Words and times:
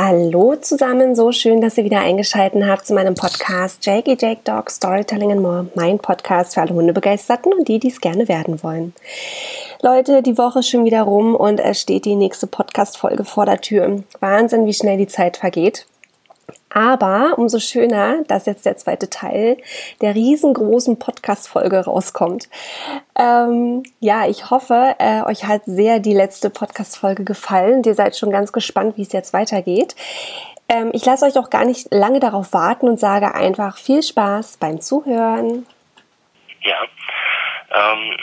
Hallo 0.00 0.54
zusammen, 0.54 1.16
so 1.16 1.32
schön, 1.32 1.60
dass 1.60 1.76
ihr 1.76 1.82
wieder 1.82 1.98
eingeschaltet 1.98 2.62
habt 2.64 2.86
zu 2.86 2.94
meinem 2.94 3.16
Podcast 3.16 3.84
Jakey 3.84 4.16
Jake 4.16 4.42
Dog 4.44 4.70
Storytelling 4.70 5.32
and 5.32 5.42
More, 5.42 5.66
mein 5.74 5.98
Podcast 5.98 6.54
für 6.54 6.60
alle 6.60 6.72
Hundebegeisterten 6.72 7.52
und 7.52 7.66
die, 7.66 7.80
die 7.80 7.88
es 7.88 8.00
gerne 8.00 8.28
werden 8.28 8.62
wollen. 8.62 8.94
Leute, 9.82 10.22
die 10.22 10.38
Woche 10.38 10.60
ist 10.60 10.68
schon 10.68 10.84
wieder 10.84 11.02
rum 11.02 11.34
und 11.34 11.58
es 11.58 11.80
steht 11.80 12.04
die 12.04 12.14
nächste 12.14 12.46
Podcast-Folge 12.46 13.24
vor 13.24 13.44
der 13.44 13.60
Tür. 13.60 14.04
Wahnsinn, 14.20 14.66
wie 14.66 14.72
schnell 14.72 14.98
die 14.98 15.08
Zeit 15.08 15.36
vergeht. 15.36 15.84
Aber 16.70 17.38
umso 17.38 17.58
schöner, 17.58 18.22
dass 18.24 18.46
jetzt 18.46 18.66
der 18.66 18.76
zweite 18.76 19.08
Teil 19.08 19.56
der 20.00 20.14
riesengroßen 20.14 20.98
Podcast-Folge 20.98 21.84
rauskommt. 21.84 22.48
Ähm, 23.18 23.84
ja, 24.00 24.28
ich 24.28 24.50
hoffe, 24.50 24.96
äh, 24.98 25.22
euch 25.22 25.44
hat 25.44 25.62
sehr 25.64 25.98
die 25.98 26.12
letzte 26.12 26.50
Podcast-Folge 26.50 27.24
gefallen. 27.24 27.82
Ihr 27.84 27.94
seid 27.94 28.16
schon 28.16 28.30
ganz 28.30 28.52
gespannt, 28.52 28.96
wie 28.96 29.02
es 29.02 29.12
jetzt 29.12 29.32
weitergeht. 29.32 29.96
Ähm, 30.68 30.90
ich 30.92 31.04
lasse 31.04 31.24
euch 31.24 31.38
auch 31.38 31.48
gar 31.48 31.64
nicht 31.64 31.88
lange 31.90 32.20
darauf 32.20 32.52
warten 32.52 32.88
und 32.88 33.00
sage 33.00 33.34
einfach 33.34 33.78
viel 33.78 34.02
Spaß 34.02 34.58
beim 34.58 34.80
Zuhören. 34.80 35.66
Ja, 36.60 36.82
ähm, 37.70 38.16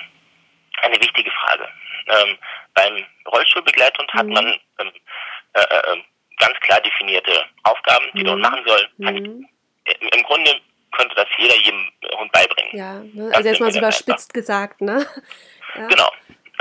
eine 0.83 0.95
wichtige 0.95 1.31
Frage. 1.31 1.67
Ähm, 2.07 2.37
beim 2.75 3.03
Rollstuhlbegleithund 3.31 4.13
hat 4.13 4.27
mhm. 4.27 4.33
man 4.33 4.45
ähm, 4.79 4.91
äh, 5.53 5.61
äh, 5.61 6.03
ganz 6.37 6.59
klar 6.61 6.81
definierte 6.81 7.45
Aufgaben, 7.63 8.05
die 8.13 8.19
mhm. 8.19 8.23
der 8.23 8.33
Hund 8.33 8.41
machen 8.41 8.63
soll. 8.65 8.89
Mhm. 8.97 9.47
Im 9.85 10.23
Grunde 10.23 10.51
könnte 10.91 11.15
das 11.15 11.27
jeder 11.37 11.55
jedem 11.55 11.91
Hund 12.17 12.31
beibringen. 12.31 12.75
Ja, 12.75 12.93
ne? 13.13 13.31
also 13.33 13.47
erstmal 13.47 13.71
so 13.71 13.79
überspitzt 13.79 14.33
gesagt, 14.33 14.81
ne? 14.81 15.05
Ja. 15.77 15.87
Genau. 15.87 16.09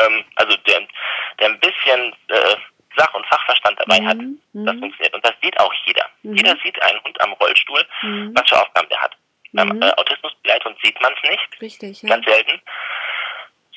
Ähm, 0.01 0.25
also 0.35 0.57
der, 0.67 0.81
der 1.39 1.51
ein 1.51 1.61
bisschen 1.61 2.13
äh, 2.27 2.57
Sach- 2.97 3.15
und 3.15 3.25
Fachverstand 3.27 3.79
dabei 3.79 4.01
mhm. 4.01 4.09
hat, 4.09 4.17
das 4.19 4.75
mhm. 4.75 4.81
funktioniert. 4.81 5.15
Und 5.15 5.25
das 5.25 5.35
sieht 5.41 5.57
auch 5.61 5.73
jeder. 5.87 6.05
Mhm. 6.25 6.35
Jeder 6.35 6.57
sieht 6.65 6.83
einen 6.83 7.01
Hund 7.05 7.21
am 7.21 7.33
Rollstuhl, 7.35 7.87
mhm. 8.03 8.33
was 8.35 8.49
für 8.49 8.61
Aufgaben 8.61 8.89
der 8.89 9.01
hat. 9.01 9.17
Beim 9.53 9.81
äh, 9.81 9.93
Autismusbegleithund 9.93 10.77
sieht 10.83 11.01
man 11.01 11.13
es 11.13 11.31
nicht. 11.31 11.61
Richtig, 11.61 12.03
ja. 12.03 12.09
Ganz 12.09 12.27
selten. 12.27 12.61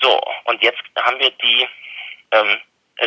So, 0.02 0.20
und 0.46 0.64
jetzt 0.64 0.82
haben 1.00 1.20
wir 1.20 1.30
die 1.30 1.68
ähm, 2.32 2.58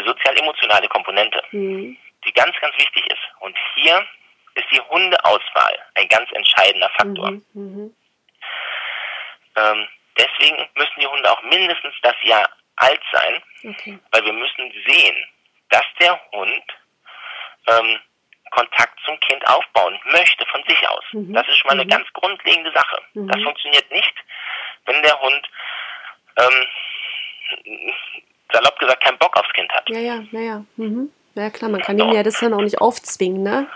sozial-emotionale 0.04 0.86
Komponente. 0.86 1.42
Mhm 1.50 1.96
die 2.24 2.32
ganz, 2.32 2.56
ganz 2.60 2.76
wichtig 2.76 3.06
ist. 3.06 3.22
Und 3.40 3.56
hier 3.74 4.06
ist 4.54 4.66
die 4.72 4.80
Hundeauswahl 4.80 5.78
ein 5.94 6.08
ganz 6.08 6.30
entscheidender 6.32 6.90
Faktor. 6.90 7.30
Mhm, 7.30 7.44
mhm, 7.54 7.96
ähm, 9.56 9.88
deswegen 10.18 10.68
müssen 10.74 11.00
die 11.00 11.06
Hunde 11.06 11.30
auch 11.30 11.42
mindestens 11.42 11.94
das 12.02 12.16
Jahr 12.22 12.48
alt 12.76 13.00
sein, 13.12 13.42
okay. 13.68 13.98
weil 14.10 14.24
wir 14.24 14.32
müssen 14.32 14.72
sehen, 14.86 15.26
dass 15.70 15.84
der 15.98 16.18
Hund 16.32 16.64
ähm, 17.66 17.98
Kontakt 18.50 18.98
zum 19.04 19.18
Kind 19.20 19.46
aufbauen 19.46 19.98
möchte 20.06 20.44
von 20.46 20.62
sich 20.66 20.88
aus. 20.88 21.04
Mhm. 21.12 21.32
Das 21.32 21.46
ist 21.46 21.58
schon 21.58 21.68
mal 21.68 21.74
eine 21.74 21.84
mhm. 21.84 21.90
ganz 21.90 22.12
grundlegende 22.12 22.72
Sache. 22.72 23.00
Das 23.14 23.36
mhm. 23.38 23.44
funktioniert 23.44 23.90
nicht, 23.92 24.14
wenn 24.86 25.02
der 25.02 25.20
Hund 25.20 25.48
ähm, 26.36 27.86
salopp 28.52 28.78
gesagt 28.78 29.04
keinen 29.04 29.18
Bock 29.18 29.36
aufs 29.36 29.52
Kind 29.52 29.72
hat. 29.72 29.88
Ja, 29.88 29.98
ja, 29.98 30.24
ja, 30.32 30.40
ja. 30.40 30.64
Mhm. 30.76 31.12
Ja 31.40 31.48
klar, 31.50 31.70
man 31.70 31.80
kann 31.80 31.98
ihm 31.98 32.12
ja 32.12 32.22
das 32.22 32.38
dann 32.38 32.52
auch 32.52 32.60
nicht 32.60 32.78
aufzwingen, 32.80 33.42
ne? 33.42 33.66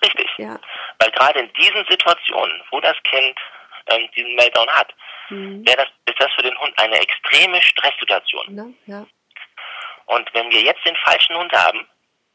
Richtig. 0.00 0.28
Ja. 0.38 0.60
Weil 1.00 1.10
gerade 1.10 1.40
in 1.40 1.52
diesen 1.54 1.84
Situationen, 1.90 2.62
wo 2.70 2.80
das 2.80 2.96
Kind 3.02 3.36
ähm, 3.86 4.08
diesen 4.16 4.34
Meltdown 4.36 4.68
hat, 4.68 4.94
mhm. 5.28 5.64
das, 5.64 5.86
ist 6.06 6.20
das 6.20 6.32
für 6.34 6.42
den 6.42 6.56
Hund 6.58 6.72
eine 6.78 6.94
extreme 7.00 7.60
Stresssituation. 7.62 8.54
Ne? 8.54 8.74
Ja. 8.86 9.06
Und 10.06 10.32
wenn 10.34 10.50
wir 10.50 10.60
jetzt 10.60 10.84
den 10.86 10.96
falschen 11.04 11.36
Hund 11.36 11.52
haben, 11.52 11.84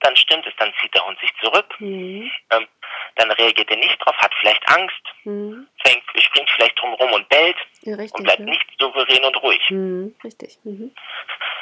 dann 0.01 0.15
stimmt 0.17 0.45
es, 0.45 0.53
dann 0.57 0.73
zieht 0.81 0.93
der 0.93 1.05
Hund 1.05 1.17
sich 1.19 1.31
zurück, 1.41 1.73
mhm. 1.79 2.29
ähm, 2.51 2.67
dann 3.16 3.31
reagiert 3.31 3.69
er 3.71 3.77
nicht 3.77 3.97
drauf, 4.03 4.16
hat 4.17 4.33
vielleicht 4.39 4.67
Angst, 4.67 5.02
mhm. 5.23 5.67
fängt, 5.83 6.03
springt 6.17 6.49
vielleicht 6.49 6.80
drumherum 6.80 7.13
und 7.13 7.30
bellt 7.30 7.58
ja, 7.81 7.95
richtig, 7.95 8.13
und 8.13 8.23
bleibt 8.23 8.39
ja. 8.39 8.45
nicht 8.45 8.66
souverän 8.80 9.23
und 9.23 9.42
ruhig. 9.42 9.70
Mhm. 9.70 10.15
Richtig. 10.23 10.58
Mhm. 10.64 10.93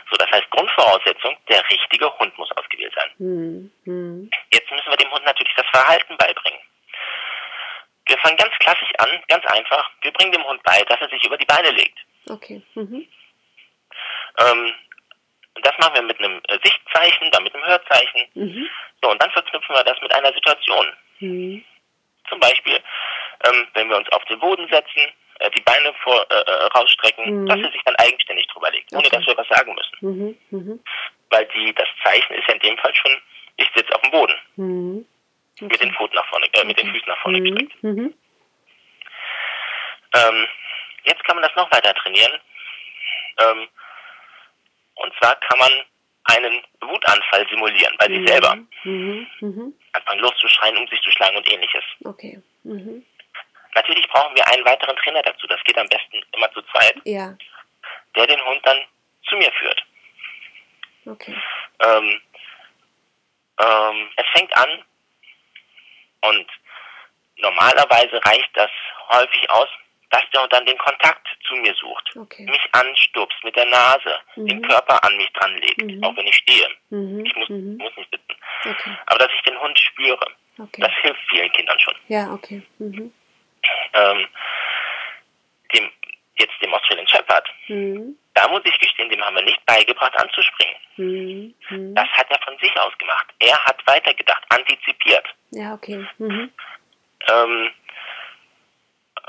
So, 0.09 0.17
das 0.17 0.29
heißt 0.31 0.49
Grundvoraussetzung, 0.49 1.37
der 1.49 1.63
richtige 1.69 2.11
Hund 2.19 2.37
muss 2.37 2.51
ausgewählt 2.51 2.93
sein. 2.95 3.71
Mhm. 3.85 4.29
Jetzt 4.51 4.71
müssen 4.71 4.89
wir 4.89 4.97
dem 4.97 5.11
Hund 5.11 5.25
natürlich 5.25 5.53
das 5.55 5.67
Verhalten 5.67 6.17
beibringen. 6.17 6.59
Wir 8.05 8.17
fangen 8.17 8.37
ganz 8.37 8.53
klassisch 8.59 8.91
an, 8.97 9.09
ganz 9.27 9.45
einfach. 9.45 9.89
Wir 10.01 10.11
bringen 10.11 10.33
dem 10.33 10.43
Hund 10.45 10.61
bei, 10.63 10.81
dass 10.83 10.99
er 10.99 11.09
sich 11.09 11.23
über 11.23 11.37
die 11.37 11.45
Beine 11.45 11.69
legt. 11.71 11.97
Okay. 12.29 12.61
Mhm. 12.75 13.07
Ähm, 14.39 14.73
das 15.61 15.73
machen 15.79 15.95
wir 15.95 16.01
mit 16.01 16.19
einem 16.19 16.41
äh, 16.47 16.57
Sichtzeichen, 16.63 17.29
dann 17.31 17.43
mit 17.43 17.53
einem 17.53 17.65
Hörzeichen. 17.65 18.21
Mhm. 18.33 18.69
So, 19.01 19.11
und 19.11 19.21
dann 19.21 19.31
verknüpfen 19.31 19.75
wir 19.75 19.83
das 19.83 20.01
mit 20.01 20.13
einer 20.13 20.33
Situation. 20.33 20.87
Mhm. 21.23 21.63
Zum 22.29 22.39
Beispiel, 22.39 22.79
ähm, 23.45 23.67
wenn 23.73 23.89
wir 23.89 23.97
uns 23.97 24.09
auf 24.11 24.23
den 24.25 24.39
Boden 24.39 24.67
setzen, 24.69 25.01
äh, 25.39 25.49
die 25.51 25.61
Beine 25.61 25.93
vor, 26.03 26.25
äh, 26.29 26.35
äh 26.35 26.65
rausstrecken, 26.75 27.41
mhm. 27.41 27.45
dass 27.47 27.59
er 27.59 27.71
sich 27.71 27.81
dann 27.83 27.95
eigenständig 27.95 28.47
drüber 28.47 28.71
legt, 28.71 28.91
ohne 28.93 29.05
okay. 29.05 29.17
dass 29.17 29.27
wir 29.27 29.37
was 29.37 29.47
sagen 29.47 29.75
müssen. 29.75 29.97
Mhm. 30.01 30.37
Mhm. 30.51 30.79
Weil 31.29 31.45
die, 31.55 31.73
das 31.73 31.87
Zeichen 32.03 32.33
ist 32.33 32.47
ja 32.47 32.53
in 32.53 32.59
dem 32.59 32.77
Fall 32.77 32.93
schon, 32.95 33.11
ich 33.57 33.69
sitze 33.75 33.93
auf 33.95 34.01
dem 34.01 34.11
Boden. 34.11 34.35
Mhm. 34.55 35.05
Okay. 35.55 35.65
Mit 35.65 35.81
den 35.81 35.93
Pfoten 35.93 36.15
nach 36.15 36.27
vorne, 36.29 36.47
äh, 36.53 36.65
mit 36.65 36.79
den 36.79 36.91
Füßen 36.91 37.07
nach 37.07 37.21
vorne 37.21 37.39
mhm. 37.39 37.43
gestreckt. 37.43 37.83
Mhm. 37.83 38.13
Ähm, 40.15 40.47
jetzt 41.05 41.23
kann 41.23 41.35
man 41.35 41.43
das 41.43 41.55
noch 41.55 41.71
weiter 41.71 41.93
trainieren. 41.93 42.39
Ähm, 43.39 43.67
und 44.95 45.13
zwar 45.17 45.35
kann 45.37 45.59
man 45.59 45.71
einen 46.25 46.61
Wutanfall 46.81 47.47
simulieren 47.49 47.95
bei 47.99 48.07
sich 48.07 48.27
selber. 48.27 48.55
Mhm. 48.83 49.27
Mhm. 49.41 49.73
Anfangen 49.93 50.19
loszuschreien, 50.19 50.77
um 50.77 50.87
sich 50.87 51.01
zu 51.01 51.11
schlagen 51.11 51.37
und 51.37 51.51
ähnliches. 51.51 51.83
Okay. 52.03 52.41
Mhm. 52.63 53.05
Natürlich 53.75 54.07
brauchen 54.09 54.35
wir 54.35 54.47
einen 54.47 54.65
weiteren 54.65 54.95
Trainer 54.97 55.21
dazu. 55.23 55.47
Das 55.47 55.63
geht 55.63 55.77
am 55.77 55.87
besten 55.87 56.21
immer 56.35 56.51
zu 56.53 56.61
zweit. 56.63 56.95
Ja. 57.05 57.35
Der 58.15 58.27
den 58.27 58.45
Hund 58.45 58.61
dann 58.63 58.79
zu 59.27 59.35
mir 59.35 59.51
führt. 59.53 59.83
Okay. 61.05 61.35
Ähm, 61.79 62.21
ähm, 63.59 64.09
es 64.15 64.25
fängt 64.33 64.55
an 64.55 64.83
und 66.21 66.47
normalerweise 67.37 68.23
reicht 68.25 68.49
das 68.53 68.69
häufig 69.09 69.49
aus, 69.49 69.67
dass 70.13 70.29
der 70.31 70.47
dann 70.47 70.65
den 70.67 70.77
Kontakt 70.77 71.27
zu 71.43 71.55
mir 71.55 71.73
sucht, 71.73 72.15
okay. 72.15 72.45
mich 72.45 72.61
anstupst 72.71 73.43
mit 73.43 73.55
der 73.55 73.65
Nase, 73.65 74.19
mhm. 74.35 74.47
den 74.47 74.61
Körper 74.61 75.03
an 75.03 75.17
mich 75.17 75.31
dran 75.33 75.57
legt, 75.57 75.81
mhm. 75.81 76.03
auch 76.03 76.15
wenn 76.15 76.27
ich 76.27 76.35
stehe. 76.35 76.69
Mhm. 76.91 77.25
Ich 77.25 77.35
muss, 77.35 77.49
mhm. 77.49 77.77
muss 77.77 77.97
nicht 77.97 78.11
sitzen. 78.11 78.39
Okay. 78.63 78.95
Aber 79.07 79.19
dass 79.19 79.31
ich 79.35 79.41
den 79.41 79.59
Hund 79.59 79.77
spüre, 79.79 80.27
okay. 80.59 80.81
das 80.81 80.91
hilft 81.01 81.19
vielen 81.29 81.51
Kindern 81.53 81.79
schon. 81.79 81.95
Ja, 82.09 82.31
okay. 82.31 82.61
Mhm. 82.77 83.11
Ähm, 83.93 84.27
dem, 85.73 85.91
jetzt 86.35 86.61
dem 86.61 86.73
Australian 86.75 87.07
Shepherd, 87.07 87.49
mhm. 87.67 88.15
da 88.35 88.47
muss 88.49 88.61
ich 88.65 88.77
gestehen, 88.77 89.09
dem 89.09 89.25
haben 89.25 89.35
wir 89.35 89.43
nicht 89.43 89.65
beigebracht 89.65 90.15
anzuspringen. 90.15 91.55
Das 91.95 92.07
hat 92.09 92.29
er 92.29 92.39
von 92.45 92.55
sich 92.59 92.77
aus 92.77 92.95
gemacht. 92.99 93.33
Er 93.39 93.57
hat 93.65 93.81
weitergedacht, 93.87 94.43
antizipiert. 94.49 95.25
Ja, 95.49 95.73
okay. 95.73 96.05
Ähm, 96.19 97.71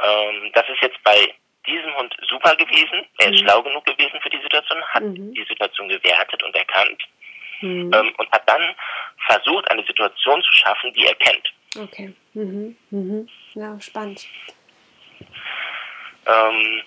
ähm, 0.03 0.50
das 0.53 0.69
ist 0.69 0.82
jetzt 0.82 1.03
bei 1.05 1.34
diesem 1.66 1.97
Hund 1.97 2.15
super 2.28 2.55
gewesen. 2.56 3.06
Er 3.19 3.31
ist 3.31 3.41
mhm. 3.41 3.44
schlau 3.44 3.62
genug 3.62 3.84
gewesen 3.84 4.21
für 4.21 4.31
die 4.31 4.41
Situation, 4.43 4.82
hat 4.82 5.03
mhm. 5.03 5.34
die 5.34 5.44
Situation 5.44 5.88
gewertet 5.88 6.43
und 6.43 6.55
erkannt 6.55 7.03
mhm. 7.60 7.93
ähm, 7.93 8.15
und 8.16 8.31
hat 8.32 8.49
dann 8.49 8.75
versucht, 9.27 9.71
eine 9.71 9.84
Situation 9.84 10.43
zu 10.43 10.53
schaffen, 10.53 10.93
die 10.93 11.06
er 11.06 11.15
kennt. 11.15 11.53
Okay. 11.77 12.12
Mhm. 12.34 12.77
Mhm. 12.91 13.28
Ja, 13.55 13.81
spannend. 13.81 14.27
Ähm, 16.26 16.82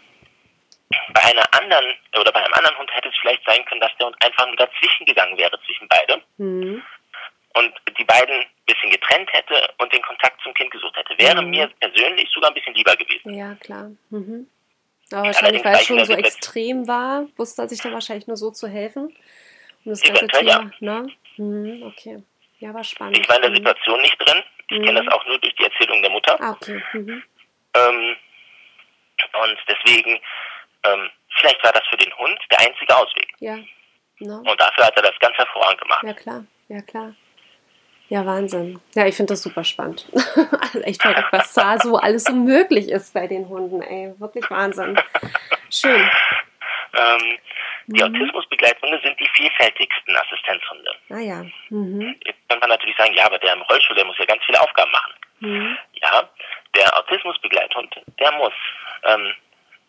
bei 1.13 1.23
einer 1.23 1.53
anderen 1.53 1.95
oder 2.19 2.31
bei 2.31 2.43
einem 2.43 2.53
anderen 2.53 2.77
Hund 2.77 2.93
hätte 2.93 3.09
es 3.09 3.17
vielleicht 3.19 3.43
sein 3.45 3.65
können, 3.65 3.81
dass 3.81 3.95
der 3.97 4.07
Hund 4.07 4.15
einfach 4.23 4.47
nur 4.47 4.55
dazwischen 4.55 5.05
gegangen 5.05 5.37
wäre 5.37 5.59
zwischen 5.65 5.87
beide. 5.87 6.21
Mhm 6.37 6.83
und 7.57 7.73
die 7.97 8.03
beiden 8.03 8.35
ein 8.35 8.45
bisschen 8.65 8.91
getrennt 8.91 9.31
hätte 9.33 9.73
und 9.77 9.91
den 9.91 10.01
Kontakt 10.01 10.41
zum 10.43 10.53
Kind 10.53 10.71
gesucht 10.71 10.95
hätte. 10.95 11.17
Wäre 11.17 11.41
mhm. 11.41 11.49
mir 11.49 11.67
persönlich 11.79 12.29
sogar 12.31 12.51
ein 12.51 12.53
bisschen 12.53 12.73
lieber 12.73 12.95
gewesen. 12.95 13.33
Ja, 13.33 13.55
klar. 13.55 13.91
Mhm. 14.09 14.47
Aber 15.11 15.27
wahrscheinlich, 15.27 15.63
weil 15.63 15.75
es 15.75 15.85
schon 15.85 16.03
so 16.03 16.13
extrem 16.13 16.87
war, 16.87 17.27
wusste 17.37 17.61
er 17.61 17.69
sich 17.69 17.81
dann 17.81 17.93
wahrscheinlich 17.93 18.27
nur 18.27 18.37
so 18.37 18.51
zu 18.51 18.67
helfen. 18.67 19.15
Und 19.85 19.91
das 19.91 20.01
ganze 20.01 20.27
Thema, 20.27 20.49
ja. 20.49 20.71
ne? 20.79 21.07
Mhm, 21.37 21.83
okay. 21.83 22.23
Ja, 22.59 22.73
war 22.73 22.83
spannend. 22.83 23.17
Ich 23.17 23.29
war 23.29 23.37
in 23.37 23.43
der 23.43 23.51
mhm. 23.51 23.55
Situation 23.55 24.01
nicht 24.01 24.17
drin. 24.19 24.43
Ich 24.69 24.81
kenne 24.81 25.01
mhm. 25.01 25.05
das 25.05 25.13
auch 25.13 25.25
nur 25.25 25.39
durch 25.39 25.55
die 25.55 25.63
Erzählung 25.63 26.01
der 26.01 26.11
Mutter. 26.11 26.37
Ah, 26.41 26.51
okay. 26.51 26.83
Mhm. 26.91 27.23
Ähm, 27.73 28.15
und 29.41 29.57
deswegen, 29.69 30.19
ähm, 30.83 31.09
vielleicht 31.39 31.63
war 31.63 31.71
das 31.71 31.83
für 31.89 31.97
den 31.97 32.15
Hund 32.17 32.39
der 32.51 32.59
einzige 32.59 32.97
Ausweg. 32.97 33.33
Ja. 33.39 33.57
No. 34.19 34.37
Und 34.39 34.59
dafür 34.59 34.85
hat 34.85 34.95
er 34.97 35.03
das 35.03 35.17
ganz 35.19 35.37
hervorragend 35.37 35.81
gemacht. 35.81 36.03
Ja, 36.03 36.13
klar. 36.13 36.45
Ja, 36.67 36.81
klar. 36.81 37.15
Ja, 38.09 38.25
Wahnsinn. 38.25 38.79
Ja, 38.95 39.05
ich 39.05 39.15
finde 39.15 39.33
das 39.33 39.43
super 39.43 39.63
spannend. 39.63 40.05
Echt 40.83 41.01
verrückt, 41.01 41.27
was 41.31 41.53
da 41.53 41.77
so 41.77 41.97
alles 41.97 42.23
so 42.23 42.33
möglich 42.33 42.89
ist 42.89 43.13
bei 43.13 43.27
den 43.27 43.49
Hunden, 43.49 43.81
ey. 43.81 44.13
Wirklich 44.17 44.49
Wahnsinn. 44.49 44.97
Schön. 45.69 46.09
Ähm, 46.93 47.37
Die 47.87 48.01
mhm. 48.01 48.15
Autismusbegleithunde 48.15 48.99
sind 49.03 49.19
die 49.19 49.27
vielfältigsten 49.33 50.15
Assistenzhunde. 50.15 50.91
Ah 51.09 51.19
ja. 51.19 51.45
Mhm. 51.69 52.15
Jetzt 52.25 52.39
kann 52.47 52.59
man 52.59 52.69
natürlich 52.69 52.95
sagen, 52.97 53.13
ja, 53.13 53.25
aber 53.25 53.39
der 53.39 53.53
im 53.53 53.61
Rollstuhl, 53.63 53.95
der 53.95 54.05
muss 54.05 54.17
ja 54.17 54.25
ganz 54.25 54.43
viele 54.45 54.61
Aufgaben 54.61 54.91
machen. 54.91 55.13
Mhm. 55.39 55.77
Ja, 56.01 56.29
der 56.75 56.97
Autismusbegleithund, 56.97 57.95
der 58.19 58.31
muss 58.33 58.53
ähm, 59.03 59.33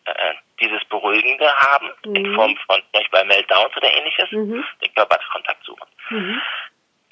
äh, 0.05 0.33
dieses 0.59 0.83
Beruhigende 0.85 1.53
haben, 1.55 1.89
mhm. 2.05 2.15
in 2.15 2.35
Form 2.35 2.57
von 2.67 2.81
zum 2.81 2.91
Beispiel 2.91 3.19
bei 3.19 3.23
Meltdowns 3.23 3.75
oder 3.77 3.93
ähnliches, 3.93 4.31
mhm. 4.31 4.63
den 4.83 4.93
Körperkontakt 4.93 5.63
suchen. 5.63 5.87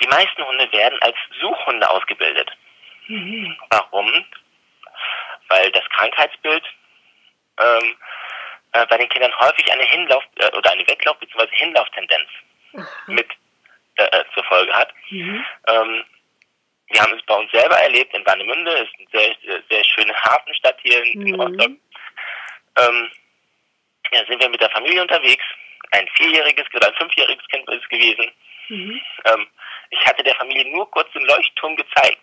Die 0.02 0.08
meisten 0.08 0.44
Hunde 0.46 0.72
werden 0.72 1.00
als 1.02 1.16
Suchhunde 1.40 1.90
ausgebildet. 1.90 2.52
Mhm. 3.08 3.56
Warum? 3.70 4.26
Weil 5.50 5.72
das 5.72 5.84
Krankheitsbild 5.90 6.64
ähm, 7.60 7.96
äh, 8.74 8.86
bei 8.88 8.98
den 8.98 9.10
Kindern 9.10 9.34
häufig 9.40 9.72
eine 9.72 9.84
Hinlauf- 9.84 10.24
äh, 10.40 10.56
oder 10.56 10.72
eine 10.72 10.84
Weglauf- 10.88 11.18
bzw. 11.20 11.48
Hinlauftendenz 11.52 12.30
Aha. 12.76 12.88
mit 13.08 13.28
äh, 13.98 14.04
äh, 14.04 14.24
zur 14.34 14.44
Folge 14.44 14.74
hat. 14.74 14.94
Mhm. 15.10 15.46
Ähm, 15.68 16.04
wir 16.90 17.02
haben 17.02 17.14
es 17.18 17.26
bei 17.26 17.36
uns 17.36 17.52
selber 17.52 17.76
erlebt 17.78 18.14
in 18.16 18.26
Warnemünde, 18.26 18.72
ist 18.72 18.94
eine 19.14 19.36
sehr, 19.44 19.62
sehr 19.70 19.84
schöne 19.84 20.14
Hafenstadt 20.16 20.78
hier 20.84 21.04
in, 21.04 21.22
in 21.28 21.34
Mhm. 21.36 21.42
Rostock. 21.42 21.72
Ähm, 22.78 23.12
ja, 24.12 24.26
sind 24.26 24.42
wir 24.42 24.50
mit 24.50 24.62
der 24.62 24.70
Familie 24.70 25.02
unterwegs. 25.02 25.44
Ein 25.92 26.08
vierjähriges 26.16 26.66
oder 26.74 26.88
ein 26.88 26.96
fünfjähriges 26.96 27.46
Kind 27.48 27.68
ist 27.70 27.82
es 27.84 27.90
gewesen. 27.90 28.32
Mhm. 28.70 29.02
Ähm, 29.26 29.48
ich 29.89 30.06
hatte 30.06 30.24
der 30.24 30.36
Familie 30.36 30.69
nur 30.72 30.89
kurz 30.92 31.12
den 31.13 31.24
Leuchtturm 31.25 31.75
gezeigt. 31.75 32.22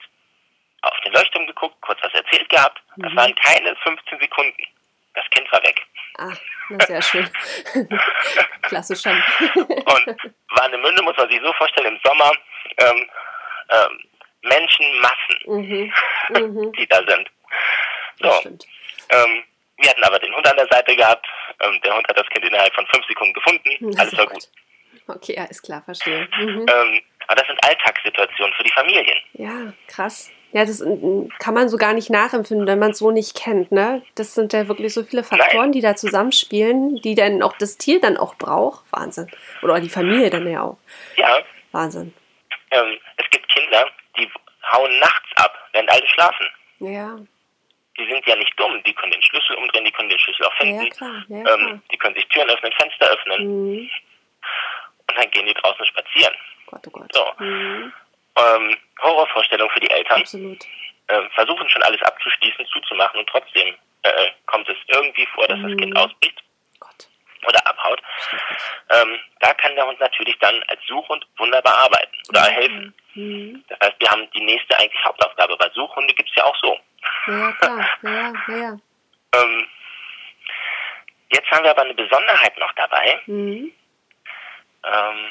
Auf 0.82 0.98
den 1.04 1.12
Leuchtturm 1.12 1.46
geguckt, 1.46 1.76
kurz 1.80 1.98
was 2.02 2.12
erzählt 2.14 2.48
gehabt. 2.48 2.82
Das 2.96 3.12
Mhm. 3.12 3.16
waren 3.16 3.34
keine 3.36 3.74
15 3.76 4.18
Sekunden. 4.20 4.62
Das 5.14 5.24
Kind 5.30 5.50
war 5.52 5.62
weg. 5.62 5.80
Ah, 6.18 6.32
na, 6.70 6.84
sehr 6.86 7.00
schön. 7.02 7.28
Klasse 8.62 8.96
schon. 8.96 9.22
Und 9.54 10.16
Warnemünde 10.50 11.02
muss 11.02 11.16
man 11.16 11.28
sich 11.30 11.40
so 11.42 11.52
vorstellen, 11.54 11.94
im 11.94 12.00
Sommer 12.04 12.32
ähm, 12.78 13.10
ähm, 13.70 14.00
Menschenmassen, 14.42 15.36
mhm. 15.46 15.92
Mhm. 16.30 16.72
die 16.78 16.86
da 16.88 16.96
sind. 17.06 17.30
So, 18.20 18.32
stimmt. 18.40 18.66
ähm, 19.10 19.44
wir 19.78 19.90
hatten 19.90 20.04
aber 20.04 20.18
den 20.18 20.34
Hund 20.34 20.46
an 20.46 20.56
der 20.56 20.68
Seite 20.70 20.94
gehabt. 20.96 21.26
Ähm, 21.60 21.80
der 21.82 21.94
Hund 21.96 22.06
hat 22.08 22.18
das 22.18 22.28
Kind 22.28 22.44
innerhalb 22.44 22.74
von 22.74 22.86
fünf 22.88 23.06
Sekunden 23.06 23.34
gefunden. 23.34 23.70
Hm, 23.78 23.94
Alles 23.98 24.16
war 24.16 24.26
gut. 24.26 24.48
Okay, 25.08 25.46
ist 25.50 25.62
klar, 25.62 25.82
verstehe. 25.84 26.28
Mhm. 26.38 26.66
Ähm, 26.72 27.00
aber 27.26 27.36
das 27.36 27.46
sind 27.46 27.58
Alltagssituationen 27.64 28.54
für 28.54 28.62
die 28.64 28.72
Familien. 28.72 29.16
Ja, 29.34 29.72
krass. 29.88 30.30
Ja, 30.52 30.64
das 30.64 30.80
mm, 30.80 31.28
kann 31.40 31.54
man 31.54 31.68
so 31.68 31.76
gar 31.76 31.94
nicht 31.94 32.10
nachempfinden, 32.10 32.66
wenn 32.68 32.78
man 32.78 32.92
es 32.92 32.98
so 32.98 33.10
nicht 33.10 33.34
kennt, 33.36 33.72
ne? 33.72 34.02
Das 34.14 34.34
sind 34.34 34.52
ja 34.52 34.68
wirklich 34.68 34.94
so 34.94 35.02
viele 35.02 35.24
Faktoren, 35.24 35.72
die 35.72 35.80
da 35.80 35.96
zusammenspielen, 35.96 36.96
die 37.02 37.14
dann 37.16 37.42
auch 37.42 37.56
das 37.58 37.76
Tier 37.76 38.00
dann 38.00 38.16
auch 38.16 38.36
braucht. 38.36 38.84
Wahnsinn. 38.92 39.28
Oder 39.62 39.80
die 39.80 39.88
Familie 39.88 40.30
dann 40.30 40.46
ja 40.48 40.62
auch. 40.62 40.78
Ja, 41.16 41.40
Wahnsinn. 41.72 42.14
ähm, 42.70 42.98
es 43.16 43.28
gibt 43.30 43.48
Kinder, 43.48 43.90
die 44.16 44.30
hauen 44.72 44.98
nachts 45.00 45.28
ab, 45.36 45.52
während 45.72 45.90
alle 45.90 46.06
schlafen. 46.06 46.46
Ja, 46.78 47.16
Die 47.98 48.06
sind 48.06 48.24
ja 48.26 48.36
nicht 48.36 48.52
dumm, 48.58 48.80
die 48.86 48.92
können 48.94 49.10
den 49.12 49.22
Schlüssel 49.22 49.56
umdrehen, 49.56 49.84
die 49.84 49.90
können 49.92 50.08
den 50.08 50.18
Schlüssel 50.20 50.44
auch 50.46 50.54
finden. 50.54 50.84
ja 50.84 50.90
klar. 50.90 51.24
Ja, 51.28 51.36
ja, 51.38 51.42
klar. 51.44 51.58
ähm, 51.70 51.82
die 51.90 51.96
können 51.96 52.14
sich 52.14 52.26
Türen 52.28 52.48
öffnen, 52.50 52.72
Fenster 52.72 53.06
öffnen 53.10 53.42
Mhm. 53.74 53.90
und 55.08 55.18
dann 55.18 55.30
gehen 55.32 55.46
die 55.46 55.54
draußen 55.54 55.84
spazieren. 55.86 56.34
Gott, 56.82 56.86
oh 56.88 56.90
Gott. 56.90 57.12
So. 57.14 57.44
Mhm. 57.44 57.92
Ähm, 58.36 58.76
Horrorvorstellung 59.02 59.70
für 59.70 59.80
die 59.80 59.90
Eltern. 59.90 60.20
Absolut. 60.20 60.64
ähm, 61.08 61.30
versuchen 61.34 61.68
schon 61.68 61.82
alles 61.82 62.02
abzuschließen, 62.02 62.66
zuzumachen 62.66 63.20
und 63.20 63.28
trotzdem 63.28 63.74
äh, 64.02 64.30
kommt 64.46 64.68
es 64.68 64.76
irgendwie 64.88 65.26
vor, 65.34 65.46
dass 65.46 65.60
das 65.60 65.70
Mhm. 65.70 65.76
Kind 65.76 65.96
ausbricht 65.96 66.42
Gott, 66.80 67.08
oder 67.46 67.66
abhaut. 67.66 68.02
Ähm, 68.90 69.18
da 69.40 69.54
kann 69.54 69.74
der 69.76 69.86
Hund 69.86 70.00
natürlich 70.00 70.36
dann 70.40 70.62
als 70.68 70.80
Suchhund 70.86 71.26
wunderbar 71.36 71.78
arbeiten 71.84 72.16
oder 72.28 72.42
helfen. 72.42 72.94
Mhm. 73.14 73.64
Das 73.68 73.78
heißt, 73.80 74.00
wir 74.00 74.10
haben 74.10 74.28
die 74.32 74.42
nächste 74.44 74.78
eigentlich 74.78 75.04
Hauptaufgabe, 75.04 75.56
weil 75.58 75.72
Suchhunde 75.72 76.12
gibt 76.14 76.28
es 76.30 76.34
ja 76.36 76.44
auch 76.44 76.56
so. 76.56 76.78
Ja, 77.28 77.52
klar. 77.52 77.88
Ja, 78.02 78.10
ja, 78.10 78.32
ja, 78.48 78.56
ja. 78.56 78.76
Ähm, 79.36 79.68
jetzt 81.30 81.50
haben 81.50 81.64
wir 81.64 81.70
aber 81.70 81.82
eine 81.82 81.94
Besonderheit 81.94 82.58
noch 82.58 82.72
dabei. 82.72 83.20
Mhm. 83.26 83.72
Ähm, 84.86 85.28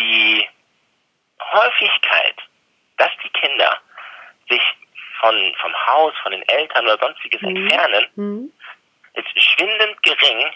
die 0.00 0.48
Häufigkeit, 1.52 2.36
dass 2.96 3.10
die 3.24 3.28
Kinder 3.30 3.80
sich 4.48 4.62
von, 5.20 5.54
vom 5.60 5.74
Haus, 5.86 6.14
von 6.22 6.32
den 6.32 6.42
Eltern 6.48 6.84
oder 6.86 6.98
sonstiges 6.98 7.40
Mhm. 7.42 7.56
entfernen, 7.56 8.06
Mhm. 8.16 8.52
ist 9.14 9.42
schwindend 9.42 10.02
gering, 10.02 10.52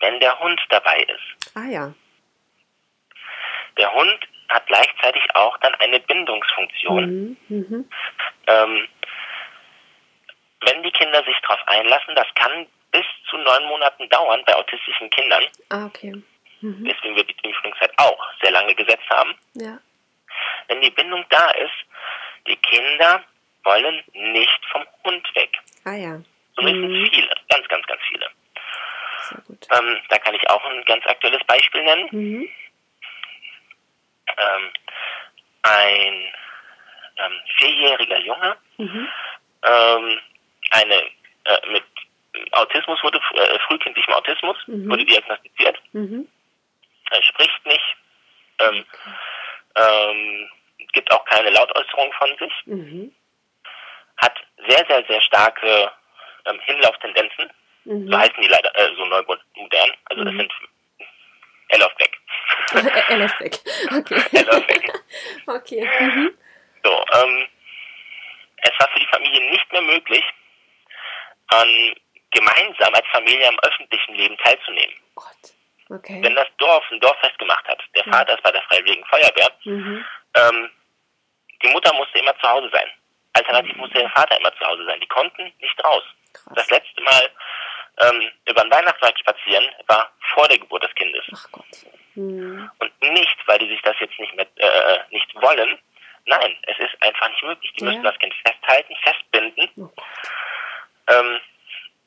wenn 0.00 0.20
der 0.20 0.38
Hund 0.40 0.60
dabei 0.70 1.00
ist. 1.02 1.56
Ah 1.56 1.66
ja. 1.68 1.94
Der 3.76 3.92
Hund 3.92 4.18
hat 4.50 4.66
gleichzeitig 4.66 5.22
auch 5.34 5.56
dann 5.58 5.74
eine 5.76 5.98
Bindungsfunktion. 6.00 7.04
Mhm. 7.06 7.36
Mhm. 7.48 7.90
Ähm, 8.46 8.88
wenn 10.60 10.82
die 10.82 10.90
Kinder 10.92 11.22
sich 11.24 11.36
darauf 11.42 11.66
einlassen, 11.68 12.14
das 12.14 12.26
kann 12.34 12.66
bis 12.92 13.04
zu 13.28 13.36
neun 13.38 13.64
Monaten 13.64 14.08
dauern 14.08 14.42
bei 14.46 14.54
autistischen 14.54 15.10
Kindern, 15.10 15.44
Ah, 15.70 15.86
okay. 15.86 16.22
Mhm. 16.64 16.86
weswegen 16.86 17.14
wir 17.16 17.24
die 17.24 17.34
Teamschulungszeit 17.34 17.92
auch 17.98 18.18
sehr 18.40 18.50
lange 18.50 18.74
gesetzt 18.74 19.08
haben. 19.10 19.34
Ja. 19.54 19.78
Wenn 20.68 20.80
die 20.80 20.90
Bindung 20.90 21.24
da 21.28 21.50
ist, 21.50 21.74
die 22.48 22.56
Kinder 22.56 23.22
wollen 23.64 24.02
nicht 24.12 24.60
vom 24.72 24.84
Hund 25.04 25.34
weg. 25.34 25.50
Ah 25.84 25.92
ja. 25.94 26.20
Zumindest 26.54 26.90
Mhm. 26.90 27.10
viele, 27.12 27.34
ganz, 27.50 27.68
ganz, 27.68 27.86
ganz 27.86 28.00
viele. 28.08 28.26
Sehr 29.28 29.38
gut. 29.46 29.66
Ähm, 29.72 30.00
da 30.08 30.18
kann 30.18 30.34
ich 30.34 30.48
auch 30.48 30.64
ein 30.64 30.84
ganz 30.84 31.04
aktuelles 31.06 31.42
Beispiel 31.44 31.82
nennen. 31.82 32.08
Mhm. 32.12 32.48
Ähm, 34.38 34.70
ein 35.62 36.14
ähm, 37.16 37.40
vierjähriger 37.58 38.20
Junge, 38.20 38.56
Mhm. 38.78 39.08
ähm, 39.62 40.20
eine 40.70 40.96
äh, 41.44 41.70
mit 41.70 41.84
Autismus 42.52 43.02
wurde, 43.02 43.20
äh, 43.34 43.58
frühkindlichem 43.68 44.14
Autismus, 44.14 44.56
Mhm. 44.66 44.90
wurde 44.90 45.04
diagnostiziert. 45.04 45.78
Mhm. 45.92 46.26
Er 47.10 47.22
spricht 47.22 47.66
nicht, 47.66 47.96
ähm, 48.60 48.84
ähm, 49.76 50.50
gibt 50.92 51.10
auch 51.12 51.24
keine 51.26 51.50
Lautäußerung 51.50 52.12
von 52.14 52.28
sich, 52.38 52.52
Mhm. 52.66 53.14
hat 54.18 54.34
sehr, 54.68 54.84
sehr, 54.86 55.04
sehr 55.06 55.20
starke 55.22 55.90
ähm, 56.46 56.60
Hinlauftendenzen. 56.60 57.50
Mhm. 57.84 58.10
So 58.10 58.18
heißen 58.18 58.40
die 58.40 58.48
leider, 58.48 58.74
äh, 58.76 58.94
so 58.96 59.04
neu 59.06 59.22
modern. 59.56 59.90
Also 60.06 60.24
das 60.24 60.32
Mhm. 60.34 60.38
sind, 60.38 60.52
er 61.68 61.78
läuft 61.78 61.98
weg. 62.00 62.18
er, 62.74 63.08
er 63.10 63.16
läuft 63.18 63.40
weg. 63.40 63.58
Okay. 63.98 64.22
er 64.32 64.44
läuft 64.44 64.68
weg. 64.68 64.92
Okay. 65.46 65.88
Mhm. 66.00 66.38
So, 66.84 67.04
ähm, 67.14 67.48
es 68.58 68.72
war 68.78 68.88
für 68.92 69.00
die 69.00 69.06
Familie 69.10 69.50
nicht 69.50 69.72
mehr 69.72 69.82
möglich, 69.82 70.24
an 71.48 71.94
gemeinsam 72.30 72.94
als 72.94 73.06
Familie 73.12 73.48
am 73.48 73.58
öffentlichen 73.60 74.14
Leben 74.14 74.36
teilzunehmen. 74.38 74.94
Gott. 75.14 75.53
Okay. 75.90 76.20
Wenn 76.22 76.34
das 76.34 76.48
Dorf 76.58 76.84
ein 76.90 77.00
Dorffest 77.00 77.38
gemacht 77.38 77.66
hat, 77.68 77.82
der 77.94 78.04
Ja. 78.06 78.12
Vater 78.12 78.34
ist 78.34 78.42
bei 78.42 78.52
der 78.52 78.62
Freiwilligen 78.62 79.04
Feuerwehr, 79.06 79.50
Mhm. 79.64 80.04
ähm, 80.36 80.70
die 81.62 81.68
Mutter 81.68 81.92
musste 81.94 82.18
immer 82.18 82.36
zu 82.38 82.48
Hause 82.48 82.70
sein. 82.72 82.90
Alternativ 83.34 83.76
musste 83.76 83.98
der 83.98 84.10
Vater 84.10 84.38
immer 84.38 84.54
zu 84.56 84.64
Hause 84.66 84.84
sein. 84.86 85.00
Die 85.00 85.06
konnten 85.08 85.52
nicht 85.60 85.84
raus. 85.84 86.02
Das 86.32 86.66
Krass. 86.66 86.70
letzte 86.70 87.00
Mal 87.02 87.30
ähm, 88.02 88.28
über 88.46 88.62
den 88.62 88.72
Weihnachtsmarkt 88.72 89.18
spazieren 89.20 89.64
war 89.86 90.10
vor 90.34 90.48
der 90.48 90.58
Geburt 90.58 90.82
des 90.82 90.94
Kindes. 90.96 91.24
Ach 91.32 91.46
Gott. 91.52 91.64
Mhm. 92.16 92.68
Und 92.78 93.02
nicht, 93.02 93.36
weil 93.46 93.58
die 93.58 93.68
sich 93.68 93.80
das 93.82 93.94
jetzt 94.00 94.18
nicht 94.18 94.34
mehr, 94.34 94.46
äh, 94.56 94.98
nicht 95.10 95.32
wollen. 95.36 95.78
Nein, 96.26 96.56
es 96.62 96.78
ist 96.78 97.00
einfach 97.02 97.28
nicht 97.28 97.42
möglich. 97.42 97.72
Die 97.74 97.84
Ja. 97.84 97.90
müssen 97.90 98.02
das 98.02 98.18
Kind 98.18 98.34
festhalten, 98.46 98.96
festbinden. 99.02 99.68
Oh. 99.76 99.90
Ähm, 101.08 101.40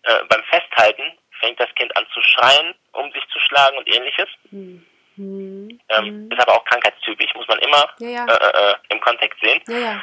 äh, 0.04 0.24
beim 0.26 0.44
Festhalten 0.46 1.18
fängt 1.40 1.60
das 1.60 1.74
Kind 1.76 1.96
an 1.98 2.06
zu 2.14 2.22
schreien, 2.22 2.74
um 2.94 3.12
sich 3.12 3.24
zu 3.30 3.40
schlagen 3.40 3.78
und 3.78 3.88
ähnliches. 3.94 4.28
Mhm. 4.52 4.86
Mhm. 5.16 5.80
Ähm, 5.90 6.06
Mhm. 6.26 6.32
Ist 6.32 6.42
aber 6.42 6.54
auch 6.58 6.66
krankheitstypisch, 6.66 7.34
muss 7.36 7.48
man 7.48 7.60
immer 7.60 7.90
Ja, 8.00 8.10
ja. 8.10 8.26
äh, 8.28 8.72
äh, 8.72 8.76
im 8.90 9.00
Kontext 9.02 9.40
sehen. 9.42 9.62
Ja. 9.68 10.02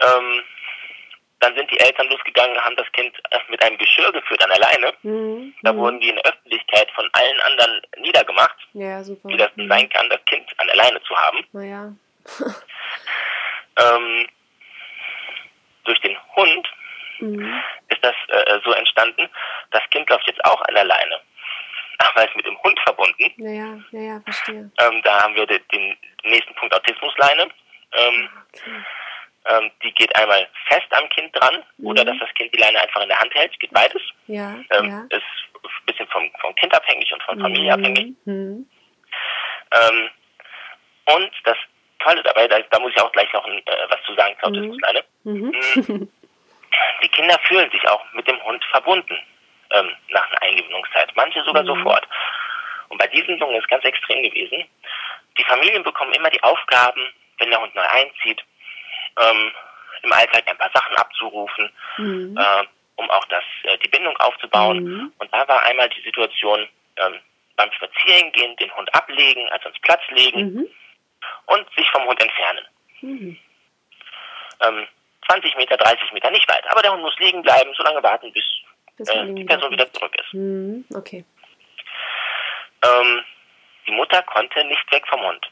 Ähm, 0.00 0.42
dann 1.38 1.54
sind 1.54 1.70
die 1.70 1.78
Eltern 1.78 2.08
losgegangen, 2.08 2.58
haben 2.64 2.76
das 2.76 2.90
Kind 2.92 3.14
äh, 3.30 3.38
mit 3.48 3.62
einem 3.62 3.76
Geschirr 3.78 4.10
geführt 4.10 4.42
an 4.42 4.50
der 4.50 4.58
Leine. 4.58 4.94
Mhm. 5.02 5.54
Da 5.62 5.72
mhm. 5.72 5.76
wurden 5.78 6.00
die 6.00 6.08
in 6.08 6.16
der 6.16 6.24
Öffentlichkeit 6.24 6.90
von 6.92 7.08
allen 7.12 7.40
anderen 7.42 7.82
niedergemacht, 7.98 8.56
wie 8.72 9.36
das 9.36 9.54
Mhm. 9.56 9.68
sein 9.68 9.88
kann, 9.90 10.08
das 10.10 10.24
Kind 10.24 10.48
an 10.58 10.66
der 10.66 10.76
Leine 10.76 11.00
zu 11.02 11.14
haben. 11.16 11.46
Ähm, 13.78 14.26
durch 15.84 16.00
den 16.00 16.16
Hund 16.34 16.66
Mhm. 17.18 17.62
ist 17.88 18.02
das 18.04 18.14
äh, 18.28 18.58
so 18.64 18.72
entstanden, 18.72 19.28
das 19.70 19.82
Kind 19.90 20.08
läuft 20.10 20.26
jetzt 20.26 20.44
auch 20.44 20.60
an 20.62 20.74
der 20.74 20.84
Leine. 20.84 21.20
Aber 21.98 22.22
es 22.24 22.28
ist 22.28 22.36
mit 22.36 22.46
dem 22.46 22.62
Hund 22.62 22.78
verbunden. 22.80 23.32
Ja, 23.38 23.50
ja, 23.50 23.78
ja, 23.92 24.00
ja, 24.00 24.20
verstehe. 24.20 24.70
Ähm, 24.80 25.00
da 25.02 25.22
haben 25.22 25.34
wir 25.34 25.46
den, 25.46 25.60
den 25.72 25.96
nächsten 26.24 26.54
Punkt 26.54 26.74
Autismusleine. 26.74 27.48
Ähm, 27.92 28.28
Okay. 28.52 28.70
ähm, 29.48 29.70
die 29.82 29.92
geht 29.92 30.14
einmal 30.16 30.46
fest 30.68 30.86
am 30.90 31.08
Kind 31.10 31.34
dran 31.38 31.62
oder 31.82 32.02
Mhm. 32.02 32.06
dass 32.08 32.18
das 32.18 32.34
Kind 32.34 32.52
die 32.54 32.58
Leine 32.58 32.80
einfach 32.80 33.00
in 33.02 33.08
der 33.08 33.20
Hand 33.20 33.34
hält. 33.34 33.58
Geht 33.60 33.72
beides. 33.72 34.02
Ja, 34.26 34.56
Ähm, 34.70 34.90
ja. 34.90 35.06
Ist 35.10 35.22
ein 35.62 35.86
bisschen 35.86 36.06
vom, 36.08 36.30
vom 36.40 36.54
Kind 36.56 36.74
abhängig 36.74 37.10
und 37.12 37.22
von 37.22 37.40
Familie 37.40 37.76
mhm. 37.76 37.84
abhängig. 37.84 38.14
Mhm. 38.24 38.68
Ähm, 39.72 40.10
und 41.14 41.30
das 41.44 41.56
Tolle 42.00 42.22
dabei, 42.22 42.46
da, 42.48 42.60
da, 42.60 42.78
muss 42.80 42.92
ich 42.94 43.00
auch 43.00 43.12
gleich 43.12 43.32
noch 43.32 43.44
ein, 43.46 43.58
äh, 43.58 43.86
was 43.88 44.02
zu 44.04 44.14
sagen 44.14 44.36
zur 44.40 44.50
mhm. 44.50 44.56
Autismusleine. 44.56 45.04
Mhm. 45.24 46.08
Die 47.02 47.08
Kinder 47.08 47.38
fühlen 47.44 47.70
sich 47.70 47.86
auch 47.88 48.04
mit 48.12 48.26
dem 48.26 48.42
Hund 48.44 48.64
verbunden 48.66 49.18
ähm, 49.70 49.92
nach 50.10 50.30
einer 50.30 50.42
Eingewöhnungszeit, 50.42 51.10
manche 51.14 51.42
sogar 51.44 51.62
mhm. 51.62 51.68
sofort. 51.68 52.06
Und 52.88 52.98
bei 52.98 53.06
diesen 53.08 53.38
Jungen 53.38 53.56
ist 53.56 53.64
es 53.64 53.68
ganz 53.68 53.84
extrem 53.84 54.22
gewesen. 54.22 54.64
Die 55.38 55.44
Familien 55.44 55.82
bekommen 55.82 56.12
immer 56.12 56.30
die 56.30 56.42
Aufgaben, 56.42 57.12
wenn 57.38 57.50
der 57.50 57.60
Hund 57.60 57.74
neu 57.74 57.82
einzieht, 57.82 58.42
ähm, 59.20 59.52
im 60.02 60.12
Alltag 60.12 60.44
ein 60.46 60.58
paar 60.58 60.70
Sachen 60.72 60.96
abzurufen, 60.96 61.70
mhm. 61.96 62.38
äh, 62.38 62.64
um 62.96 63.10
auch 63.10 63.24
das, 63.26 63.44
äh, 63.64 63.76
die 63.78 63.88
Bindung 63.88 64.16
aufzubauen. 64.18 64.84
Mhm. 64.84 65.12
Und 65.18 65.34
da 65.34 65.46
war 65.48 65.62
einmal 65.64 65.88
die 65.90 66.02
Situation, 66.02 66.68
ähm, 66.96 67.20
beim 67.56 67.72
Spazierengehen 67.72 68.56
den 68.56 68.74
Hund 68.76 68.94
ablegen, 68.94 69.48
also 69.50 69.68
ins 69.68 69.78
Platz 69.80 70.02
legen 70.10 70.54
mhm. 70.54 70.68
und 71.46 71.66
sich 71.74 71.88
vom 71.90 72.04
Hund 72.04 72.20
entfernen. 72.20 72.66
Mhm. 73.00 73.38
Ähm, 74.60 74.88
20 75.26 75.56
Meter, 75.56 75.76
30 75.76 76.12
Meter, 76.12 76.30
nicht 76.30 76.48
weit. 76.48 76.64
Aber 76.70 76.82
der 76.82 76.92
Hund 76.92 77.02
muss 77.02 77.18
liegen 77.18 77.42
bleiben, 77.42 77.72
so 77.76 77.82
lange 77.82 78.02
warten, 78.02 78.32
bis, 78.32 78.44
bis 78.96 79.08
äh, 79.08 79.26
die 79.32 79.44
Person 79.44 79.70
wieder 79.70 79.92
zurück 79.92 80.14
ist. 80.18 80.34
Mhm. 80.34 80.84
Okay. 80.94 81.24
Ähm, 82.82 83.24
die 83.86 83.92
Mutter 83.92 84.22
konnte 84.22 84.64
nicht 84.64 84.92
weg 84.92 85.06
vom 85.08 85.20
Hund. 85.20 85.46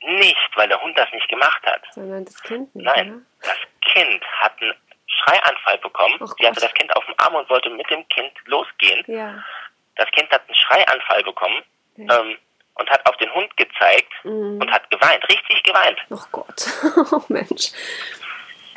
Nicht, 0.00 0.50
weil 0.56 0.68
der 0.68 0.80
Hund 0.82 0.98
das 0.98 1.10
nicht 1.12 1.28
gemacht 1.28 1.62
hat. 1.64 1.82
Sondern 1.92 2.24
das 2.24 2.42
Kind 2.42 2.74
nicht. 2.74 2.84
Nein, 2.84 3.24
oder? 3.40 3.48
das 3.48 3.92
Kind 3.92 4.22
hat 4.40 4.60
einen 4.60 4.74
Schreianfall 5.06 5.78
bekommen. 5.78 6.16
Oh 6.20 6.26
Sie 6.26 6.46
hatte 6.46 6.60
das 6.60 6.74
Kind 6.74 6.94
auf 6.94 7.04
dem 7.06 7.14
Arm 7.18 7.34
und 7.36 7.48
wollte 7.48 7.70
mit 7.70 7.88
dem 7.90 8.06
Kind 8.08 8.32
losgehen. 8.46 9.04
Ja. 9.06 9.42
Das 9.96 10.10
Kind 10.10 10.30
hat 10.30 10.42
einen 10.46 10.54
Schreianfall 10.54 11.22
bekommen 11.22 11.62
ja. 11.96 12.20
ähm, 12.20 12.36
und 12.74 12.90
hat 12.90 13.06
auf 13.06 13.16
den 13.16 13.32
Hund 13.32 13.56
gezeigt 13.56 14.12
mhm. 14.24 14.60
und 14.60 14.70
hat 14.70 14.90
geweint, 14.90 15.26
richtig 15.28 15.62
geweint. 15.62 15.98
Oh 16.10 16.18
Gott, 16.32 16.66
oh 17.12 17.22
Mensch. 17.28 17.72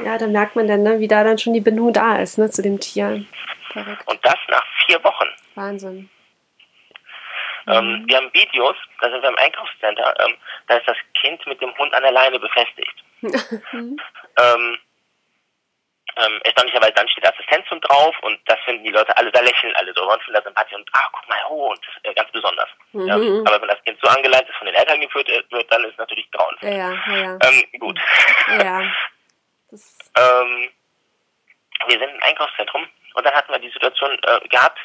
Ja, 0.04 0.18
da 0.18 0.28
merkt 0.28 0.56
man 0.56 0.68
dann, 0.68 0.84
ne, 0.84 1.00
wie 1.00 1.08
da 1.08 1.24
dann 1.24 1.38
schon 1.38 1.54
die 1.54 1.62
Bindung 1.62 1.94
da 1.94 2.18
ist, 2.18 2.38
ne, 2.38 2.50
zu 2.50 2.62
dem 2.62 2.80
Tier. 2.80 3.26
Verrückt. 3.72 4.08
Und 4.08 4.20
das 4.24 4.38
nach 4.50 4.66
vier 4.86 5.04
Wochen. 5.04 5.28
Wahnsinn. 5.56 6.10
Ähm, 7.68 8.02
mhm. 8.02 8.08
Wir 8.08 8.18
haben 8.18 8.34
Videos, 8.34 8.76
da 9.02 9.10
sind 9.10 9.22
wir 9.22 9.30
im 9.30 9.38
Einkaufscenter, 9.38 10.16
ähm, 10.26 10.36
da 10.68 10.78
ist 10.78 10.88
das 10.88 10.98
Kind 11.20 11.46
mit 11.48 11.62
dem 11.62 11.78
Hund 11.78 11.94
an 11.94 12.04
der 12.04 12.12
Leine 12.12 12.40
befestigt. 12.40 13.04
mhm. 13.22 14.00
ähm, 14.40 14.78
ähm, 16.16 16.40
erstaunlicherweise 16.46 16.94
dann 16.94 17.10
steht 17.10 17.28
Assistenzhund 17.28 17.88
drauf 17.88 18.16
und 18.22 18.40
das 18.46 18.60
finden 18.66 18.84
die 18.84 18.92
Leute 18.92 19.16
alle, 19.18 19.32
da 19.32 19.42
lächeln 19.42 19.76
alle 19.76 19.94
drüber 19.94 20.14
und 20.14 20.24
finden 20.24 20.36
das 20.36 20.46
sympathisch 20.46 20.76
und 20.76 20.90
ah, 20.94 21.10
guck 21.12 21.30
mal, 21.30 21.38
oh, 21.50 21.72
und 21.72 21.80
äh, 22.04 22.14
ganz 22.14 22.32
besonders. 22.32 22.70
Mhm. 22.94 23.08
Ja. 23.08 23.16
Aber 23.16 23.62
wenn 23.62 23.68
das 23.68 23.84
Kind 23.84 24.00
so 24.02 24.10
angeleint 24.10 24.48
ist, 24.50 24.56
von 24.56 24.66
den 24.66 24.76
Eltern 24.76 25.02
geführt 25.02 25.30
äh, 25.30 25.44
wird, 25.52 25.72
dann 25.72 25.84
ist 25.84 25.92
es 25.92 25.98
natürlich 25.98 26.32
grauenvoll. 26.32 26.70
Ja, 26.70 26.94
ja, 27.08 27.18
ja. 27.18 27.40
Ähm, 27.44 27.80
gut. 27.80 28.00
Ja. 28.48 28.82
ähm, 29.72 30.70
wir 31.88 32.00
sind 32.00 32.10
im 32.10 32.24
Einkaufszentrum 32.24 32.88
und 33.14 33.26
dann 33.26 33.34
hatten 33.34 33.52
wir 33.52 33.60
die 33.60 33.72
Situation 33.72 34.12
äh, 34.24 34.48
gehabt, 34.48 34.80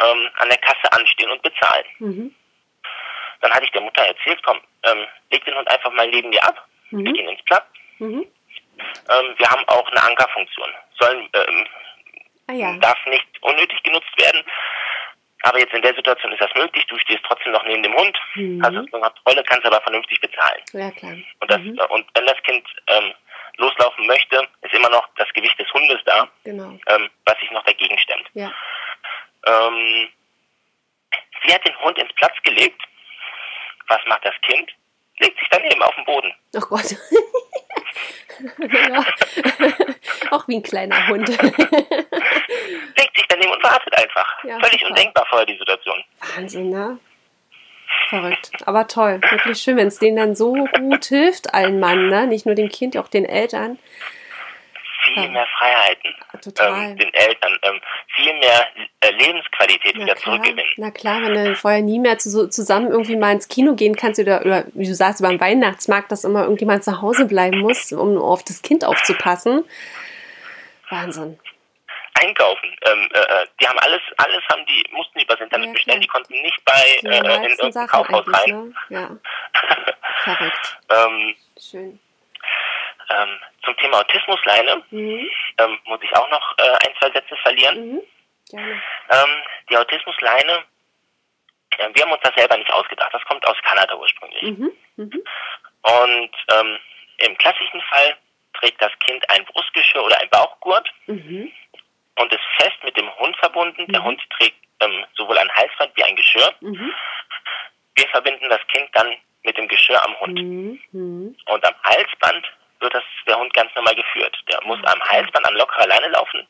ähm, 0.00 0.30
an 0.38 0.48
der 0.48 0.58
Kasse 0.58 0.92
anstehen 0.92 1.30
und 1.30 1.42
bezahlen. 1.42 1.84
Mhm. 1.98 2.34
Dann 3.40 3.52
hatte 3.52 3.64
ich 3.64 3.72
der 3.72 3.82
Mutter 3.82 4.02
erzählt, 4.02 4.40
komm, 4.44 4.60
ähm, 4.84 5.06
leg 5.30 5.44
den 5.44 5.54
Hund 5.54 5.70
einfach 5.70 5.92
mal 5.92 6.08
neben 6.08 6.30
dir 6.30 6.42
ab, 6.44 6.66
mhm. 6.90 7.04
wir 7.04 7.12
gehen 7.12 7.28
ins 7.28 7.42
Platz. 7.44 7.64
Mhm. 7.98 8.26
Ähm, 9.10 9.34
wir 9.36 9.50
haben 9.50 9.64
auch 9.68 9.86
eine 9.90 10.02
Ankerfunktion. 10.02 10.68
Sollen, 11.00 11.28
ähm, 11.32 11.66
ah, 12.48 12.52
ja. 12.52 12.76
Darf 12.78 12.98
nicht 13.06 13.26
unnötig 13.40 13.82
genutzt 13.82 14.16
werden. 14.16 14.44
Aber 15.42 15.58
jetzt 15.58 15.72
in 15.72 15.82
der 15.82 15.94
Situation 15.94 16.32
ist 16.32 16.40
das 16.40 16.54
möglich. 16.54 16.84
Du 16.86 16.98
stehst 16.98 17.22
trotzdem 17.24 17.52
noch 17.52 17.64
neben 17.64 17.82
dem 17.82 17.94
Hund, 17.94 18.18
mhm. 18.34 18.60
hast 18.62 18.76
eine 18.76 18.88
Kontrolle, 18.88 19.44
kannst 19.44 19.66
aber 19.66 19.80
vernünftig 19.82 20.20
bezahlen. 20.20 20.62
Ja, 20.72 20.90
klar. 20.90 21.16
Und, 21.40 21.50
das, 21.50 21.58
mhm. 21.58 21.78
und 21.90 22.06
wenn 22.14 22.26
das 22.26 22.42
Kind 22.42 22.66
ähm, 22.88 23.12
loslaufen 23.58 24.06
möchte, 24.06 24.46
ist 24.62 24.72
immer 24.74 24.88
noch 24.88 25.06
das 25.16 25.28
Gewicht 25.34 25.58
des 25.58 25.72
Hundes 25.72 25.98
da, 26.04 26.28
genau. 26.44 26.78
ähm, 26.86 27.10
was 27.26 27.38
sich 27.40 27.50
noch 27.50 27.64
dagegen 27.64 27.98
stemmt. 27.98 28.28
Ja. 28.34 28.52
Ähm, 29.46 30.08
sie 31.44 31.54
hat 31.54 31.64
den 31.66 31.78
Hund 31.80 31.98
ins 31.98 32.12
Platz 32.14 32.34
gelegt. 32.42 32.80
Was 33.88 34.00
macht 34.06 34.24
das 34.24 34.34
Kind? 34.42 34.70
Legt 35.18 35.38
sich 35.38 35.48
daneben 35.50 35.82
auf 35.82 35.94
den 35.94 36.04
Boden. 36.04 36.32
Oh 36.56 36.60
Gott. 36.60 36.84
ja. 38.88 39.04
Auch 40.30 40.46
wie 40.46 40.56
ein 40.56 40.62
kleiner 40.62 41.08
Hund. 41.08 41.28
Legt 41.28 43.16
sich 43.16 43.26
daneben 43.28 43.50
und 43.52 43.62
wartet 43.62 43.96
einfach. 43.96 44.44
Ja, 44.44 44.58
Völlig 44.60 44.80
total. 44.80 44.90
undenkbar 44.90 45.26
vorher 45.28 45.46
die 45.46 45.58
Situation. 45.58 46.04
Wahnsinn, 46.36 46.70
ne? 46.70 46.98
Verrückt. 48.08 48.50
Aber 48.64 48.86
toll. 48.86 49.20
Wirklich 49.30 49.58
schön, 49.58 49.76
wenn 49.76 49.88
es 49.88 49.98
denen 49.98 50.16
dann 50.16 50.34
so 50.34 50.54
gut 50.54 51.04
hilft, 51.04 51.54
allen 51.54 51.78
Mann, 51.78 52.08
ne? 52.08 52.26
Nicht 52.26 52.46
nur 52.46 52.54
dem 52.54 52.68
Kind, 52.68 52.96
auch 52.96 53.08
den 53.08 53.24
Eltern 53.24 53.78
viel 55.14 55.24
ja. 55.24 55.30
mehr 55.30 55.46
Freiheiten 55.58 56.14
ähm, 56.60 56.96
den 56.96 57.14
Eltern, 57.14 57.58
ähm, 57.62 57.80
viel 58.14 58.32
mehr 58.34 58.66
äh, 59.00 59.10
Lebensqualität 59.10 59.94
Na 59.94 60.02
wieder 60.02 60.14
klar. 60.14 60.36
zurückgewinnen. 60.36 60.72
Na 60.76 60.90
klar, 60.90 61.22
wenn 61.22 61.34
du 61.34 61.54
vorher 61.56 61.82
nie 61.82 61.98
mehr 61.98 62.18
zu, 62.18 62.48
zusammen 62.48 62.90
irgendwie 62.90 63.16
mal 63.16 63.32
ins 63.32 63.48
Kino 63.48 63.74
gehen 63.74 63.96
kannst 63.96 64.20
oder, 64.20 64.44
oder 64.44 64.64
wie 64.74 64.86
du 64.86 64.94
sagst, 64.94 65.22
beim 65.22 65.40
Weihnachtsmarkt, 65.40 66.12
dass 66.12 66.24
immer 66.24 66.42
irgendjemand 66.42 66.84
zu 66.84 67.00
Hause 67.00 67.26
bleiben 67.26 67.60
muss, 67.60 67.92
um 67.92 68.18
auf 68.18 68.42
das 68.42 68.62
Kind 68.62 68.84
aufzupassen. 68.84 69.64
Wahnsinn. 70.90 71.38
Einkaufen. 72.18 72.76
Ähm, 72.82 73.08
äh, 73.12 73.18
äh 73.18 73.46
die 73.60 73.66
haben 73.66 73.78
alles, 73.78 74.00
alles 74.16 74.42
haben 74.50 74.64
die, 74.66 74.84
mussten 74.90 75.18
die 75.18 75.24
übers 75.24 75.40
Internet 75.40 75.66
ja, 75.66 75.72
bestellen, 75.72 76.00
die 76.00 76.06
konnten 76.06 76.40
nicht 76.40 76.64
bei 76.64 76.82
äh, 77.02 77.18
in 77.18 77.24
irgendein 77.24 77.72
Sachen 77.72 77.88
Kaufhaus 77.88 78.26
rein. 78.26 78.74
Ne? 78.88 78.98
Ja. 78.98 79.10
Ähm, 80.90 81.36
Schön. 81.58 82.00
Ähm, 83.10 83.40
zum 83.64 83.76
Thema 83.76 84.00
Autismusleine 84.00 84.82
mhm. 84.90 85.28
ähm, 85.58 85.78
muss 85.84 86.00
ich 86.02 86.14
auch 86.14 86.28
noch 86.30 86.58
äh, 86.58 86.86
ein, 86.86 86.94
zwei 86.98 87.10
Sätze 87.10 87.36
verlieren. 87.36 87.92
Mhm. 87.92 88.02
Ähm, 88.52 89.42
die 89.70 89.76
Autismusleine, 89.76 90.64
äh, 91.78 91.88
wir 91.94 92.02
haben 92.02 92.12
uns 92.12 92.22
das 92.22 92.34
selber 92.34 92.56
nicht 92.56 92.72
ausgedacht. 92.72 93.12
Das 93.12 93.24
kommt 93.24 93.46
aus 93.46 93.56
Kanada 93.62 93.94
ursprünglich. 93.96 94.42
Mhm. 94.42 94.72
mhm. 94.96 95.24
Und 95.82 96.30
ähm, 96.52 96.78
im 97.18 97.38
klassischen 97.38 97.80
Fall 97.82 98.16
trägt 98.54 98.82
das 98.82 98.92
Kind 99.00 99.28
ein 99.30 99.44
Brustgeschirr 99.44 100.04
oder 100.04 100.18
ein 100.20 100.28
Bauchgurt 100.28 100.90
mhm. 101.06 101.52
Und 102.18 102.32
ist 102.32 102.44
fest 102.58 102.76
mit 102.84 102.96
dem 102.96 103.14
Hund 103.16 103.36
verbunden. 103.38 103.86
Der 103.88 104.00
mhm. 104.00 104.04
Hund 104.04 104.22
trägt 104.38 104.56
ähm, 104.80 105.04
sowohl 105.14 105.38
ein 105.38 105.50
Halsband 105.52 105.96
wie 105.96 106.04
ein 106.04 106.16
Geschirr. 106.16 106.54
Wir 106.60 108.08
verbinden 108.10 108.48
das 108.48 108.64
Kind 108.68 108.88
dann 108.92 109.14
mit 109.42 109.56
dem 109.56 109.68
Geschirr 109.68 110.04
am 110.04 110.18
Hund. 110.20 110.38
Und 111.46 111.64
am 111.64 111.74
Halsband 111.84 112.46
wird 112.80 112.94
das 112.94 113.04
der 113.26 113.38
Hund 113.38 113.52
ganz 113.54 113.74
normal 113.74 113.94
geführt. 113.94 114.36
Der 114.48 114.62
muss 114.64 114.78
am 114.84 115.00
Halsband 115.00 115.46
an 115.46 115.54
lockerer 115.54 115.86
Leine 115.86 116.08
laufen. 116.08 116.46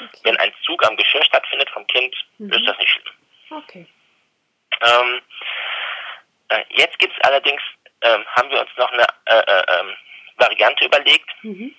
Okay. 0.00 0.20
Wenn 0.24 0.36
ein 0.38 0.52
Zug 0.62 0.84
am 0.86 0.96
Geschirr 0.96 1.24
stattfindet 1.24 1.70
vom 1.70 1.86
Kind, 1.86 2.14
mhm. 2.38 2.52
ist 2.52 2.66
das 2.66 2.78
nicht 2.78 2.90
schlimm. 2.90 3.14
Okay. 3.62 3.86
Ähm, 4.80 5.22
äh, 6.48 6.64
jetzt 6.70 6.98
gibt 6.98 7.12
es 7.12 7.24
allerdings, 7.24 7.62
ähm, 8.02 8.24
haben 8.34 8.50
wir 8.50 8.60
uns 8.60 8.70
noch 8.76 8.90
eine 8.92 9.06
äh, 9.26 9.38
äh, 9.38 9.80
ähm, 9.80 9.94
Variante 10.36 10.84
überlegt. 10.86 11.30
Mhm. 11.42 11.74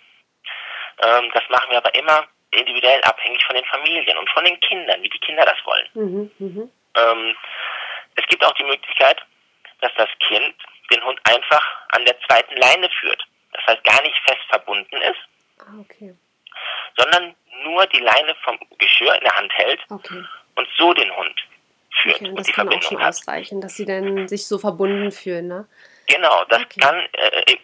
Ähm, 1.03 1.31
das 1.33 1.43
machen 1.49 1.71
wir 1.71 1.77
aber 1.77 1.93
immer 1.95 2.27
individuell 2.51 3.01
abhängig 3.03 3.43
von 3.45 3.55
den 3.55 3.65
Familien 3.65 4.17
und 4.17 4.29
von 4.29 4.43
den 4.43 4.59
Kindern, 4.59 5.01
wie 5.01 5.09
die 5.09 5.19
Kinder 5.19 5.45
das 5.45 5.57
wollen. 5.65 5.87
Mhm. 5.93 6.31
mhm. 6.37 6.71
Ähm, 6.97 7.35
es 8.15 8.27
gibt 8.27 8.43
auch 8.45 8.53
die 8.55 8.65
Möglichkeit, 8.65 9.21
dass 9.79 9.91
das 9.95 10.09
Kind 10.19 10.53
den 10.91 11.03
Hund 11.05 11.17
einfach 11.23 11.65
an 11.93 12.03
der 12.03 12.19
zweiten 12.21 12.55
Leine 12.57 12.89
führt 12.99 13.25
das 13.53 13.65
heißt 13.67 13.83
gar 13.83 14.01
nicht 14.01 14.17
fest 14.25 14.41
verbunden 14.49 14.95
ist, 14.97 15.19
ah, 15.59 15.79
okay. 15.79 16.15
sondern 16.97 17.35
nur 17.63 17.85
die 17.87 17.99
Leine 17.99 18.35
vom 18.43 18.57
Geschirr 18.77 19.15
in 19.15 19.23
der 19.23 19.35
Hand 19.35 19.51
hält 19.53 19.79
okay. 19.89 20.23
und 20.55 20.67
so 20.77 20.93
den 20.93 21.15
Hund 21.15 21.35
führt 22.01 22.15
okay, 22.15 22.29
und, 22.29 22.39
das 22.39 22.47
die 22.47 22.53
kann 22.53 22.67
Verbindung 22.67 22.87
auch 22.87 22.91
schon 22.91 23.01
hat. 23.01 23.09
ausreichen, 23.09 23.61
dass 23.61 23.75
sie 23.75 23.85
dann 23.85 24.27
sich 24.27 24.47
so 24.47 24.57
verbunden 24.57 25.11
fühlen, 25.11 25.47
ne? 25.47 25.67
Genau, 26.07 26.43
das 26.45 26.63
kann 26.79 27.05
äh, 27.13 27.41
in, 27.51 27.59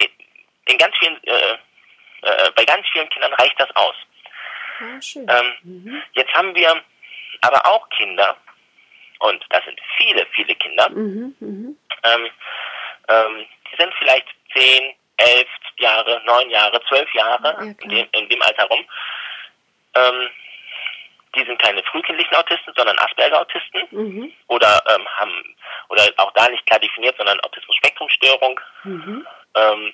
in, 0.66 0.78
ganz 0.78 0.96
vielen 0.98 1.22
äh, 1.24 1.58
äh, 2.22 2.50
bei 2.54 2.64
ganz 2.64 2.86
vielen 2.92 3.08
Kindern 3.10 3.32
reicht 3.34 3.58
das 3.58 3.74
aus. 3.76 3.94
Ah, 4.80 5.00
schön. 5.00 5.26
Ähm, 5.28 5.52
mhm. 5.62 6.02
Jetzt 6.12 6.32
haben 6.34 6.54
wir 6.54 6.82
aber 7.40 7.66
auch 7.66 7.88
Kinder 7.90 8.36
und 9.20 9.44
das 9.50 9.64
sind 9.64 9.80
viele, 9.96 10.26
viele 10.34 10.54
Kinder. 10.54 10.88
Mhm, 10.90 11.34
mh. 11.40 11.74
ähm, 12.04 12.30
ähm, 13.08 13.46
die 13.70 13.76
sind 13.76 13.92
vielleicht 13.98 14.26
zehn, 14.54 14.94
elf 15.16 15.48
Jahre, 15.78 16.22
neun 16.24 16.50
Jahre, 16.50 16.80
zwölf 16.88 17.12
Jahre, 17.14 17.56
ja, 17.58 17.62
in, 17.62 17.88
dem, 17.88 18.08
in 18.12 18.28
dem 18.28 18.42
Alter 18.42 18.64
rum. 18.64 18.84
Ähm, 19.94 20.28
die 21.34 21.44
sind 21.44 21.60
keine 21.60 21.82
frühkindlichen 21.84 22.34
Autisten, 22.36 22.72
sondern 22.76 22.98
Asperger-Autisten 22.98 23.82
mhm. 23.90 24.32
oder 24.46 24.82
ähm, 24.88 25.06
haben 25.16 25.56
oder 25.88 26.02
auch 26.16 26.32
da 26.32 26.48
nicht 26.48 26.64
klar 26.66 26.80
definiert, 26.80 27.16
sondern 27.16 27.40
Autismus-Spektrum-Störung. 27.40 28.60
Mhm. 28.84 29.26
Ähm, 29.54 29.92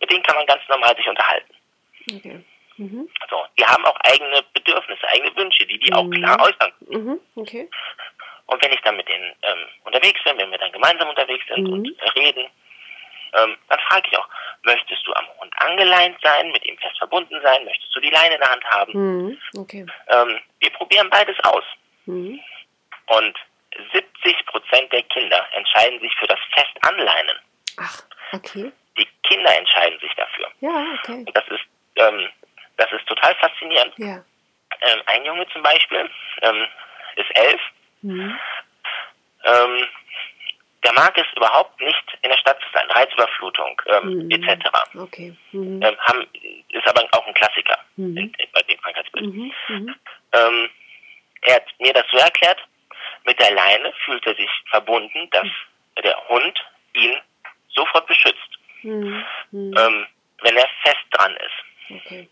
mit 0.00 0.10
denen 0.10 0.22
kann 0.22 0.36
man 0.36 0.46
ganz 0.46 0.62
normal 0.68 0.96
sich 0.96 1.08
unterhalten. 1.08 1.54
Okay. 2.10 2.44
Mhm. 2.78 3.08
So, 3.28 3.44
die 3.58 3.64
haben 3.64 3.84
auch 3.84 3.96
eigene 4.04 4.42
Bedürfnisse, 4.54 5.06
eigene 5.08 5.36
Wünsche, 5.36 5.66
die 5.66 5.78
die 5.78 5.92
auch 5.92 6.08
klar 6.10 6.40
äußern. 6.40 6.72
Mhm. 6.80 7.20
Okay. 7.34 7.68
Und 8.46 8.62
wenn 8.62 8.72
ich 8.72 8.80
dann 8.80 8.96
mit 8.96 9.08
denen 9.08 9.34
ähm, 9.42 9.66
unterwegs 9.84 10.22
bin, 10.24 10.38
wenn 10.38 10.50
wir 10.50 10.58
dann 10.58 10.72
gemeinsam 10.72 11.08
unterwegs 11.08 11.44
sind 11.48 11.64
mhm. 11.64 11.72
und 11.72 12.16
reden, 12.16 12.48
ähm, 13.34 13.56
dann 13.68 13.78
frage 13.80 14.08
ich 14.10 14.18
auch, 14.18 14.28
möchtest 14.62 15.06
du 15.06 15.12
am 15.12 15.26
Hund 15.38 15.52
angeleint 15.58 16.16
sein, 16.22 16.50
mit 16.50 16.64
ihm 16.66 16.78
fest 16.78 16.98
verbunden 16.98 17.38
sein, 17.42 17.64
möchtest 17.64 17.94
du 17.94 18.00
die 18.00 18.10
Leine 18.10 18.34
in 18.34 18.40
der 18.40 18.50
Hand 18.50 18.64
haben? 18.64 18.92
Mhm. 18.92 19.38
Okay. 19.56 19.86
Ähm, 20.08 20.40
wir 20.60 20.70
probieren 20.70 21.10
beides 21.10 21.36
aus. 21.44 21.64
Mhm. 22.06 22.40
Und 23.06 23.36
70 23.92 24.46
Prozent 24.46 24.92
der 24.92 25.02
Kinder 25.04 25.46
entscheiden 25.52 26.00
sich 26.00 26.14
für 26.16 26.26
das 26.26 26.38
Festanleinen. 26.54 27.36
Ach, 27.76 28.02
okay. 28.32 28.72
Die 28.98 29.06
Kinder 29.22 29.56
entscheiden 29.56 29.98
sich 30.00 30.12
dafür. 30.14 30.48
Ja, 30.60 30.86
okay. 30.98 31.24
Und 31.26 31.36
das 31.36 31.46
ist, 31.48 31.64
ähm, 31.96 32.28
das 32.78 32.90
ist 32.92 33.06
total 33.06 33.34
faszinierend. 33.36 33.92
Ja. 33.98 34.24
Ähm, 34.80 35.02
ein 35.06 35.24
Junge 35.24 35.46
zum 35.52 35.62
Beispiel 35.62 36.10
ähm, 36.42 36.66
ist 37.16 37.30
elf. 37.38 37.60
Mhm. 38.02 38.38
Ähm, 39.44 39.86
der 40.84 40.92
mag 40.92 41.16
es 41.18 41.26
überhaupt 41.36 41.80
nicht, 41.80 42.18
in 42.22 42.30
der 42.30 42.36
Stadt 42.38 42.58
zu 42.60 42.68
sein. 42.72 42.88
Reizüberflutung 42.90 43.82
ähm, 43.86 44.26
Mhm. 44.26 44.30
etc. 44.30 44.64
Okay. 44.96 45.36
Mhm. 45.52 45.82
Ähm, 45.82 45.96
haben, 46.02 46.26
ist 46.68 46.86
aber 46.86 47.02
auch 47.12 47.26
ein 47.26 47.34
Klassiker 47.34 47.78
Mhm. 47.96 48.16
in, 48.16 48.32
bei 48.52 48.62
dem 48.62 48.80
Krankheitsbild. 48.80 49.26
Mhm. 49.34 49.52
Mhm. 49.68 49.94
Ähm, 50.32 50.70
er 51.42 51.54
hat 51.56 51.64
mir 51.78 51.92
das 51.92 52.04
so 52.10 52.18
erklärt, 52.18 52.60
mit 53.24 53.38
der 53.40 53.50
Leine 53.52 53.92
fühlt 54.04 54.24
er 54.26 54.34
sich 54.36 54.50
verbunden, 54.70 55.28
dass 55.30 55.46
der 56.02 56.16
Hund 56.28 56.58
ihn 56.94 57.16
sofort 57.74 58.06
beschützt, 58.06 58.58
wenn 58.82 60.56
er 60.56 60.68
fest 60.82 61.04
dran 61.10 61.36
ist. 61.36 61.96
Okay. 62.06 62.28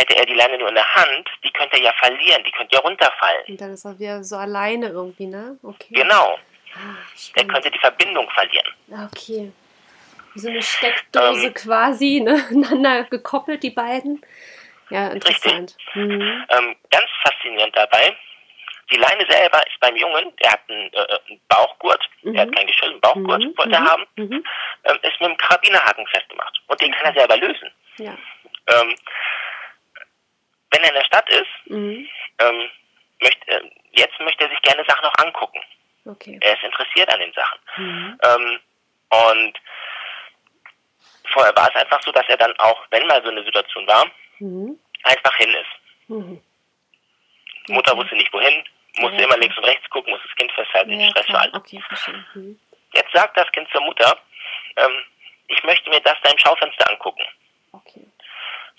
Hätte 0.00 0.16
er 0.16 0.24
die 0.26 0.34
Leine 0.34 0.56
nur 0.58 0.68
in 0.68 0.74
der 0.76 0.94
Hand, 0.94 1.28
die 1.42 1.50
könnte 1.50 1.76
er 1.76 1.82
ja 1.82 1.92
verlieren, 1.94 2.42
die 2.44 2.52
könnte 2.52 2.76
ja 2.76 2.80
runterfallen. 2.80 3.42
Und 3.48 3.60
dann 3.60 3.72
ist 3.72 3.84
er 3.84 3.98
wieder 3.98 4.22
so 4.22 4.36
alleine 4.36 4.88
irgendwie, 4.88 5.26
ne? 5.26 5.58
Okay. 5.62 5.88
Genau, 5.94 6.38
Ah, 6.74 6.94
er 7.34 7.44
könnte 7.46 7.70
die 7.70 7.78
Verbindung 7.78 8.30
verlieren. 8.30 8.72
Ah, 8.92 9.06
Okay. 9.12 9.52
So 10.34 10.48
eine 10.48 10.62
Steckdose 10.62 11.46
Ähm. 11.48 11.54
quasi, 11.54 12.20
ne? 12.20 12.34
Aneinander 12.50 13.04
gekoppelt, 13.04 13.62
die 13.62 13.70
beiden. 13.70 14.22
Ja, 14.90 15.08
interessant. 15.08 15.76
Mhm. 15.94 16.44
Ähm, 16.48 16.76
ganz 16.90 17.06
faszinierend 17.22 17.74
dabei, 17.76 18.14
die 18.92 18.96
Leine 18.96 19.26
selber 19.28 19.58
ist 19.66 19.80
beim 19.80 19.96
Jungen, 19.96 20.32
der 20.42 20.52
hat 20.52 20.60
einen, 20.68 20.92
äh, 20.92 21.18
einen 21.28 21.40
Bauchgurt, 21.48 22.08
Mhm. 22.22 22.32
der 22.34 22.42
hat 22.42 22.54
kein 22.54 22.66
Geschirr, 22.68 22.88
einen 22.90 23.00
Bauchgurt 23.00 23.42
Mhm. 23.44 23.54
wollte 23.58 23.72
er 23.72 23.80
Mhm. 23.80 23.88
haben, 23.88 24.06
Mhm. 24.16 24.44
ähm, 24.84 24.98
ist 25.02 25.20
mit 25.20 25.28
einem 25.28 25.36
Karabinerhaken 25.38 26.06
festgemacht. 26.06 26.60
Und 26.68 26.80
den 26.80 26.92
kann 26.92 27.06
er 27.06 27.18
selber 27.20 27.36
lösen. 27.36 27.70
Ja. 27.98 28.16
Ähm, 28.68 28.94
wenn 30.70 30.82
er 30.82 30.88
in 30.88 30.94
der 30.94 31.04
Stadt 31.04 31.28
ist, 31.30 31.48
Mhm. 31.66 32.08
ähm, 32.40 32.70
möchte, 33.22 33.50
äh, 33.50 33.70
jetzt 33.92 34.18
möchte 34.20 34.44
er 34.44 34.50
sich 34.50 34.62
gerne 34.62 34.84
Sachen 34.86 35.02
noch 35.04 35.14
angucken. 35.18 35.60
Okay. 36.04 36.38
Er 36.40 36.54
ist 36.54 36.62
interessiert 36.64 37.12
an 37.12 37.20
den 37.20 37.32
Sachen. 37.32 37.58
Mhm. 37.76 38.20
Ähm, 38.22 38.60
und 39.10 39.60
vorher 41.32 41.54
war 41.56 41.68
es 41.68 41.76
einfach 41.80 42.00
so, 42.02 42.12
dass 42.12 42.26
er 42.28 42.36
dann 42.36 42.54
auch, 42.58 42.84
wenn 42.90 43.06
mal 43.06 43.22
so 43.22 43.30
eine 43.30 43.44
Situation 43.44 43.86
war, 43.86 44.06
Mhm. 44.38 44.78
einfach 45.04 45.34
hin 45.36 45.50
ist. 45.50 46.08
Mhm. 46.08 46.42
Mutter 47.68 47.92
Okay. 47.92 48.00
wusste 48.00 48.14
nicht 48.16 48.32
wohin, 48.32 48.64
musste 48.98 49.18
Ja, 49.18 49.24
immer 49.24 49.36
links 49.36 49.56
und 49.58 49.64
rechts 49.64 49.88
gucken, 49.90 50.12
muss 50.12 50.22
das 50.22 50.34
Kind 50.36 50.50
festhalten, 50.52 50.98
Ja, 50.98 51.08
Stress 51.10 51.26
klar. 51.26 51.42
alle. 51.42 51.54
Okay. 51.54 51.82
Mhm. 52.34 52.58
Jetzt 52.94 53.12
sagt 53.12 53.36
das 53.36 53.50
Kind 53.52 53.68
zur 53.70 53.82
Mutter, 53.82 54.18
ähm, 54.76 55.02
ich 55.48 55.62
möchte 55.64 55.90
mir 55.90 56.00
das 56.00 56.16
da 56.22 56.30
im 56.30 56.38
Schaufenster 56.38 56.90
angucken. 56.90 57.22
Okay. 57.72 58.06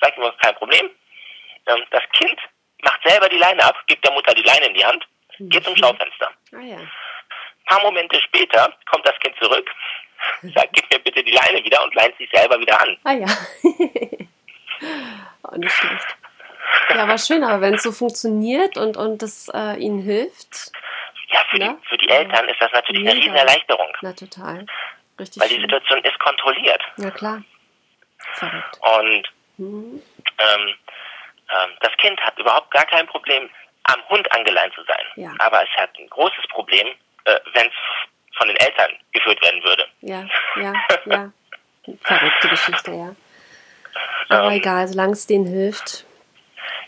Sagt 0.02 0.18
mir, 0.18 0.32
kein 0.42 0.56
Problem. 0.56 0.90
Ähm, 1.70 1.84
das 1.92 2.04
Kind 2.14 2.40
macht 2.84 3.02
selber 3.04 3.30
die 3.30 3.38
Leine 3.38 3.64
ab, 3.64 3.76
gibt 3.88 4.04
der 4.06 4.12
Mutter 4.14 4.34
die 4.34 4.42
Leine 4.44 4.68
in 4.68 4.74
die 4.74 4.86
Hand, 4.86 5.06
geht 5.40 5.64
zum 5.64 5.74
Mhm. 5.74 5.78
Schaufenster. 5.78 6.32
Ah 6.56 6.60
ja. 6.62 6.78
Ein 6.78 6.90
paar 7.66 7.82
Momente 7.84 8.20
später 8.22 8.74
kommt 8.90 9.08
das 9.08 9.18
Kind 9.20 9.36
zurück, 9.42 9.70
sagt, 10.56 10.74
gib 10.74 10.90
mir 10.92 11.00
bitte 11.00 11.24
die 11.24 11.32
Leine 11.32 11.64
wieder 11.64 11.84
und 11.84 11.94
leint 11.96 12.18
sich 12.18 12.30
selber 12.34 12.60
wieder 12.60 12.80
an. 12.82 12.98
Ah 13.04 13.14
ja. 13.14 13.28
Auch 15.44 15.56
nicht 15.58 15.72
schlecht. 15.72 16.06
Ja, 16.90 17.04
aber 17.04 17.18
schön, 17.18 17.44
aber 17.44 17.62
wenn 17.62 17.74
es 17.76 17.84
so 17.84 17.92
funktioniert 17.92 18.78
und, 18.78 18.98
und 18.98 19.22
das 19.22 19.50
äh, 19.54 19.76
ihnen 19.80 20.02
hilft, 20.02 20.72
Ja, 21.32 21.40
für, 21.50 21.58
Ja. 21.60 21.74
die, 21.74 21.88
für 21.88 21.98
die 21.98 22.10
Eltern 22.10 22.48
ist 22.50 22.60
das 22.62 22.72
natürlich 22.72 23.02
eine 23.02 23.14
Mega. 23.20 23.26
Riesenerleichterung, 23.32 23.92
na 24.02 24.14
total. 24.14 24.66
Richtig 25.20 25.42
weil 25.42 25.50
die. 25.50 25.62
Situation 25.62 26.04
ist 26.04 26.20
kontrolliert. 26.20 26.82
Ja, 26.98 27.12
klar. 27.12 27.44
Verrückt. 28.34 28.80
Und 28.82 29.30
Mhm. 29.58 30.02
ähm, 30.38 30.76
ähm, 31.52 31.72
das 31.82 31.92
Kind 31.98 32.20
hat 32.22 32.38
überhaupt 32.38 32.72
gar 32.72 32.86
kein 32.86 33.08
Problem, 33.08 33.50
am 33.84 34.02
Hund 34.10 34.32
angeleint 34.32 34.74
zu 34.76 34.84
sein. 34.84 35.06
Ja. 35.16 35.32
Aber 35.40 35.64
es 35.64 35.70
hat 35.82 35.90
ein 35.98 36.10
großes 36.10 36.48
Problem, 36.50 36.88
äh, 37.26 37.40
wenn 37.54 37.68
es 37.68 37.74
von 38.38 38.48
den 38.48 38.58
Eltern 38.58 38.92
geführt 39.12 39.42
werden 39.42 39.64
würde. 39.64 39.88
Ja, 40.02 40.26
ja, 40.58 40.74
ja. 41.06 41.32
Verrückte 42.04 42.50
Geschichte, 42.50 42.92
ja. 42.92 43.16
Aber 44.30 44.48
Ähm, 44.52 44.58
egal, 44.60 44.88
solange 44.88 45.14
es 45.14 45.26
denen 45.26 45.48
hilft. 45.48 46.06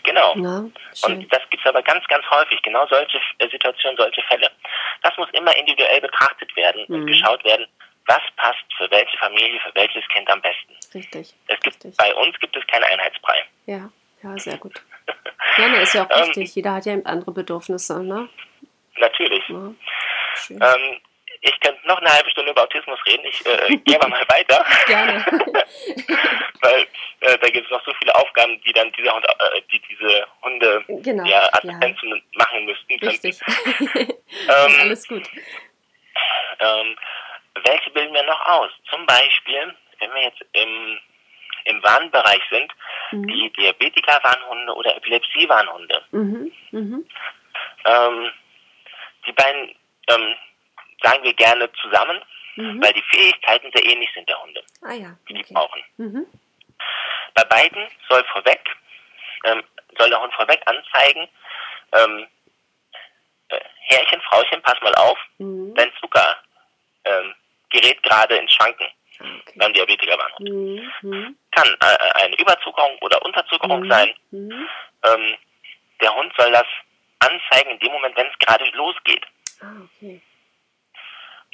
Genau. 0.04 0.32
Na, 0.36 0.64
schön. 0.94 1.18
Und 1.18 1.32
das 1.32 1.42
gibt 1.50 1.64
es 1.64 1.68
aber 1.68 1.82
ganz, 1.82 2.06
ganz 2.08 2.24
häufig, 2.30 2.60
genau 2.62 2.86
solche 2.86 3.18
äh, 3.38 3.48
Situationen, 3.48 3.96
solche 3.96 4.22
Fälle. 4.22 4.48
Das 5.02 5.16
muss 5.16 5.28
immer 5.32 5.54
individuell 5.56 6.00
betrachtet 6.00 6.54
werden 6.56 6.84
und 6.86 7.00
Mhm. 7.02 7.06
geschaut 7.06 7.42
werden, 7.44 7.66
was 8.06 8.20
passt 8.36 8.64
für 8.76 8.90
welche 8.90 9.16
Familie, 9.18 9.60
für 9.60 9.74
welches 9.74 10.06
Kind 10.08 10.28
am 10.30 10.40
besten. 10.40 10.74
Richtig. 10.94 11.34
Es 11.48 11.60
gibt, 11.60 11.76
Richtig. 11.84 11.96
bei 11.96 12.14
uns 12.14 12.38
gibt 12.40 12.56
es 12.56 12.66
keinen 12.66 12.84
Einheitsbrei. 12.84 13.44
Ja, 13.66 13.90
ja, 14.22 14.38
sehr 14.38 14.58
gut. 14.58 14.82
Ja, 15.58 15.68
ne, 15.68 15.82
ist 15.82 15.92
ja 15.92 16.06
auch 16.06 16.10
Ähm, 16.10 16.22
richtig. 16.24 16.54
Jeder 16.54 16.72
hat 16.72 16.86
ja 16.86 16.94
andere 17.04 17.30
Bedürfnisse, 17.30 18.02
ne? 18.02 18.26
Natürlich. 18.96 19.42
Ja. 19.48 19.74
Ähm, 20.48 21.00
ich 21.42 21.60
könnte 21.60 21.86
noch 21.86 21.98
eine 21.98 22.10
halbe 22.10 22.30
Stunde 22.30 22.52
über 22.52 22.62
Autismus 22.62 22.98
reden. 23.04 23.26
Ich 23.26 23.44
äh, 23.44 23.76
gehe 23.84 23.96
aber 23.96 24.08
mal 24.08 24.24
weiter. 24.28 24.64
Gerne. 24.86 25.24
Weil 26.62 26.86
äh, 27.20 27.38
da 27.38 27.48
gibt 27.50 27.66
es 27.66 27.70
noch 27.70 27.84
so 27.84 27.92
viele 28.00 28.14
Aufgaben, 28.14 28.60
die 28.62 28.72
dann 28.72 28.90
diese, 28.92 29.12
Hund, 29.12 29.26
äh, 29.26 29.60
die 29.70 29.82
diese 29.90 30.26
Hunde 30.42 30.84
Genau, 30.88 31.24
ja, 31.24 31.50
ja. 31.62 31.80
Machen 32.34 32.64
müssten. 32.64 32.94
Richtig. 33.04 33.40
Ähm, 33.94 34.76
Alles 34.80 35.06
gut. 35.06 35.28
Ähm, 36.60 36.96
welche 37.64 37.90
bilden 37.90 38.14
wir 38.14 38.22
noch 38.22 38.40
aus? 38.46 38.70
Zum 38.88 39.04
Beispiel, 39.04 39.74
wenn 39.98 40.14
wir 40.14 40.22
jetzt 40.22 40.40
im, 40.52 40.98
im 41.64 41.82
Warnbereich 41.82 42.42
sind, 42.50 42.72
Mhm. 43.12 43.26
die 43.28 43.50
Diabetiker-Warnhunde 43.52 44.74
oder 44.74 44.96
Epilepsie-Warnhunde. 44.96 46.02
Mhm. 46.12 46.52
Mhm. 46.70 47.08
Ähm, 47.84 48.30
die 49.26 49.32
beiden 49.32 49.74
ähm, 50.08 50.34
sagen 51.02 51.22
wir 51.22 51.34
gerne 51.34 51.70
zusammen, 51.82 52.20
Mhm. 52.56 52.82
weil 52.82 52.92
die 52.92 53.02
Fähigkeiten 53.02 53.70
sehr 53.74 53.84
ähnlich 53.84 54.10
sind 54.14 54.28
der 54.28 54.42
Hunde, 54.42 54.62
Ah 54.82 54.92
ja, 54.92 55.16
die 55.28 55.34
die 55.34 55.40
okay. 55.40 55.54
brauchen. 55.54 55.84
Mhm. 55.96 56.26
Bei 57.34 57.44
beiden 57.44 57.86
soll 58.08 58.22
vorweg, 58.24 58.60
ähm, 59.44 59.62
soll 59.98 60.10
der 60.10 60.20
Hund 60.20 60.34
vorweg 60.34 60.60
anzeigen, 60.66 61.28
ähm, 61.92 62.26
äh, 63.48 63.60
Herrchen, 63.88 64.20
Frauchen, 64.22 64.60
pass 64.62 64.80
mal 64.82 64.94
auf, 64.96 65.18
Mhm. 65.38 65.74
dein 65.74 65.92
Zucker 66.00 66.38
ähm, 67.04 67.34
gerät 67.70 68.02
gerade 68.02 68.36
ins 68.36 68.52
Schwanken 68.52 68.86
okay. 69.22 69.54
beim 69.56 69.72
Diabetiker-Warnhund. 69.72 70.48
Mhm. 70.48 70.92
Mhm. 71.02 71.36
Kann 71.50 71.76
äh, 71.80 72.22
eine 72.22 72.36
Überzuckerung 72.36 72.98
oder 73.00 73.24
Unterzuckerung 73.24 73.88
sein. 73.90 74.12
Mhm. 74.30 74.68
Ähm, 75.04 75.34
der 76.00 76.14
Hund 76.14 76.32
soll 76.36 76.50
das 76.52 76.66
anzeigen 77.20 77.70
in 77.70 77.78
dem 77.78 77.92
Moment, 77.92 78.16
wenn 78.16 78.26
es 78.26 78.38
gerade 78.38 78.64
losgeht. 78.70 79.24
Ah, 79.60 79.66
okay. 79.84 80.20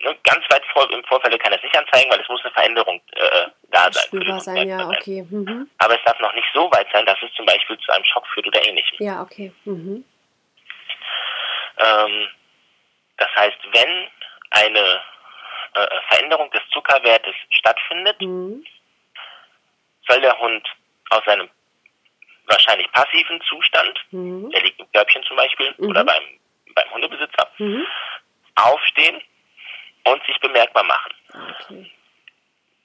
Ne, 0.01 0.17
ganz 0.23 0.45
weit 0.49 0.65
vor, 0.73 0.89
im 0.91 1.03
Vorfeld 1.05 1.39
kann 1.43 1.53
es 1.53 1.63
nicht 1.63 1.77
anzeigen, 1.77 2.11
weil 2.11 2.21
es 2.21 2.29
muss 2.29 2.41
eine 2.45 2.53
Veränderung 2.53 3.01
äh, 3.17 3.47
da 3.71 3.91
sein. 3.91 4.05
Spürbar 4.05 4.35
Hund 4.35 4.43
sein, 4.45 4.69
ja, 4.69 4.89
okay. 4.89 5.27
Mhm. 5.29 5.69
Aber 5.79 5.95
es 5.95 6.05
darf 6.05 6.19
noch 6.21 6.33
nicht 6.35 6.47
so 6.55 6.71
weit 6.71 6.87
sein, 6.93 7.05
dass 7.05 7.19
es 7.21 7.35
zum 7.35 7.47
Beispiel 7.47 7.77
zu 7.79 7.93
einem 7.93 8.05
Schock 8.05 8.27
führt 8.29 8.47
oder 8.47 8.65
ähnlichem. 8.65 8.97
Ja, 9.01 9.23
okay. 9.23 9.53
Mhm. 9.65 10.05
Ähm, 11.79 12.29
das 13.17 13.29
heißt, 13.37 13.59
wenn 13.73 14.09
eine 14.51 15.01
äh, 15.75 15.87
Veränderung 16.09 16.51
des 16.51 16.63
Zuckerwertes 16.73 17.35
stattfindet, 17.51 18.21
Mhm. 18.21 18.65
soll 20.09 20.21
der 20.21 20.39
Hund 20.39 20.67
aus 21.11 21.25
seinem 21.25 21.49
wahrscheinlich 22.47 22.91
passiven 22.93 23.41
Zustand, 23.43 23.99
Mhm. 24.11 24.51
der 24.51 24.63
liegt 24.63 24.81
im 24.81 24.91
Körbchen 24.93 25.23
zum 25.25 25.37
Beispiel, 25.37 25.75
Mhm. 25.79 25.91
oder 25.91 26.05
beim, 26.05 26.23
beim 26.75 26.91
Hundebesitzer, 26.93 27.51
Mhm. 27.59 27.87
aufstehen 28.57 29.21
und 30.05 30.25
sich 30.27 30.39
bemerkbar 30.41 30.85
machen. 30.85 31.13
Okay. 31.61 31.91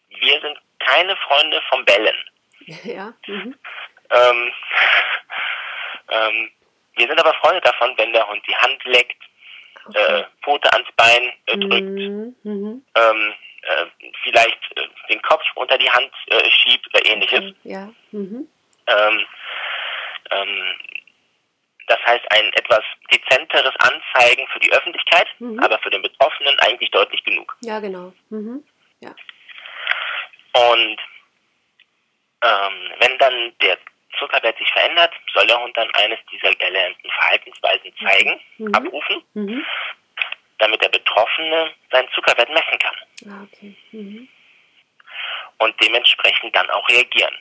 Wir 0.10 0.42
sind 0.42 0.60
keine 0.80 1.16
Freunde 1.18 1.62
vom 1.70 1.84
Bellen. 1.86 2.30
Ja. 2.86 3.14
Mhm. 3.28 3.56
Ähm, 4.10 4.54
ähm, 6.10 6.52
wir 6.96 7.08
sind 7.08 7.20
aber 7.20 7.34
Freunde 7.36 7.62
davon, 7.62 7.98
wenn 7.98 8.14
der 8.14 8.28
Hund 8.28 8.46
die 8.48 8.56
Hand 8.56 8.84
leckt, 8.86 9.18
äh, 9.94 10.00
Okay. 10.00 10.26
Pfote 10.44 10.72
ans 10.74 10.88
Bein 10.96 11.34
äh, 11.48 11.58
drückt, 11.58 11.82
Mhm. 11.82 12.36
Mhm. 12.44 12.86
ähm, 12.96 13.34
äh, 13.64 13.86
vielleicht 14.24 14.60
äh, 14.78 14.88
den 15.10 15.22
Kopf 15.22 15.44
unter 15.56 15.78
die 15.78 15.90
Hand 15.90 16.12
äh, 16.28 16.50
schiebt 16.50 16.88
oder 16.94 17.06
ähnliches. 17.06 17.40
Okay. 17.40 17.56
Ja. 17.64 17.94
Mhm. 18.12 18.48
Ähm, 18.88 19.26
ähm, 20.32 20.76
das 21.88 22.00
heißt 22.06 22.26
ein 22.32 22.46
etwas 22.54 22.84
dezenteres 23.12 23.74
Anzeigen 23.80 24.48
für 24.54 24.60
die 24.60 24.72
Öffentlichkeit, 24.72 25.28
mhm. 25.40 25.60
aber 25.60 25.78
für 25.80 25.90
den 25.90 26.02
Betroffenen 26.02 26.58
eigentlich 26.60 26.92
deutlich 26.92 27.24
genug. 27.24 27.56
Ja, 27.62 27.80
genau. 27.80 28.14
Mhm. 28.30 28.64
Ja. 29.02 29.14
Und 30.54 30.98
ähm, 32.42 32.92
wenn 33.00 33.18
dann 33.20 33.54
der 33.62 33.78
Zuckerwert 34.20 34.58
sich 34.58 34.72
verändert, 34.72 35.12
soll 35.34 35.48
der 35.48 35.62
Hund 35.62 35.76
dann 35.76 35.90
eines 35.94 36.20
dieser 36.32 36.54
gelernten 36.56 37.10
Verhaltensweisen 37.10 37.92
mhm. 38.00 38.08
zeigen, 38.08 38.40
mhm. 38.58 38.74
abrufen, 38.74 39.24
mhm. 39.34 39.66
damit 40.60 40.82
der 40.82 40.90
Betroffene 40.90 41.72
seinen 41.92 42.10
Zuckerwert 42.14 42.50
messen 42.50 42.80
kann. 42.80 42.96
Ah, 43.30 43.48
okay. 43.52 43.76
Mhm. 43.92 44.28
Und 45.60 45.76
dementsprechend 45.82 46.56
dann 46.56 46.70
auch 46.70 46.88
reagieren. 46.90 47.34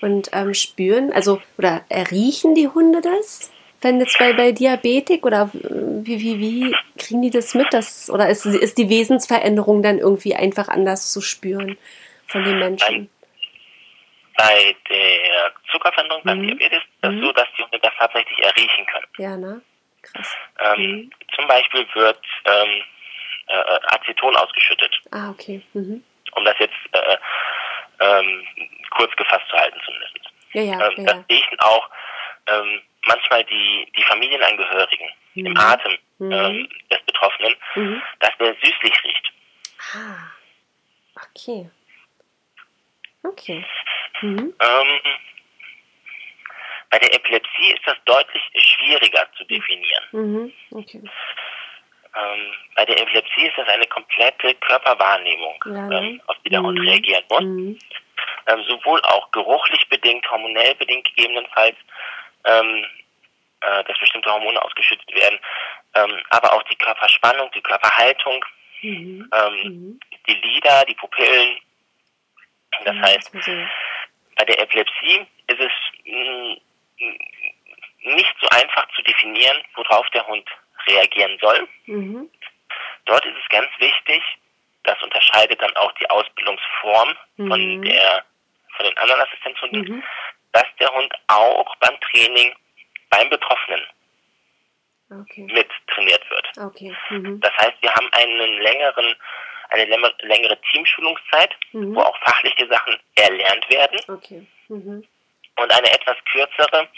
Und 0.00 0.30
ähm, 0.32 0.54
spüren, 0.54 1.12
also, 1.12 1.40
oder 1.56 1.84
riechen 1.90 2.54
die 2.54 2.68
Hunde 2.68 3.00
das? 3.00 3.50
Wenn 3.80 4.00
jetzt 4.00 4.18
bei, 4.18 4.32
bei 4.32 4.52
Diabetik 4.52 5.26
oder 5.26 5.50
wie, 5.52 6.20
wie, 6.20 6.40
wie 6.40 6.76
kriegen 6.98 7.22
die 7.22 7.30
das 7.30 7.54
mit? 7.54 7.66
Das, 7.72 8.08
oder 8.10 8.28
ist, 8.28 8.46
ist 8.46 8.78
die 8.78 8.88
Wesensveränderung 8.88 9.82
dann 9.82 9.98
irgendwie 9.98 10.34
einfach 10.34 10.68
anders 10.68 11.12
zu 11.12 11.20
spüren 11.20 11.76
von 12.26 12.44
den 12.44 12.58
Menschen? 12.58 13.10
Bei 14.36 14.76
der 14.88 15.52
Zuckerveränderung 15.70 16.22
beim 16.24 16.38
mhm. 16.38 16.46
Diabetes 16.48 16.78
ist 16.78 16.88
es 17.02 17.10
mhm. 17.10 17.24
so, 17.24 17.32
dass 17.32 17.46
die 17.56 17.62
Hunde 17.62 17.78
das 17.78 17.92
tatsächlich 17.98 18.38
erriechen 18.42 18.86
können. 18.86 19.06
Ja, 19.18 19.36
ne? 19.36 19.62
Krass. 20.02 20.36
Ähm, 20.60 20.80
mhm. 20.80 21.10
Zum 21.34 21.46
Beispiel 21.46 21.86
wird 21.94 22.20
ähm, 22.44 22.82
äh, 23.46 23.78
Aceton 23.94 24.36
ausgeschüttet. 24.36 25.00
Ah, 25.12 25.30
okay. 25.30 25.62
Mhm. 25.72 26.02
Um 26.34 26.44
das 26.44 26.56
jetzt 26.58 26.74
äh, 26.92 27.16
ähm, 28.00 28.46
kurz 28.90 29.14
gefasst 29.16 29.48
zu 29.48 29.56
halten 29.56 29.80
zumindest. 29.84 30.18
Ja, 30.52 30.62
ja, 30.62 30.90
ähm, 30.90 31.06
das 31.06 31.16
riechen 31.30 31.58
auch 31.60 31.88
ähm, 32.46 32.82
manchmal 33.06 33.44
die, 33.44 33.90
die 33.96 34.02
Familienangehörigen 34.02 35.10
im 35.34 35.56
Atem 35.56 35.96
mhm. 36.18 36.32
ähm, 36.32 36.68
des 36.90 37.00
Betroffenen, 37.06 37.54
dass 38.20 38.30
der 38.38 38.54
süßlich 38.54 39.04
riecht. 39.04 39.32
Ah, 39.94 40.30
okay. 41.28 41.70
Okay. 43.22 43.64
Mhm. 44.24 44.54
Ähm, 44.58 45.00
bei 46.90 46.98
der 46.98 47.14
Epilepsie 47.14 47.72
ist 47.72 47.86
das 47.86 47.96
deutlich 48.04 48.42
schwieriger 48.56 49.26
zu 49.36 49.44
definieren. 49.44 50.04
Mhm. 50.12 50.52
Okay. 50.70 51.02
Ähm, 52.16 52.52
bei 52.76 52.84
der 52.84 53.00
Epilepsie 53.02 53.48
ist 53.48 53.58
das 53.58 53.68
eine 53.68 53.86
komplette 53.86 54.54
Körperwahrnehmung, 54.54 55.56
ja, 55.66 55.88
ne? 55.88 55.98
ähm, 55.98 56.22
auf 56.26 56.36
die 56.44 56.50
der 56.50 56.62
Hund 56.62 56.78
mhm. 56.78 56.88
reagieren 56.88 57.24
muss. 57.28 57.40
Mhm. 57.42 57.78
Ähm, 58.46 58.62
sowohl 58.68 59.00
auch 59.02 59.30
geruchlich 59.32 59.88
bedingt, 59.88 60.30
hormonell 60.30 60.74
bedingt 60.76 61.04
gegebenenfalls, 61.06 61.76
ähm, 62.44 62.86
äh, 63.60 63.84
dass 63.84 63.98
bestimmte 63.98 64.30
Hormone 64.30 64.62
ausgeschüttet 64.62 65.12
werden, 65.14 65.38
ähm, 65.94 66.22
aber 66.30 66.52
auch 66.52 66.62
die 66.64 66.76
Körperspannung, 66.76 67.50
die 67.54 67.62
Körperhaltung, 67.62 68.44
mhm. 68.82 69.30
Ähm, 69.32 69.54
mhm. 69.64 70.00
die 70.28 70.34
Lider, 70.34 70.84
die 70.86 70.94
Pupillen. 70.94 71.58
Das 72.84 72.96
heißt, 72.96 73.32
bei 74.36 74.44
der 74.44 74.60
Epilepsie 74.60 75.26
ist 75.46 75.60
es 75.60 75.72
mh, 76.06 76.56
mm, 76.98 77.18
nicht 78.16 78.34
so 78.40 78.48
einfach 78.48 78.86
zu 78.94 79.02
definieren, 79.02 79.62
worauf 79.74 80.08
der 80.10 80.26
Hund 80.26 80.48
reagieren 80.86 81.38
soll. 81.40 81.68
Mhm. 81.86 82.30
Dort 83.06 83.24
ist 83.24 83.36
es 83.40 83.48
ganz 83.48 83.68
wichtig, 83.78 84.22
das 84.82 85.02
unterscheidet 85.02 85.60
dann 85.60 85.74
auch 85.76 85.92
die 85.92 86.08
Ausbildungsform 86.10 87.14
mhm. 87.36 87.48
von 87.48 87.82
der 87.82 88.24
von 88.76 88.86
den 88.86 88.98
anderen 88.98 89.20
Assistenzhunden, 89.20 89.82
mhm. 89.82 90.02
dass 90.52 90.66
der 90.80 90.92
Hund 90.92 91.14
auch 91.28 91.76
beim 91.76 91.98
Training 92.00 92.54
beim 93.08 93.30
Betroffenen 93.30 93.82
okay. 95.10 95.46
mit 95.52 95.68
trainiert 95.86 96.28
wird. 96.28 96.58
Okay. 96.58 96.94
Mhm. 97.10 97.40
Das 97.40 97.52
heißt, 97.58 97.80
wir 97.80 97.94
haben 97.94 98.08
einen 98.12 98.60
längeren 98.60 99.14
eine 99.74 100.14
längere 100.22 100.60
Teamschulungszeit, 100.70 101.54
mhm. 101.72 101.94
wo 101.94 102.00
auch 102.00 102.16
fachliche 102.24 102.66
Sachen 102.68 102.98
erlernt 103.16 103.68
werden. 103.70 104.00
Okay. 104.08 104.46
Mhm. 104.68 105.06
Und 105.56 105.72
eine 105.72 105.92
etwas 105.92 106.16
kürzere 106.32 106.88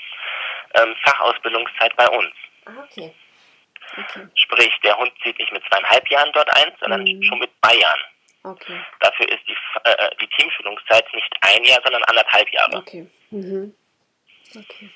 ähm, 0.74 0.94
Fachausbildungszeit 1.04 1.94
bei 1.96 2.08
uns. 2.08 2.32
Ah, 2.64 2.84
okay. 2.84 3.12
okay. 3.92 4.26
Sprich, 4.34 4.72
der 4.82 4.96
Hund 4.96 5.12
zieht 5.22 5.38
nicht 5.38 5.52
mit 5.52 5.62
zweieinhalb 5.68 6.08
Jahren 6.08 6.32
dort 6.32 6.52
ein, 6.54 6.72
sondern 6.80 7.02
mhm. 7.02 7.22
schon 7.22 7.38
mit 7.38 7.50
zwei 7.62 7.76
Jahren. 7.76 8.00
Okay. 8.42 8.80
Dafür 9.00 9.28
ist 9.28 9.42
die, 9.48 9.56
äh, 9.84 10.10
die 10.20 10.28
Teamschulungszeit 10.28 11.12
nicht 11.12 11.34
ein 11.40 11.64
Jahr, 11.64 11.80
sondern 11.82 12.02
anderthalb 12.04 12.48
Jahre. 12.52 12.76
Okay. 12.76 13.06
Mhm. 13.30 13.74
Okay. 14.54 14.90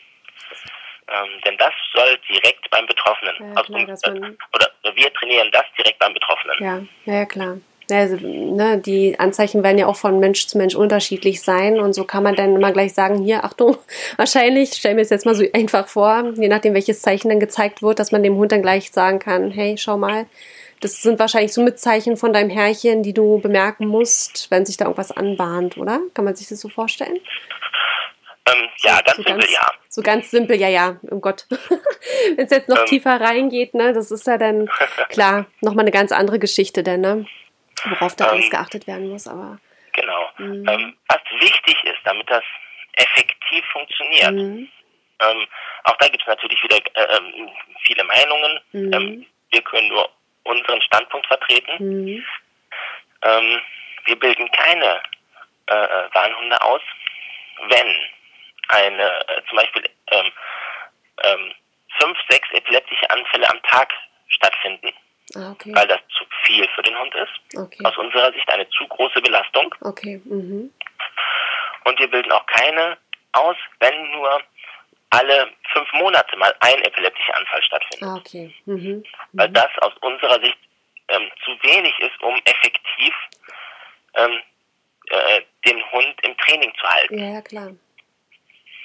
Ähm, 1.08 1.40
denn 1.44 1.56
das 1.56 1.72
soll 1.92 2.18
direkt 2.28 2.70
beim 2.70 2.86
Betroffenen. 2.86 3.34
Ja, 3.54 3.62
klar, 3.62 3.88
uns, 3.88 4.02
äh, 4.04 4.36
oder 4.54 4.94
wir 4.94 5.12
trainieren 5.14 5.50
das 5.50 5.64
direkt 5.76 5.98
beim 5.98 6.14
Betroffenen. 6.14 6.88
Ja, 7.06 7.12
ja, 7.12 7.26
klar. 7.26 7.58
Also, 7.92 8.16
ne, 8.16 8.78
die 8.78 9.18
Anzeichen 9.18 9.62
werden 9.62 9.78
ja 9.78 9.86
auch 9.86 9.96
von 9.96 10.20
Mensch 10.20 10.46
zu 10.46 10.58
Mensch 10.58 10.74
unterschiedlich 10.74 11.42
sein 11.42 11.78
und 11.80 11.92
so 11.92 12.04
kann 12.04 12.22
man 12.22 12.34
dann 12.36 12.56
immer 12.56 12.72
gleich 12.72 12.94
sagen, 12.94 13.22
hier, 13.22 13.44
Achtung, 13.44 13.76
wahrscheinlich, 14.16 14.72
stell 14.74 14.94
mir 14.94 15.02
es 15.02 15.10
jetzt 15.10 15.26
mal 15.26 15.34
so 15.34 15.44
einfach 15.52 15.88
vor, 15.88 16.32
je 16.36 16.48
nachdem 16.48 16.74
welches 16.74 17.02
Zeichen 17.02 17.28
dann 17.28 17.40
gezeigt 17.40 17.82
wird, 17.82 17.98
dass 17.98 18.12
man 18.12 18.22
dem 18.22 18.36
Hund 18.36 18.52
dann 18.52 18.62
gleich 18.62 18.90
sagen 18.90 19.18
kann, 19.18 19.50
hey, 19.50 19.76
schau 19.78 19.96
mal, 19.96 20.26
das 20.80 21.02
sind 21.02 21.18
wahrscheinlich 21.18 21.52
so 21.52 21.62
Mitzeichen 21.62 22.16
von 22.16 22.32
deinem 22.32 22.50
Herrchen, 22.50 23.02
die 23.02 23.12
du 23.12 23.38
bemerken 23.40 23.86
musst, 23.86 24.50
wenn 24.50 24.64
sich 24.64 24.76
da 24.76 24.86
irgendwas 24.86 25.12
anbahnt, 25.12 25.76
oder? 25.76 26.00
Kann 26.14 26.24
man 26.24 26.34
sich 26.34 26.48
das 26.48 26.60
so 26.60 26.68
vorstellen? 26.68 27.18
Ähm, 28.46 28.68
ja, 28.78 29.00
ganz 29.02 29.16
so 29.16 29.22
simpel, 29.22 29.40
ganz, 29.40 29.52
ja. 29.52 29.70
So 29.88 30.02
ganz 30.02 30.30
simpel, 30.30 30.56
ja, 30.56 30.68
ja, 30.68 30.96
um 31.02 31.20
Gott. 31.20 31.46
Wenn 32.36 32.46
es 32.46 32.50
jetzt 32.50 32.68
noch 32.68 32.78
ähm, 32.78 32.86
tiefer 32.86 33.20
reingeht, 33.20 33.74
ne, 33.74 33.92
das 33.92 34.10
ist 34.10 34.26
ja 34.26 34.38
dann 34.38 34.70
klar 35.10 35.46
nochmal 35.60 35.84
eine 35.84 35.90
ganz 35.90 36.12
andere 36.12 36.38
Geschichte, 36.38 36.82
denn, 36.82 37.02
ne, 37.02 37.26
worauf 37.84 38.16
da 38.16 38.26
ähm, 38.26 38.30
alles 38.32 38.50
geachtet 38.50 38.86
werden 38.86 39.08
muss, 39.08 39.26
aber. 39.26 39.58
Genau. 39.92 40.30
Mhm. 40.38 40.68
Ähm, 40.68 40.96
was 41.08 41.20
wichtig 41.40 41.82
ist, 41.84 41.98
damit 42.04 42.28
das 42.30 42.44
effektiv 42.94 43.64
funktioniert, 43.72 44.32
mhm. 44.32 44.68
Ähm, 45.20 45.46
auch 45.84 45.96
da 45.98 46.08
gibt 46.08 46.22
es 46.22 46.28
natürlich 46.28 46.62
wieder 46.62 46.78
äh, 46.94 47.16
ähm, 47.16 47.50
viele 47.82 48.04
Meinungen. 48.04 48.60
Mhm. 48.72 48.92
Ähm, 48.92 49.26
wir 49.50 49.62
können 49.62 49.88
nur 49.88 50.08
unseren 50.44 50.80
Standpunkt 50.82 51.26
vertreten. 51.26 51.72
Mhm. 51.78 52.24
wir 54.06 54.18
bilden 54.18 54.50
keine 54.52 55.02
äh, 55.66 55.74
äh 55.74 56.14
Warnhunde 56.14 56.60
aus, 56.62 56.80
wenn 57.68 57.96
eine, 58.68 59.28
äh, 59.28 59.42
zum 59.48 59.56
Beispiel 59.56 59.84
ähm, 60.10 60.32
ähm, 61.24 61.52
fünf, 61.98 62.18
sechs 62.30 62.48
epileptische 62.52 63.10
Anfälle 63.10 63.48
am 63.50 63.62
Tag 63.64 63.92
stattfinden, 64.28 64.92
ah, 65.36 65.52
okay. 65.52 65.74
weil 65.74 65.86
das 65.86 66.00
zu 66.16 66.24
viel 66.44 66.66
für 66.74 66.82
den 66.82 66.98
Hund 66.98 67.14
ist. 67.14 67.58
Okay. 67.58 67.84
Aus 67.84 67.96
unserer 67.98 68.32
Sicht 68.32 68.48
eine 68.48 68.68
zu 68.70 68.86
große 68.86 69.20
Belastung. 69.22 69.74
Okay. 69.80 70.20
Mhm. 70.24 70.72
Und 71.84 71.98
wir 71.98 72.08
bilden 72.08 72.32
auch 72.32 72.46
keine 72.46 72.96
aus, 73.32 73.56
wenn 73.78 74.10
nur 74.12 74.42
alle 75.10 75.50
fünf 75.72 75.92
Monate 75.94 76.36
mal 76.36 76.54
ein 76.60 76.82
epileptischer 76.82 77.36
Anfall 77.36 77.62
stattfindet. 77.62 78.08
Ah, 78.08 78.16
okay. 78.16 78.54
Mhm. 78.66 78.74
Mhm. 78.74 79.04
Weil 79.32 79.48
das 79.50 79.70
aus 79.80 79.92
unserer 80.00 80.40
Sicht 80.40 80.58
ähm, 81.08 81.30
zu 81.44 81.50
wenig 81.62 81.98
ist, 82.00 82.22
um 82.22 82.34
effektiv 82.44 83.14
ähm, 84.14 84.40
äh, 85.08 85.40
den 85.66 85.92
Hund 85.92 86.14
im 86.22 86.36
Training 86.38 86.72
zu 86.78 86.88
halten. 86.88 87.18
Ja, 87.18 87.42
klar. 87.42 87.72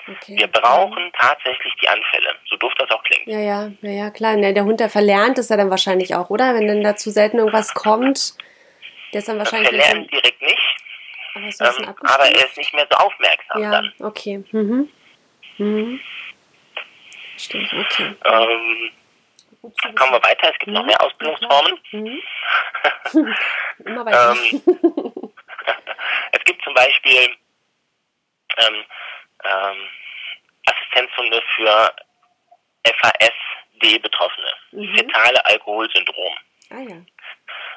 Okay. 0.08 0.38
Wir 0.38 0.48
brauchen 0.48 1.12
tatsächlich 1.20 1.74
die 1.82 1.90
Anfälle, 1.90 2.36
so 2.48 2.56
doof 2.58 2.72
das 2.78 2.92
auch 2.92 3.04
klingt. 3.04 3.26
Ja, 3.28 3.40
ja, 3.40 3.72
ja, 3.82 3.90
ja 3.90 4.10
klar. 4.12 4.38
Der 4.38 4.64
Hund, 4.64 4.80
der 4.80 4.90
verlernt 4.90 5.40
es 5.40 5.50
ja 5.50 5.58
dann 5.58 5.72
wahrscheinlich 5.72 6.14
auch, 6.14 6.30
oder? 6.30 6.54
Wenn 6.54 6.68
dann 6.68 6.84
dazu 6.84 7.10
selten 7.10 7.40
irgendwas 7.40 7.74
kommt, 7.74 8.36
der 9.14 9.20
ist 9.20 9.28
dann 9.28 9.40
wahrscheinlich. 9.40 9.72
Er 9.72 9.78
lernt 9.78 10.12
direkt 10.12 10.42
nicht, 10.42 10.78
aber, 11.34 11.80
ähm, 11.80 11.96
aber, 12.02 12.26
er 12.26 12.46
ist 12.46 12.58
nicht 12.58 12.74
mehr 12.74 12.88
so 12.90 12.98
aufmerksam 12.98 13.62
ja, 13.62 13.72
dann. 13.72 13.94
okay. 14.00 14.44
Mhm. 14.52 14.90
Mhm. 15.58 16.00
Stimmt, 17.38 17.74
okay. 17.74 18.16
Ähm, 18.26 18.92
kommen 19.96 20.12
wir 20.12 20.24
weiter, 20.24 20.52
es 20.52 20.60
gibt 20.60 20.68
mhm. 20.68 20.74
noch 20.74 20.86
mehr 20.86 21.02
Ausbildungsformen. 21.02 21.80
Mhm. 21.92 22.22
Immer 23.86 24.06
weiter. 24.06 24.36
ähm, 24.36 24.62
es 26.32 26.44
gibt 26.46 26.64
zum 26.64 26.74
Beispiel 26.74 27.36
ähm, 28.58 28.86
ähm, 29.46 29.90
Assistenzhunde 30.66 31.42
für 31.56 31.94
FASD-Betroffene, 32.84 34.54
mhm. 34.72 34.96
fetale 34.96 35.46
Alkoholsyndrom. 35.46 36.36
Ah, 36.72 36.76
ja. 36.80 36.96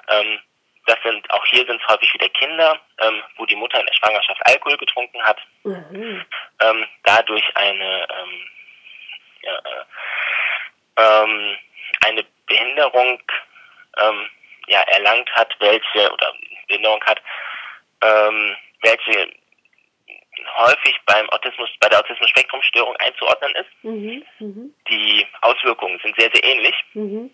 ähm, 0.09 0.41
das 0.87 0.97
sind 1.05 1.31
auch 1.31 1.45
hier 1.47 1.67
sind 1.67 1.81
es 1.81 1.89
häufig 1.89 2.13
wieder 2.15 2.29
Kinder, 2.31 2.81
ähm, 3.03 3.23
wo 3.37 3.45
die 3.45 3.57
Mutter 3.57 3.79
in 3.79 3.87
der 3.87 3.93
Schwangerschaft 3.93 4.41
Alkohol 4.47 4.79
getrunken 4.79 5.23
hat, 5.23 5.39
mhm. 5.63 6.25
ähm, 6.61 6.87
dadurch 7.05 7.45
eine 7.57 8.07
ähm, 8.19 8.51
ja, 9.43 9.55
äh, 9.55 9.85
ähm, 10.97 11.59
eine 12.07 12.25
Behinderung 12.47 13.23
ähm, 13.99 14.31
ja, 14.69 14.81
erlangt 14.81 15.31
hat, 15.33 15.55
welche 15.61 16.13
oder 16.13 16.33
Behinderung 16.67 17.03
hat, 17.05 17.21
ähm, 18.03 18.57
welche 18.83 19.33
häufig 20.57 20.99
beim 21.07 21.29
Autismus, 21.31 21.71
bei 21.81 21.89
der 21.89 22.01
Autismus-Spektrum-Störung 22.01 22.97
einzuordnen 22.97 23.55
ist. 23.55 23.85
Mhm, 23.85 24.25
mh. 24.39 24.71
Die 24.89 25.27
Auswirkungen 25.43 25.99
sind 26.03 26.19
sehr, 26.19 26.31
sehr 26.33 26.45
ähnlich. 26.45 26.75
Mhm. 26.95 27.31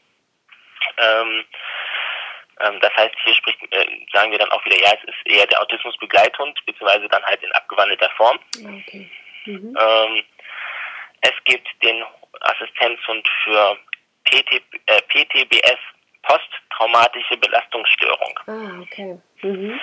Ähm, 0.99 1.45
ähm, 2.61 2.81
das 2.81 2.95
heißt, 2.97 3.15
hier 3.25 3.35
spricht, 3.35 3.59
äh, 3.73 3.87
sagen 4.13 4.31
wir 4.31 4.39
dann 4.39 4.51
auch 4.53 4.65
wieder, 4.65 4.79
ja, 4.79 4.93
es 4.93 5.05
ist 5.05 5.27
eher 5.37 5.47
der 5.47 5.61
Autismus-Begleithund, 5.63 6.59
beziehungsweise 6.67 7.09
dann 7.09 7.25
halt 7.25 7.43
in 7.43 7.53
abgewandelter 7.53 8.11
Form. 8.17 8.39
Okay. 8.57 9.11
Mhm. 9.47 9.77
Ähm, 9.79 10.25
es 11.23 11.33
gibt 11.45 11.69
den 11.83 12.05
Assistenzhund 12.41 13.29
für 13.43 13.77
PT, 14.25 14.63
äh, 14.87 15.03
PTBS, 15.03 15.79
posttraumatische 16.23 17.37
Belastungsstörung. 17.37 18.41
Ah, 18.47 18.81
okay. 18.81 19.19
Mhm. 19.43 19.81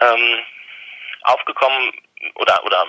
Ähm, 0.00 0.38
aufgekommen 1.24 1.92
oder, 2.34 2.64
oder 2.64 2.86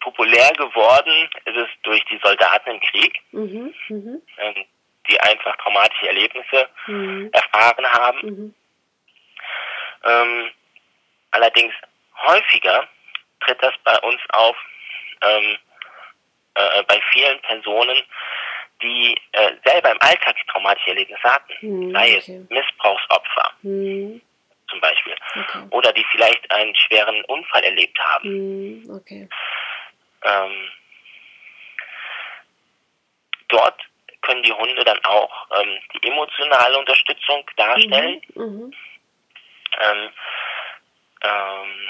populär 0.00 0.50
geworden 0.52 1.28
ist 1.44 1.56
es 1.56 1.68
durch 1.82 2.04
die 2.06 2.20
Soldaten 2.22 2.70
im 2.70 2.80
Krieg, 2.80 3.20
mhm, 3.32 3.74
mh. 3.88 4.18
ähm, 4.38 4.64
die 5.08 5.20
einfach 5.20 5.56
traumatische 5.56 6.08
Erlebnisse 6.08 6.68
mhm. 6.86 7.30
erfahren 7.32 7.86
haben. 7.86 8.20
Mhm. 8.22 8.54
Ähm, 10.04 10.50
allerdings 11.30 11.74
häufiger 12.26 12.88
tritt 13.40 13.62
das 13.62 13.74
bei 13.84 13.98
uns 14.00 14.20
auf 14.30 14.56
ähm, 15.22 15.56
äh, 16.54 16.82
bei 16.84 17.00
vielen 17.12 17.40
Personen, 17.40 17.96
die 18.82 19.16
äh, 19.32 19.52
selber 19.64 19.92
im 19.92 20.00
Alltag 20.00 20.36
traumatische 20.48 20.90
Erlebnisse 20.90 21.22
hatten, 21.22 21.52
mhm, 21.60 21.92
sei 21.92 22.16
es 22.16 22.28
Missbrauchsopfer 22.28 23.52
mhm. 23.62 24.20
Zum 24.72 24.80
Beispiel, 24.80 25.14
okay. 25.36 25.66
oder 25.70 25.92
die 25.92 26.04
vielleicht 26.10 26.50
einen 26.50 26.74
schweren 26.74 27.22
Unfall 27.26 27.62
erlebt 27.62 27.98
haben. 28.00 28.28
Mhm, 28.28 28.90
okay. 28.90 29.28
ähm, 30.24 30.70
dort 33.48 33.80
können 34.22 34.42
die 34.42 34.52
Hunde 34.52 34.82
dann 34.84 34.98
auch 35.04 35.46
ähm, 35.60 35.78
die 35.94 36.08
emotionale 36.08 36.78
Unterstützung 36.78 37.44
darstellen. 37.56 38.20
Mhm, 38.34 38.44
mhm. 38.44 38.74
Ähm, 39.80 40.08
ähm, 41.22 41.88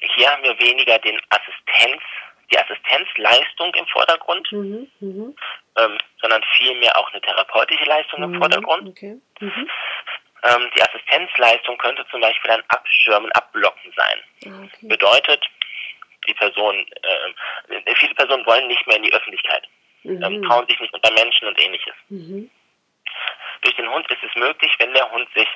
hier 0.00 0.30
haben 0.30 0.42
wir 0.42 0.58
weniger 0.60 0.98
den 0.98 1.18
Assistenz 1.30 2.02
die 2.50 2.58
Assistenzleistung 2.58 3.74
im 3.74 3.86
Vordergrund, 3.88 4.50
mhm, 4.52 4.90
mh. 5.00 5.32
ähm, 5.76 5.98
sondern 6.20 6.42
vielmehr 6.56 6.96
auch 6.96 7.12
eine 7.12 7.20
therapeutische 7.20 7.84
Leistung 7.84 8.20
mhm, 8.20 8.34
im 8.34 8.40
Vordergrund. 8.40 8.88
Okay. 8.88 9.20
Ähm, 10.44 10.70
die 10.76 10.82
Assistenzleistung 10.82 11.76
könnte 11.78 12.06
zum 12.10 12.20
Beispiel 12.20 12.50
ein 12.50 12.62
Abschirmen, 12.68 13.30
Abblocken 13.32 13.92
sein. 13.96 14.52
Ah, 14.52 14.64
okay. 14.64 14.86
Bedeutet, 14.86 15.44
die 16.26 16.34
Person, 16.34 16.86
äh, 17.02 17.94
viele 17.96 18.14
Personen 18.14 18.46
wollen 18.46 18.68
nicht 18.68 18.86
mehr 18.86 18.96
in 18.96 19.02
die 19.02 19.12
Öffentlichkeit, 19.12 19.66
mhm. 20.04 20.22
ähm, 20.22 20.42
trauen 20.44 20.66
sich 20.68 20.78
nicht 20.78 20.94
unter 20.94 21.12
Menschen 21.12 21.48
und 21.48 21.60
ähnliches. 21.60 21.94
Mhm. 22.08 22.50
Durch 23.62 23.74
den 23.76 23.90
Hund 23.90 24.08
ist 24.10 24.22
es 24.22 24.34
möglich, 24.36 24.72
wenn 24.78 24.94
der 24.94 25.10
Hund 25.10 25.28
sich 25.34 25.48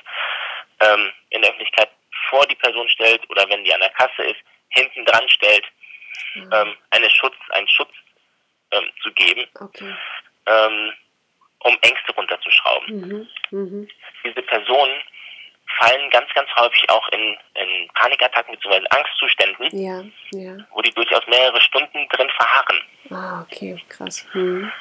ähm, 0.81 1.11
in 1.29 1.41
der 1.41 1.51
Öffentlichkeit 1.51 1.89
vor 2.29 2.45
die 2.47 2.55
Person 2.55 2.89
stellt 2.89 3.29
oder 3.29 3.47
wenn 3.49 3.63
die 3.63 3.73
an 3.73 3.79
der 3.79 3.91
Kasse 3.91 4.23
ist, 4.23 4.39
hinten 4.69 5.05
dran 5.05 5.27
stellt, 5.29 5.65
mhm. 6.35 6.49
ähm, 6.51 6.77
eine 6.89 7.09
Schutz, 7.09 7.35
einen 7.51 7.67
Schutz 7.69 7.91
ähm, 8.71 8.89
zu 9.01 9.11
geben, 9.13 9.47
okay. 9.59 9.95
Um 11.63 11.77
Ängste 11.81 12.13
runterzuschrauben. 12.15 12.99
Mhm. 12.99 13.27
Mhm. 13.51 13.89
Diese 14.23 14.41
Personen 14.41 15.01
fallen 15.79 16.09
ganz, 16.11 16.31
ganz 16.33 16.49
häufig 16.55 16.89
auch 16.89 17.07
in, 17.09 17.37
in 17.55 17.87
Panikattacken 17.95 18.55
bzw. 18.55 18.85
Angstzuständen, 18.89 19.67
ja, 19.71 20.03
ja. 20.31 20.57
wo 20.71 20.81
die 20.81 20.91
durchaus 20.91 21.25
mehrere 21.27 21.59
Stunden 21.61 22.07
drin 22.09 22.29
verharren. 22.29 22.81
Ah, 23.09 23.41
okay, 23.41 23.81
krass. 23.89 24.25
Mhm. 24.33 24.71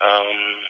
Ähm, 0.00 0.66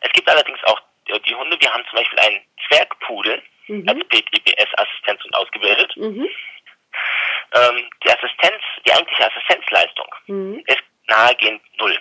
es 0.00 0.12
gibt 0.12 0.28
allerdings 0.28 0.62
auch 0.64 0.80
die 1.26 1.34
Hunde, 1.34 1.56
wir 1.60 1.72
haben 1.72 1.84
zum 1.90 1.98
Beispiel 1.98 2.18
einen 2.20 2.40
Zwergpudel 2.68 3.42
mhm. 3.66 3.88
als 3.88 3.98
PTBS-Assistenz 4.08 5.24
und 5.24 5.34
ausgebildet. 5.34 5.96
Mhm 5.96 6.28
ähm, 7.54 7.88
die 8.04 8.10
Assistenz, 8.10 8.62
die 8.86 8.92
eigentliche 8.92 9.30
Assistenzleistung 9.30 10.06
mhm. 10.26 10.62
ist 10.66 10.82
nahegehend 11.06 11.62
null. 11.78 11.98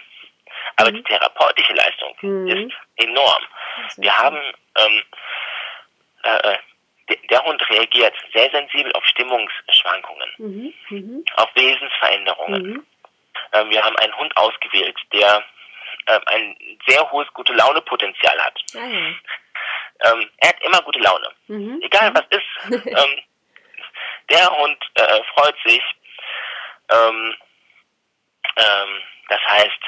Aber 0.77 0.91
mhm. 0.91 0.95
die 0.95 1.03
therapeutische 1.03 1.73
Leistung 1.73 2.15
mhm. 2.21 2.47
ist 2.47 2.75
enorm. 2.97 3.43
Wir 3.97 4.17
haben 4.17 4.39
ähm, 4.77 5.03
äh, 6.23 6.53
äh 6.53 6.57
der 7.29 7.43
Hund 7.43 7.61
reagiert 7.69 8.15
sehr 8.33 8.49
sensibel 8.51 8.91
auf 8.93 9.05
Stimmungsschwankungen, 9.05 10.29
mhm. 10.37 10.73
Mhm. 10.89 11.25
auf 11.35 11.49
Wesensveränderungen. 11.55 12.87
Ähm, 13.53 13.69
wir 13.69 13.83
haben 13.83 13.97
einen 13.97 14.15
Hund 14.17 14.35
ausgewählt, 14.37 14.95
der 15.11 15.43
äh, 16.05 16.19
ein 16.27 16.55
sehr 16.87 17.11
hohes 17.11 17.27
gute 17.33 17.53
Laune 17.53 17.81
Potenzial 17.81 18.39
hat. 18.39 18.61
Ah, 18.75 18.79
ähm, 20.03 20.29
er 20.37 20.49
hat 20.49 20.61
immer 20.63 20.81
gute 20.81 20.99
Laune. 20.99 21.27
Mhm. 21.47 21.81
Egal 21.83 22.13
was 22.13 22.25
ist. 22.29 22.85
ähm, 22.85 23.21
der 24.29 24.49
Hund 24.57 24.77
äh, 24.95 25.21
freut 25.35 25.55
sich. 25.65 25.83
Ähm, 26.89 27.35
ähm, 28.57 29.03
das 29.29 29.39
heißt, 29.47 29.79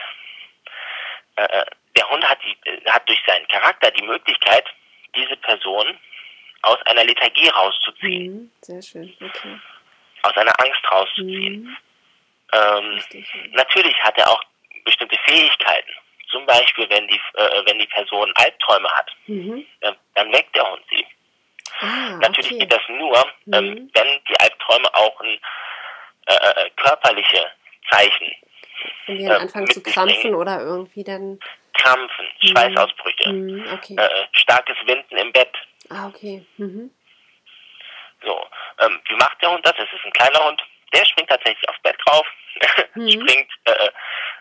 äh, 1.36 1.66
der 1.96 2.10
Hund 2.10 2.28
hat, 2.28 2.40
die, 2.44 2.70
äh, 2.70 2.90
hat 2.90 3.08
durch 3.08 3.22
seinen 3.26 3.48
Charakter 3.48 3.92
die 3.92 4.04
Möglichkeit, 4.04 4.66
diese 5.16 5.36
Person 5.38 5.98
aus 6.64 6.78
einer 6.86 7.04
Lethargie 7.04 7.50
rauszuziehen. 7.50 8.34
Mhm, 8.34 8.52
sehr 8.62 8.82
schön, 8.82 9.16
okay. 9.22 9.60
Aus 10.24 10.36
einer 10.38 10.54
Angst 10.60 10.92
rauszuziehen. 10.92 11.64
Mhm. 11.64 11.78
Ähm, 12.54 13.02
natürlich 13.52 14.02
hat 14.04 14.18
er 14.18 14.30
auch 14.32 14.42
bestimmte 14.86 15.18
Fähigkeiten. 15.26 15.92
Zum 16.30 16.46
Beispiel, 16.46 16.90
wenn 16.90 17.08
die, 17.08 17.20
äh, 17.34 17.66
wenn 17.66 17.80
die 17.80 17.88
Person 17.88 18.32
Albträume 18.36 18.90
hat, 18.90 19.12
mhm. 19.28 19.66
äh, 19.82 19.94
dann 20.16 20.32
weckt 20.32 20.56
der 20.56 20.72
Hund 20.72 20.84
sie. 20.90 21.06
Ah, 21.80 22.18
Natürlich 22.22 22.52
okay. 22.52 22.60
geht 22.60 22.72
das 22.72 22.82
nur, 22.88 23.18
ähm, 23.52 23.66
mhm. 23.66 23.92
wenn 23.94 24.24
die 24.30 24.40
Albträume 24.40 24.94
auch 24.94 25.20
ein 25.22 25.40
äh, 26.28 26.34
äh 26.34 26.70
körperliche 26.78 27.52
Zeichen 27.90 28.32
wenn 29.08 29.18
die 29.18 29.26
dann 29.26 29.38
äh, 29.38 29.42
anfangen 29.42 29.70
zu 29.70 29.82
krampfen 29.82 30.36
oder 30.36 30.62
irgendwie 30.62 31.04
dann. 31.04 31.40
Krampfen, 31.74 32.26
mhm. 32.42 32.48
Schweißausbrüche, 32.48 33.34
mhm, 33.34 33.66
okay. 33.74 33.96
äh, 33.98 34.28
starkes 34.32 34.78
Winden 34.86 35.18
im 35.18 35.32
Bett. 35.32 35.52
Ah, 35.90 36.08
okay. 36.08 36.46
Mhm. 36.58 36.92
So, 38.24 38.46
ähm, 38.80 39.00
wie 39.10 39.16
macht 39.16 39.42
der 39.42 39.52
Hund 39.52 39.66
das? 39.66 39.74
Es 39.78 39.92
ist 39.92 40.06
ein 40.06 40.14
kleiner 40.14 40.46
Hund, 40.46 40.64
der 40.94 41.04
springt 41.06 41.30
tatsächlich 41.30 41.68
aufs 41.68 41.82
Bett 41.82 41.98
drauf, 42.06 42.26
mhm. 42.96 43.10
springt 43.10 43.50
äh, 43.66 43.72
äh, 43.72 43.92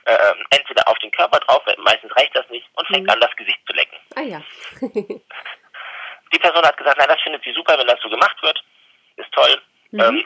ähm, 0.07 0.47
entweder 0.51 0.87
auf 0.89 0.99
den 0.99 1.11
Körper 1.11 1.39
drauf, 1.41 1.63
meistens 1.79 2.15
reicht 2.17 2.37
das 2.37 2.49
nicht, 2.51 2.67
und 2.75 2.87
fängt 2.89 3.05
mhm. 3.05 3.11
an, 3.11 3.21
das 3.21 3.35
Gesicht 3.37 3.61
zu 3.67 3.73
lecken. 3.73 3.97
Ah 4.15 4.21
ja. 4.21 4.43
Die 6.33 6.39
Person 6.39 6.63
hat 6.65 6.77
gesagt, 6.77 6.99
nein, 6.99 7.09
das 7.09 7.21
findet 7.21 7.45
sie 7.45 7.53
super, 7.53 7.79
wenn 7.79 7.87
das 7.87 8.01
so 8.01 8.09
gemacht 8.09 8.37
wird. 8.43 8.63
Ist 9.17 9.31
toll. 9.33 9.61
Mhm. 9.91 10.01
Ähm, 10.01 10.25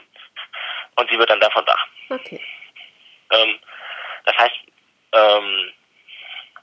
und 0.95 1.11
sie 1.11 1.17
wird 1.17 1.29
dann 1.29 1.39
davon 1.39 1.65
wach. 1.67 1.87
Okay. 2.09 2.41
Ähm, 3.31 3.59
das 4.27 4.37
heißt, 4.37 4.55
ähm, 5.13 5.71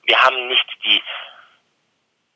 wir 0.04 0.20
haben 0.20 0.48
nicht 0.48 0.66
die, 0.84 1.02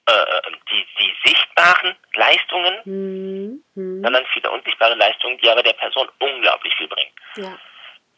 äh, 0.06 0.42
die, 0.70 0.86
die 0.98 1.14
sichtbaren 1.28 1.94
Leistungen, 2.14 2.80
mhm. 2.84 3.64
mhm. 3.74 4.02
sondern 4.02 4.24
viele 4.32 4.50
unsichtbare 4.50 4.94
Leistungen, 4.94 5.36
die 5.38 5.50
aber 5.50 5.62
der 5.62 5.74
Person 5.74 6.08
unglaublich 6.18 6.74
viel 6.76 6.88
bringen. 6.88 7.12
Ja. 7.36 7.58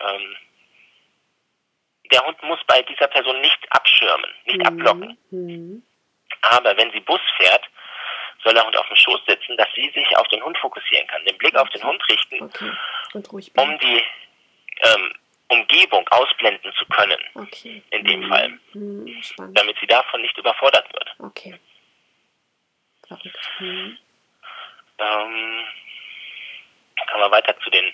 Ähm, 0.00 0.36
der 2.12 2.26
Hund 2.26 2.40
muss 2.44 2.60
bei 2.68 2.80
dieser 2.82 3.08
Person 3.08 3.40
nicht 3.40 3.58
abschirmen, 3.70 4.30
nicht 4.44 4.58
mhm. 4.58 4.66
abblocken. 4.66 5.18
Mhm. 5.30 5.82
Aber 6.42 6.76
wenn 6.76 6.92
sie 6.92 7.00
Bus 7.00 7.20
fährt, 7.36 7.68
soll 8.44 8.54
der 8.54 8.64
Hund 8.64 8.76
auf 8.76 8.86
dem 8.86 8.96
Schoß 8.96 9.20
sitzen, 9.26 9.56
dass 9.56 9.68
sie 9.74 9.90
sich 9.90 10.16
auf 10.16 10.28
den 10.28 10.42
Hund 10.44 10.56
fokussieren 10.58 11.08
kann, 11.08 11.24
den 11.24 11.36
Blick 11.38 11.56
auf 11.56 11.68
den 11.70 11.82
Hund 11.82 12.02
richten, 12.08 12.44
okay. 12.44 12.72
um 13.56 13.78
die 13.80 14.02
ähm, 14.82 15.12
Umgebung 15.80 16.06
ausblenden 16.08 16.72
zu 16.74 16.84
können. 16.86 17.18
Okay. 17.34 17.82
In 17.90 18.04
dem 18.04 18.20
mhm. 18.20 18.28
Fall. 18.28 18.58
Mhm. 18.74 19.22
Damit 19.54 19.76
sie 19.80 19.86
davon 19.86 20.20
nicht 20.20 20.36
überfordert 20.36 20.92
wird. 20.92 21.14
Okay. 21.18 21.58
Mhm. 23.58 23.98
Ähm, 24.98 25.64
kommen 27.10 27.24
wir 27.24 27.30
weiter 27.30 27.58
zu 27.60 27.70
den 27.70 27.92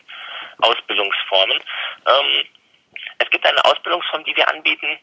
Ausbildungsformen. 0.59 1.59
Ähm, 2.07 2.45
es 3.19 3.31
gibt 3.31 3.47
eine 3.47 3.65
Ausbildungsform, 3.65 4.25
die 4.25 4.37
wir 4.37 4.49
anbieten. 4.49 4.99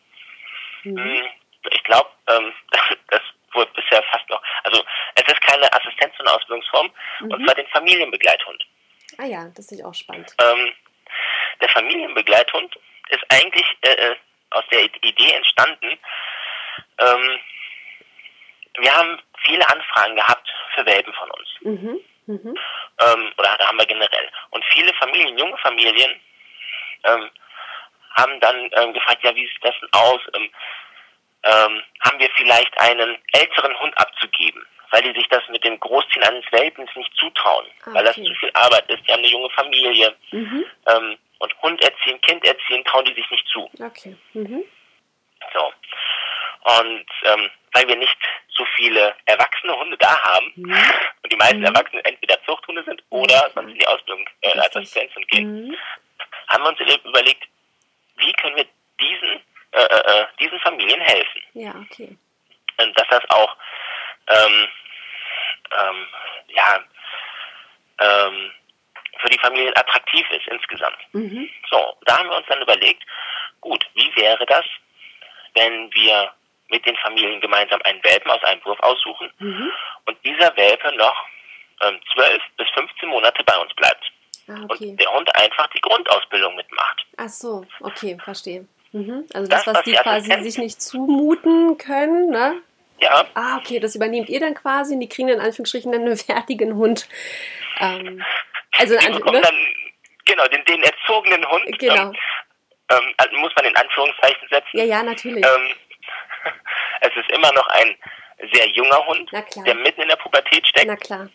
Mhm. 0.84 0.98
Hm, 0.98 1.28
ich 1.72 1.84
glaube, 1.84 2.10
ähm, 2.28 2.54
das 3.10 3.22
wurde 3.54 3.72
bisher 3.74 4.04
fast 4.12 4.30
noch, 4.30 4.41
also 4.63 4.84
es 5.15 5.24
ist 5.24 5.41
keine 5.41 5.72
Assistenz- 5.72 6.19
und 6.19 6.28
Ausbildungsform, 6.28 6.91
mhm. 7.22 7.32
und 7.32 7.46
zwar 7.46 7.56
den 7.56 7.67
Familienbegleithund. 7.67 8.65
Ah 9.17 9.26
ja, 9.26 9.48
das 9.56 9.72
ist 9.72 9.84
auch 9.84 9.93
spannend. 9.93 10.36
Ähm, 10.39 10.74
der 11.62 11.70
Familienbegleithund 11.70 12.76
ist 13.10 13.24
eigentlich 13.30 13.66
äh, 13.82 13.89
äh, 13.89 14.16
aus 14.52 14.63
der 14.72 14.84
Idee 14.84 15.32
entstanden, 15.34 15.98
ähm, 17.00 17.39
wir 18.80 18.96
haben 18.96 19.20
viele 19.44 19.68
Anfragen 19.70 20.16
gehabt 20.16 20.50
für 20.76 20.86
Welpen 20.86 21.13
von 21.13 21.32
uns. 21.32 21.50
Mhm. 21.62 22.00
Mhm. 22.26 22.58
Ähm, 23.02 23.32
oder 23.38 23.58
haben 23.60 23.78
wir 23.78 23.86
generell. 23.86 24.30
Und 24.52 24.63
viele 24.66 24.94
Familien, 24.94 25.38
junge 25.38 25.58
Familien, 25.58 26.20
ähm, 27.04 27.30
haben 28.16 28.39
dann 28.39 28.70
ähm, 28.74 28.94
gefragt, 28.94 29.24
ja, 29.24 29.36
wie 29.36 29.46
sieht 29.46 29.63
das 29.63 29.76
denn 29.82 29.89
aus? 29.92 30.22
Ähm, 30.36 30.50
ähm, 31.44 31.84
haben 32.00 32.20
wir 32.20 32.30
vielleicht 32.36 32.80
einen 32.80 33.18
älteren 33.34 33.78
Hund 33.80 33.98
abzugeben, 33.98 34.66
weil 34.92 35.02
die 35.02 35.20
sich 35.20 35.28
das 35.30 35.42
mit 35.50 35.63
dem 35.63 35.80
Großziehen 35.80 36.24
eines 36.24 36.46
Welpens 36.52 36.89
nicht 36.96 37.13
zutrauen, 37.18 37.66
okay. 37.82 37.94
Weil 37.94 38.06
das 38.06 38.16
zu 38.16 38.34
viel 38.36 38.52
Arbeit 38.54 38.89
ist. 38.89 39.06
Die 39.06 39.12
haben 39.12 39.20
eine 39.20 39.32
junge 39.32 39.50
Familie 39.50 40.16
mhm. 40.32 40.66
Und 41.44 41.62
Hund 41.62 41.82
erziehen, 41.82 42.20
Kind 42.22 42.46
erziehen, 42.46 42.84
trauen 42.86 43.06
die 43.06 43.14
sich 43.14 43.30
nicht 43.30 43.48
zu. 43.48 43.70
Okay. 43.80 44.16
Mhm. 44.34 44.64
So. 45.54 45.74
Und 46.80 47.06
ähm, 47.24 47.50
weil 47.74 47.88
wir 47.88 47.98
nicht 47.98 48.18
so 48.48 48.66
viele 48.76 49.14
erwachsene 49.26 49.78
Hunde 49.78 49.98
da 49.98 50.18
haben 50.24 50.54
mhm. 50.56 50.72
und 51.22 51.32
die 51.32 51.36
meisten 51.36 51.60
mhm. 51.60 51.66
Erwachsenen 51.66 52.06
entweder 52.06 52.42
Zuchthunde 52.46 52.84
sind 52.84 53.04
oder 53.10 53.52
sonst 53.54 53.72
in 53.72 53.80
die 53.80 53.88
Ausbildung 53.88 54.26
äh, 54.42 54.58
als 54.58 54.76
Assistenzhund 54.76 55.28
gehen, 55.28 55.68
mhm. 55.68 55.76
haben 56.48 56.64
wir 56.64 56.70
uns 56.70 56.80
überlegt, 56.80 57.44
wie 58.16 58.32
können 58.34 58.56
wir 58.56 58.66
diesen, 59.02 59.42
äh, 59.72 59.82
äh, 59.82 60.22
äh, 60.22 60.26
diesen 60.40 60.60
Familien 60.62 61.02
helfen. 61.02 61.42
Ja, 61.54 61.74
okay. 61.76 62.16
Und 62.78 62.98
dass 62.98 63.08
das 63.10 63.30
auch 63.30 63.58
ähm, 64.28 64.68
ähm, 65.72 66.08
ja, 66.48 66.84
ähm, 68.00 68.52
für 69.19 69.30
die 69.30 69.39
Familien 69.39 69.76
attraktiv 69.76 70.26
ist 70.32 70.47
insgesamt. 70.47 70.97
Mhm. 71.13 71.49
So, 71.69 71.95
da 72.06 72.19
haben 72.19 72.30
wir 72.30 72.38
uns 72.38 72.47
dann 72.47 72.62
überlegt, 72.62 73.04
gut, 73.62 73.86
wie 73.93 74.12
wäre 74.15 74.45
das, 74.45 74.65
wenn 75.56 75.93
wir 75.93 76.32
mit 76.69 76.86
den 76.86 76.95
Familien 76.97 77.39
gemeinsam 77.41 77.80
einen 77.84 78.04
Welpen 78.04 78.32
aus 78.32 78.43
einem 78.43 78.63
Wurf 78.65 78.80
aussuchen 78.80 79.32
mhm. 79.39 79.71
und 80.06 80.17
dieser 80.26 80.56
Welpe 80.58 80.95
noch 80.97 81.28
ähm, 81.82 81.99
12 82.13 82.41
bis 82.58 82.69
15 82.71 83.10
Monate 83.10 83.43
bei 83.43 83.58
uns 83.58 83.73
bleibt. 83.76 84.12
Ah, 84.47 84.65
okay. 84.67 84.89
Und 84.89 84.99
der 84.99 85.13
Hund 85.13 85.36
einfach 85.36 85.67
die 85.67 85.82
Grundausbildung 85.82 86.56
mitmacht. 86.56 87.06
Ach 87.17 87.30
so, 87.30 87.65
okay, 87.82 88.17
verstehe. 88.23 88.67
Mhm. 88.91 89.26
Also 89.34 89.49
das, 89.49 89.63
das 89.63 89.67
was, 89.67 89.76
was 89.78 89.84
die 89.86 89.93
quasi 89.93 90.43
sich 90.43 90.58
nicht 90.58 90.82
zumuten 90.82 91.78
können, 91.78 92.30
ne? 92.30 92.62
Ja. 92.99 93.26
Ah, 93.34 93.58
okay, 93.58 93.80
das 93.80 93.95
übernehmt 93.95 94.30
ihr 94.30 94.39
dann 94.39 94.54
quasi 94.54 94.93
und 94.93 94.99
die 94.99 95.10
kriegen 95.10 95.30
in 95.30 95.39
Anführungsstrichen 95.39 95.93
einen 95.93 96.15
fertigen 96.17 96.76
Hund. 96.76 97.08
Ähm, 97.80 98.23
also 98.78 98.98
die 98.98 99.32
ne? 99.32 99.42
dann, 99.42 99.58
genau, 100.26 100.46
den, 100.48 100.64
den 100.66 100.84
erzogenen 100.84 101.48
Hund. 101.50 101.80
Genau. 101.80 102.12
Ähm, 102.90 103.14
ähm, 103.20 103.40
muss 103.40 103.54
man 103.56 103.66
in 103.66 103.76
Anführungszeichen 103.76 104.48
setzen. 104.50 104.78
Ja, 104.78 104.84
ja, 104.84 105.04
natürlich. 105.04 105.46
Ähm, 105.46 105.76
es 107.02 107.16
ist 107.16 107.32
immer 107.32 107.52
noch 107.54 107.68
ein 107.68 107.96
sehr 108.52 108.68
junger 108.70 109.06
Hund, 109.06 109.32
der 109.66 109.76
mitten 109.76 110.02
in 110.02 110.08
der 110.10 110.16
Pubertät 110.18 110.68
steckt. 110.68 110.88
Na 110.88 110.96
klar. 110.96 111.30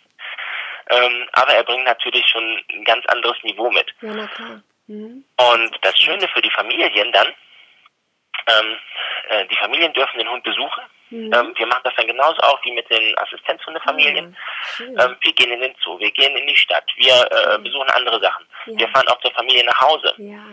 Ähm, 0.91 1.29
aber 1.33 1.55
er 1.55 1.65
bringt 1.65 1.85
natürlich 1.85 2.27
schon 2.27 2.63
ein 2.73 2.85
ganz 2.85 3.05
anderes 3.07 3.37
Niveau 3.43 3.71
mit. 3.71 3.95
Ja, 4.01 4.15
na 4.15 4.27
klar. 4.27 4.63
Mhm. 4.87 5.25
Und 5.37 5.79
das 5.83 5.99
Schöne 5.99 6.27
für 6.29 6.41
die 6.41 6.51
Familien 6.51 7.13
dann, 7.13 7.29
ähm, 8.47 8.77
äh, 9.29 9.47
die 9.47 9.57
Familien 9.57 9.93
dürfen 9.93 10.19
den 10.19 10.31
Hund 10.31 10.43
besuchen. 10.45 10.83
Mhm. 11.11 11.33
Ähm, 11.33 11.55
wir 11.57 11.67
machen 11.67 11.83
das 11.85 11.95
dann 11.97 12.07
genauso 12.07 12.41
auch 12.43 12.63
wie 12.65 12.73
mit 12.73 12.89
den 12.91 13.17
Assistenzhundefamilien. 13.19 14.37
Mhm. 14.79 14.99
Ähm, 14.99 15.17
wir 15.21 15.33
gehen 15.33 15.53
in 15.53 15.61
den 15.61 15.75
Zoo, 15.83 15.99
wir 15.99 16.11
gehen 16.11 16.37
in 16.37 16.47
die 16.47 16.57
Stadt, 16.57 16.85
wir 16.97 17.29
äh, 17.31 17.59
besuchen 17.59 17.89
andere 17.91 18.21
Sachen. 18.21 18.47
Ja. 18.67 18.79
Wir 18.79 18.89
fahren 18.89 19.09
auch 19.09 19.21
zur 19.21 19.33
Familie 19.33 19.65
nach 19.65 19.81
Hause 19.81 20.15
ja. 20.19 20.45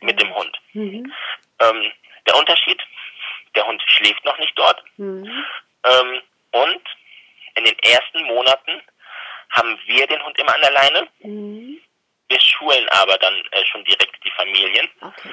mit 0.00 0.20
dem 0.20 0.34
Hund. 0.34 0.58
Mhm. 0.72 1.12
Ähm, 1.60 1.92
der 2.26 2.36
Unterschied, 2.36 2.80
der 3.54 3.66
Hund 3.66 3.82
schläft 3.86 4.24
noch 4.24 4.38
nicht 4.38 4.56
dort. 4.58 4.82
Mhm. 4.96 5.44
Ähm, 5.84 6.22
und 6.52 6.82
in 7.56 7.64
den 7.64 7.78
ersten 7.80 8.22
Monaten 8.24 8.82
haben 9.50 9.78
wir 9.86 10.06
den 10.06 10.24
Hund 10.24 10.38
immer 10.38 10.54
an 10.54 10.60
der 10.60 10.72
Leine. 10.72 11.08
Mhm. 11.20 11.80
Wir 12.28 12.40
schulen 12.40 12.88
aber 12.90 13.18
dann 13.18 13.34
äh, 13.50 13.64
schon 13.66 13.84
direkt 13.84 14.24
die 14.24 14.30
Familien. 14.30 14.88
Okay. 15.00 15.30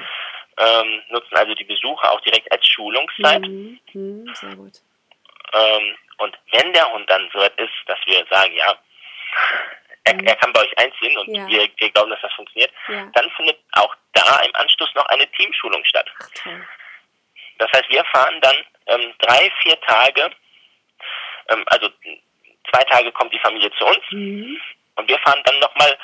Ähm, 0.60 1.02
nutzen 1.08 1.36
also 1.36 1.54
die 1.54 1.64
Besuche 1.64 2.10
auch 2.10 2.20
direkt 2.20 2.50
als 2.52 2.66
Schulungszeit. 2.66 3.42
Mhm. 3.42 3.80
Mhm. 3.94 4.34
Sehr 4.34 4.54
gut. 4.56 4.72
Ähm, 5.52 5.96
und 6.18 6.38
wenn 6.52 6.72
der 6.74 6.92
Hund 6.92 7.08
dann 7.08 7.30
so 7.32 7.38
weit 7.38 7.58
ist, 7.58 7.72
dass 7.86 7.98
wir 8.04 8.24
sagen, 8.30 8.54
ja, 8.54 8.78
er, 10.04 10.14
mhm. 10.14 10.26
er 10.26 10.36
kann 10.36 10.52
bei 10.52 10.60
euch 10.60 10.78
einziehen 10.78 11.16
und 11.18 11.34
ja. 11.34 11.46
wir, 11.48 11.68
wir 11.76 11.90
glauben, 11.90 12.10
dass 12.10 12.20
das 12.20 12.32
funktioniert, 12.34 12.72
ja. 12.88 13.08
dann 13.14 13.30
findet 13.30 13.58
auch 13.72 13.94
da 14.12 14.40
im 14.40 14.54
Anschluss 14.54 14.94
noch 14.94 15.06
eine 15.06 15.30
Teamschulung 15.32 15.84
statt. 15.84 16.10
Ach, 16.20 16.28
toll. 16.42 16.66
Das 17.58 17.70
heißt, 17.72 17.88
wir 17.88 18.04
fahren 18.06 18.40
dann 18.40 18.56
ähm, 18.86 19.14
drei, 19.18 19.50
vier 19.62 19.80
Tage, 19.82 20.30
ähm, 21.48 21.64
also 21.66 21.88
zwei 22.70 22.84
Tage 22.84 23.12
kommt 23.12 23.32
die 23.32 23.38
Familie 23.38 23.70
zu 23.72 23.86
uns 23.86 24.00
mhm. 24.10 24.60
und 24.96 25.08
wir 25.08 25.18
fahren 25.18 25.40
dann 25.44 25.58
nochmal 25.58 25.98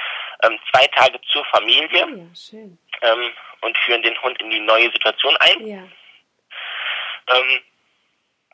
ähm, 0.44 0.58
zwei 0.70 0.86
Tage 0.88 1.20
zur 1.32 1.44
Familie 1.46 2.06
oh 2.06 2.16
ja, 2.16 2.34
schön. 2.34 2.78
Ähm, 3.02 3.32
und 3.60 3.76
führen 3.78 4.02
den 4.02 4.20
Hund 4.22 4.40
in 4.40 4.50
die 4.50 4.60
neue 4.60 4.90
Situation 4.92 5.36
ein. 5.38 5.66
Ja. 5.66 5.82
Ähm, 7.28 7.60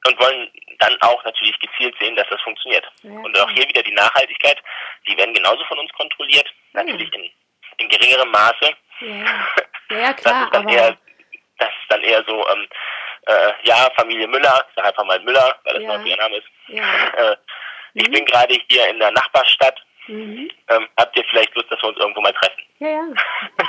und 0.05 0.21
wollen 0.21 0.51
dann 0.79 0.97
auch 1.01 1.23
natürlich 1.25 1.59
gezielt 1.61 1.95
sehen, 2.01 2.17
dass 2.17 2.29
das 2.29 2.41
funktioniert. 2.43 2.85
Ja, 3.03 3.11
und 3.11 3.39
auch 3.39 3.51
hier 3.51 3.69
wieder 3.69 3.83
die 3.83 3.93
Nachhaltigkeit, 3.93 4.61
die 5.07 5.17
werden 5.17 5.35
genauso 5.35 5.65
von 5.65 5.79
uns 5.79 5.93
kontrolliert, 5.93 6.53
natürlich 6.73 7.13
in, 7.15 7.31
in 7.79 7.89
geringerem 7.89 8.31
Maße. 8.31 8.75
Ja, 9.01 9.55
ja 9.91 10.13
klar. 10.13 10.15
das, 10.15 10.45
ist 10.45 10.55
dann 10.55 10.69
eher, 10.69 10.97
das 11.59 11.69
ist 11.69 11.91
dann 11.91 12.03
eher 12.03 12.25
so, 12.27 12.49
ähm, 12.49 12.69
äh, 13.27 13.53
ja, 13.63 13.89
Familie 13.97 14.27
Müller, 14.27 14.67
ich 14.69 14.75
sage 14.75 14.89
einfach 14.89 15.05
mal 15.05 15.21
Müller, 15.21 15.57
weil 15.65 15.75
das 15.75 15.83
ja. 15.83 16.03
ihr 16.05 16.17
Name 16.17 16.37
ist. 16.37 16.49
Ja. 16.69 16.85
Äh, 17.17 17.37
ich 17.95 18.09
mhm. 18.09 18.13
bin 18.13 18.25
gerade 18.25 18.57
hier 18.69 18.89
in 18.89 18.99
der 18.99 19.11
Nachbarstadt. 19.11 19.79
Mhm. 20.09 20.51
Ähm, 20.69 20.87
habt 20.97 21.17
ihr 21.17 21.25
vielleicht 21.31 21.55
Lust, 21.55 21.71
dass 21.71 21.81
wir 21.83 21.89
uns 21.89 21.99
irgendwo 21.99 22.21
mal 22.21 22.33
treffen? 22.33 22.63
Ja, 22.79 22.89
ja. 22.89 23.05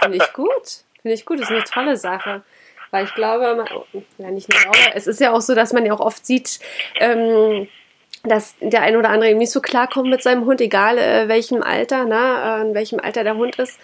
Finde 0.02 0.17
ich 0.17 0.34
gut. 0.34 0.84
Finde 1.02 1.15
ich 1.15 1.26
gut. 1.26 1.39
Das 1.39 1.50
ist 1.50 1.56
eine 1.56 1.63
tolle 1.63 1.98
Sache. 1.98 2.43
Weil 2.91 3.06
ich 3.06 3.15
glaube, 3.15 3.65
ja 4.19 4.30
nicht 4.30 4.50
nur 4.50 4.60
glaube, 4.60 4.78
es 4.93 5.08
ist 5.08 5.19
ja 5.19 5.32
auch 5.32 5.41
so, 5.41 5.56
dass 5.56 5.74
man 5.74 5.84
ja 5.84 5.93
auch 5.93 6.00
oft 6.00 6.24
sieht, 6.26 6.60
ähm, 7.00 7.67
dass 8.24 8.56
der 8.62 8.84
ein 8.84 8.96
oder 8.96 9.10
andere 9.10 9.32
eben 9.32 9.39
nicht 9.39 9.52
so 9.52 9.62
klarkommt 9.62 10.10
mit 10.10 10.22
seinem 10.22 10.46
Hund, 10.46 10.62
egal 10.62 11.00
äh, 11.00 11.28
welchem 11.28 11.63
Alter, 11.63 12.06
ne, 12.06 12.60
äh, 12.60 12.62
in 12.62 12.76
welchem 12.76 13.00
Alter 13.00 13.24
der 13.24 13.36
Hund 13.36 13.56
ist. 13.56 13.80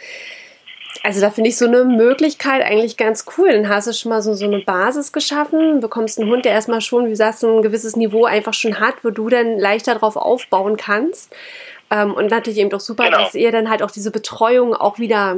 Also 1.03 1.21
da 1.21 1.29
finde 1.29 1.49
ich 1.49 1.57
so 1.57 1.65
eine 1.65 1.85
Möglichkeit 1.85 2.61
eigentlich 2.61 2.97
ganz 2.97 3.25
cool. 3.37 3.51
Dann 3.51 3.69
hast 3.69 3.87
du 3.87 3.93
schon 3.93 4.09
mal 4.09 4.21
so, 4.21 4.33
so 4.33 4.45
eine 4.45 4.59
Basis 4.59 5.11
geschaffen, 5.11 5.79
bekommst 5.79 6.19
einen 6.19 6.29
Hund, 6.29 6.45
der 6.45 6.53
erstmal 6.53 6.81
schon, 6.81 7.05
wie 7.05 7.11
du 7.11 7.15
sagst, 7.15 7.43
ein 7.43 7.61
gewisses 7.61 7.95
Niveau 7.95 8.25
einfach 8.25 8.53
schon 8.53 8.79
hat, 8.79 9.03
wo 9.03 9.09
du 9.09 9.29
dann 9.29 9.57
leichter 9.57 9.95
drauf 9.95 10.17
aufbauen 10.17 10.77
kannst. 10.77 11.35
Ähm, 11.91 12.13
und 12.13 12.27
natürlich 12.27 12.59
eben 12.59 12.69
doch 12.69 12.79
super, 12.79 13.05
genau. 13.05 13.17
dass 13.19 13.35
ihr 13.35 13.51
dann 13.51 13.69
halt 13.69 13.81
auch 13.81 13.91
diese 13.91 14.11
Betreuung 14.11 14.75
auch 14.75 14.99
wieder 14.99 15.37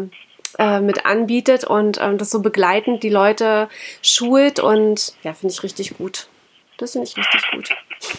äh, 0.60 0.80
mit 0.80 1.06
anbietet 1.06 1.64
und 1.64 2.00
ähm, 2.02 2.18
das 2.18 2.30
so 2.30 2.42
begleitend 2.42 3.04
die 3.04 3.10
Leute 3.10 3.70
schult 4.02 4.60
und 4.60 5.14
ja, 5.24 5.34
finde 5.34 5.54
ich 5.54 5.64
richtig 5.64 5.98
gut. 5.98 6.28
Das 6.78 6.92
finde 6.94 7.08
ich 7.08 7.16
richtig 7.16 7.52
gut. 7.52 7.70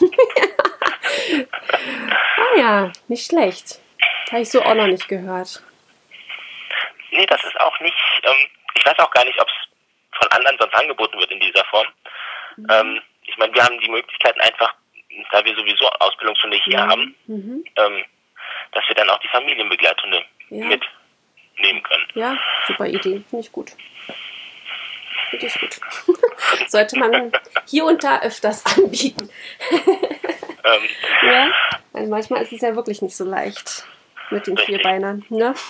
ah 2.37 2.59
ja, 2.59 2.93
nicht 3.09 3.27
schlecht. 3.27 3.81
Habe 4.31 4.43
ich 4.43 4.51
so 4.51 4.63
auch 4.63 4.75
noch 4.75 4.87
nicht 4.87 5.09
gehört. 5.09 5.63
Nee, 7.11 7.27
das 7.27 7.45
ist 7.45 7.61
auch 7.61 7.79
nicht, 7.81 7.97
ähm, 8.23 8.49
ich 8.75 8.87
weiß 8.87 8.99
auch 9.01 9.11
gar 9.11 9.25
nicht, 9.27 9.39
ob 9.39 9.49
es 9.49 10.19
von 10.19 10.29
anderen 10.33 10.57
sonst 10.59 10.75
angeboten 10.75 11.19
wird 11.19 11.31
in 11.31 11.41
dieser 11.41 11.65
Form. 11.67 11.87
Mhm. 12.57 12.67
Ähm, 12.71 13.03
ich 13.25 13.37
meine, 13.37 13.53
wir 13.53 13.63
haben 13.63 13.79
die 13.81 13.91
Möglichkeiten 13.91 14.41
einfach, 14.41 14.75
da 15.31 15.45
wir 15.45 15.55
sowieso 15.55 15.87
Ausbildungshunde 16.01 16.59
hier 16.65 16.79
mhm. 16.79 16.91
haben, 16.91 17.15
mhm. 17.27 17.65
Ähm, 17.77 18.05
dass 18.73 18.85
wir 18.89 18.95
dann 18.95 19.11
auch 19.11 19.19
die 19.21 19.29
Familienbegleithunde 19.29 20.25
ja. 20.51 20.65
mitnehmen 20.65 21.83
können. 21.83 22.07
Ja, 22.15 22.37
super 22.67 22.87
Idee, 22.87 23.23
finde 23.29 23.41
ich 23.41 23.53
gut. 23.53 23.73
Finde 25.31 25.47
ich 25.47 25.61
gut. 25.61 25.81
Sollte 26.67 26.99
man 26.99 27.33
hier 27.67 27.85
und 27.85 28.03
da 28.03 28.21
öfters 28.21 28.65
anbieten. 28.77 29.31
ähm, 29.71 30.89
ja, 31.23 31.51
also 31.93 32.11
manchmal 32.11 32.43
ist 32.43 32.53
es 32.53 32.61
ja 32.61 32.75
wirklich 32.75 33.03
nicht 33.03 33.17
so 33.17 33.25
leicht 33.25 33.87
mit 34.31 34.47
den 34.47 34.57
Richtig. 34.57 34.77
Vierbeinern. 34.77 35.25
Ne? 35.29 35.55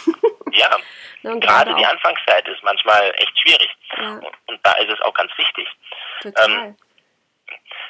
Ja, 0.55 0.77
Ja, 1.23 1.35
gerade 1.37 1.75
die 1.77 1.87
Anfangszeit 1.87 2.47
ist 2.47 2.63
manchmal 2.63 3.11
echt 3.17 3.39
schwierig. 3.39 3.71
Ja. 3.97 4.21
Und 4.47 4.61
da 4.63 4.73
ist 4.73 4.91
es 4.91 5.01
auch 5.01 5.15
ganz 5.15 5.33
wichtig. 5.39 5.67
Total. 6.21 6.51
Ähm, 6.51 6.77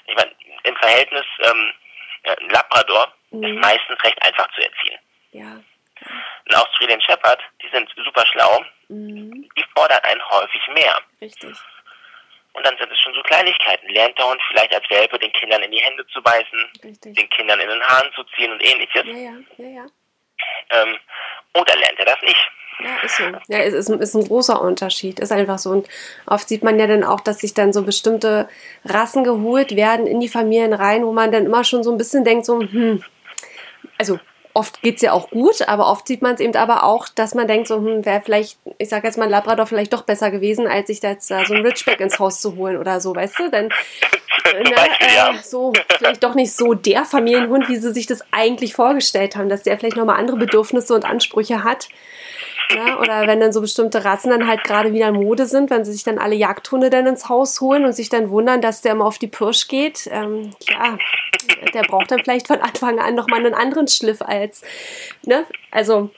ich 0.06 0.14
meine, 0.14 0.30
im 0.62 0.76
Verhältnis 0.76 1.24
ähm, 1.40 1.72
Labrador 2.50 3.12
Mhm. 3.32 3.44
ist 3.44 3.60
meistens 3.60 4.02
recht 4.04 4.22
einfach 4.22 4.48
zu 4.54 4.60
erziehen. 4.62 4.98
ja. 5.32 5.60
Ein 6.48 6.56
Australian 6.56 7.00
Shepherd, 7.00 7.38
die 7.62 7.68
sind 7.72 7.88
super 8.04 8.26
schlau, 8.26 8.60
Mhm. 8.88 9.48
die 9.56 9.64
fordern 9.76 10.00
einen 10.02 10.20
häufig 10.30 10.60
mehr. 10.74 10.98
Richtig. 11.20 11.56
Und 12.54 12.66
dann 12.66 12.76
sind 12.76 12.90
es 12.90 12.98
schon 13.00 13.14
so 13.14 13.22
Kleinigkeiten. 13.22 13.88
Lernt 13.88 14.18
der 14.18 14.26
Hund 14.28 14.40
vielleicht 14.48 14.74
als 14.74 14.84
Welpe 14.90 15.18
den 15.20 15.32
Kindern 15.32 15.62
in 15.62 15.70
die 15.70 15.78
Hände 15.80 16.04
zu 16.08 16.20
beißen, 16.20 16.70
Richtig. 16.84 17.14
den 17.16 17.30
Kindern 17.30 17.60
in 17.60 17.68
den 17.68 17.80
Haaren 17.82 18.12
zu 18.14 18.24
ziehen 18.34 18.50
und 18.52 18.60
ähnliches. 18.60 19.04
Ja, 19.06 19.12
ja, 19.14 19.32
ja, 19.58 19.68
ja. 19.68 19.86
Ähm, 20.70 20.98
oder 21.54 21.76
lernt 21.76 21.98
er 22.00 22.04
das 22.06 22.20
nicht? 22.22 22.50
Ja, 22.80 22.96
ist 23.02 23.16
so. 23.16 23.24
Ja, 23.48 23.58
es 23.60 23.72
ist, 23.74 23.88
ist 23.88 24.14
ein 24.14 24.26
großer 24.26 24.60
Unterschied. 24.60 25.20
Ist 25.20 25.30
einfach 25.30 25.58
so. 25.58 25.70
Und 25.70 25.88
oft 26.26 26.48
sieht 26.48 26.64
man 26.64 26.78
ja 26.80 26.88
dann 26.88 27.04
auch, 27.04 27.20
dass 27.20 27.38
sich 27.38 27.54
dann 27.54 27.72
so 27.72 27.84
bestimmte 27.84 28.48
Rassen 28.84 29.22
geholt 29.22 29.76
werden 29.76 30.06
in 30.08 30.18
die 30.20 30.28
Familien 30.28 30.72
rein, 30.72 31.04
wo 31.06 31.12
man 31.12 31.30
dann 31.30 31.46
immer 31.46 31.62
schon 31.62 31.84
so 31.84 31.92
ein 31.92 31.98
bisschen 31.98 32.24
denkt, 32.24 32.44
so, 32.44 32.58
hm, 32.60 33.04
also 34.02 34.18
oft 34.52 34.82
geht 34.82 34.96
es 34.96 35.02
ja 35.02 35.12
auch 35.12 35.30
gut, 35.30 35.62
aber 35.68 35.88
oft 35.88 36.08
sieht 36.08 36.22
man 36.22 36.34
es 36.34 36.40
eben 36.40 36.56
aber 36.56 36.82
auch, 36.82 37.08
dass 37.08 37.34
man 37.36 37.46
denkt, 37.46 37.68
so, 37.68 37.76
hm, 37.76 38.04
wäre 38.04 38.20
vielleicht, 38.20 38.58
ich 38.78 38.88
sage 38.88 39.06
jetzt 39.06 39.16
mal, 39.16 39.28
Labrador 39.28 39.66
vielleicht 39.66 39.92
doch 39.92 40.02
besser 40.02 40.32
gewesen, 40.32 40.66
als 40.66 40.88
sich 40.88 40.98
da 40.98 41.10
jetzt 41.10 41.30
äh, 41.30 41.44
so 41.46 41.54
ein 41.54 41.64
Ridgeback 41.64 42.00
ins 42.00 42.18
Haus 42.18 42.40
zu 42.40 42.56
holen 42.56 42.76
oder 42.76 43.00
so, 43.00 43.14
weißt 43.14 43.38
du? 43.38 43.50
Denn 43.50 43.70
äh, 44.52 44.62
ne, 44.64 44.74
äh, 44.98 45.38
so 45.44 45.72
vielleicht 45.96 46.24
doch 46.24 46.34
nicht 46.34 46.52
so 46.52 46.74
der 46.74 47.04
Familienhund, 47.04 47.68
wie 47.68 47.76
sie 47.76 47.92
sich 47.92 48.06
das 48.06 48.24
eigentlich 48.32 48.74
vorgestellt 48.74 49.36
haben, 49.36 49.48
dass 49.48 49.62
der 49.62 49.78
vielleicht 49.78 49.96
nochmal 49.96 50.18
andere 50.18 50.36
Bedürfnisse 50.36 50.94
und 50.94 51.04
Ansprüche 51.04 51.62
hat. 51.62 51.88
Ja, 52.70 52.98
oder 52.98 53.26
wenn 53.26 53.40
dann 53.40 53.52
so 53.52 53.60
bestimmte 53.60 54.04
Rassen 54.04 54.30
dann 54.30 54.46
halt 54.46 54.64
gerade 54.64 54.92
wieder 54.92 55.08
in 55.08 55.14
Mode 55.14 55.46
sind, 55.46 55.70
wenn 55.70 55.84
sie 55.84 55.92
sich 55.92 56.04
dann 56.04 56.18
alle 56.18 56.34
Jagdhunde 56.34 56.88
dann 56.88 57.06
ins 57.06 57.28
Haus 57.28 57.60
holen 57.60 57.84
und 57.84 57.92
sich 57.92 58.08
dann 58.08 58.30
wundern, 58.30 58.62
dass 58.62 58.80
der 58.80 58.92
immer 58.92 59.04
auf 59.04 59.18
die 59.18 59.26
Pirsch 59.26 59.68
geht. 59.68 60.08
Ähm, 60.10 60.50
ja, 60.68 60.96
der 61.74 61.82
braucht 61.82 62.10
dann 62.10 62.20
vielleicht 62.20 62.46
von 62.46 62.60
Anfang 62.60 62.98
an 62.98 63.14
nochmal 63.14 63.40
einen 63.40 63.54
anderen 63.54 63.88
Schliff 63.88 64.22
als, 64.22 64.62
ne? 65.24 65.44
Also 65.70 66.10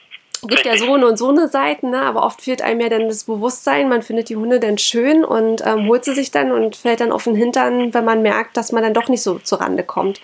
gibt 0.47 0.65
ja 0.65 0.77
so 0.77 0.93
eine 0.93 1.07
und 1.07 1.17
so 1.17 1.31
eine 1.31 1.49
Seiten, 1.49 1.91
ne? 1.91 2.03
aber 2.03 2.25
oft 2.25 2.43
fehlt 2.43 2.63
einem 2.63 2.81
ja 2.81 2.89
dann 2.89 3.09
das 3.09 3.25
Bewusstsein, 3.25 3.89
man 3.89 4.03
findet 4.03 4.29
die 4.29 4.37
Hunde 4.37 4.61
dann 4.61 4.79
schön 4.79 5.25
und 5.25 5.63
ähm, 5.67 5.89
holt 5.89 6.05
sie 6.05 6.15
sich 6.15 6.31
dann 6.31 6.53
und 6.53 6.77
fällt 6.77 7.01
dann 7.01 7.13
auf 7.13 7.25
den 7.25 7.35
Hintern, 7.35 7.95
wenn 7.95 8.05
man 8.05 8.23
merkt, 8.23 8.57
dass 8.57 8.73
man 8.73 8.83
dann 8.83 8.95
doch 8.95 9.09
nicht 9.09 9.23
so 9.23 9.39
zur 9.39 9.61
Rande 9.61 9.85
kommt. 9.85 10.21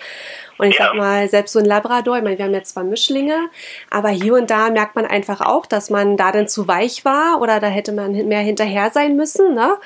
Und 0.60 0.66
ich 0.66 0.78
ja. 0.78 0.88
sag 0.88 0.94
mal, 0.94 1.26
selbst 1.26 1.54
so 1.54 1.58
ein 1.58 1.64
Labrador, 1.64 2.18
ich 2.18 2.22
meine, 2.22 2.36
wir 2.36 2.44
haben 2.44 2.52
jetzt 2.52 2.74
zwar 2.74 2.84
Mischlinge, 2.84 3.48
aber 3.88 4.10
hier 4.10 4.34
und 4.34 4.50
da 4.50 4.68
merkt 4.68 4.94
man 4.94 5.06
einfach 5.06 5.40
auch, 5.40 5.64
dass 5.64 5.88
man 5.88 6.18
da 6.18 6.32
dann 6.32 6.48
zu 6.48 6.68
weich 6.68 7.02
war 7.06 7.40
oder 7.40 7.60
da 7.60 7.68
hätte 7.68 7.92
man 7.92 8.12
mehr 8.12 8.40
hinterher 8.40 8.90
sein 8.90 9.16
müssen. 9.16 9.54
Ne? 9.54 9.78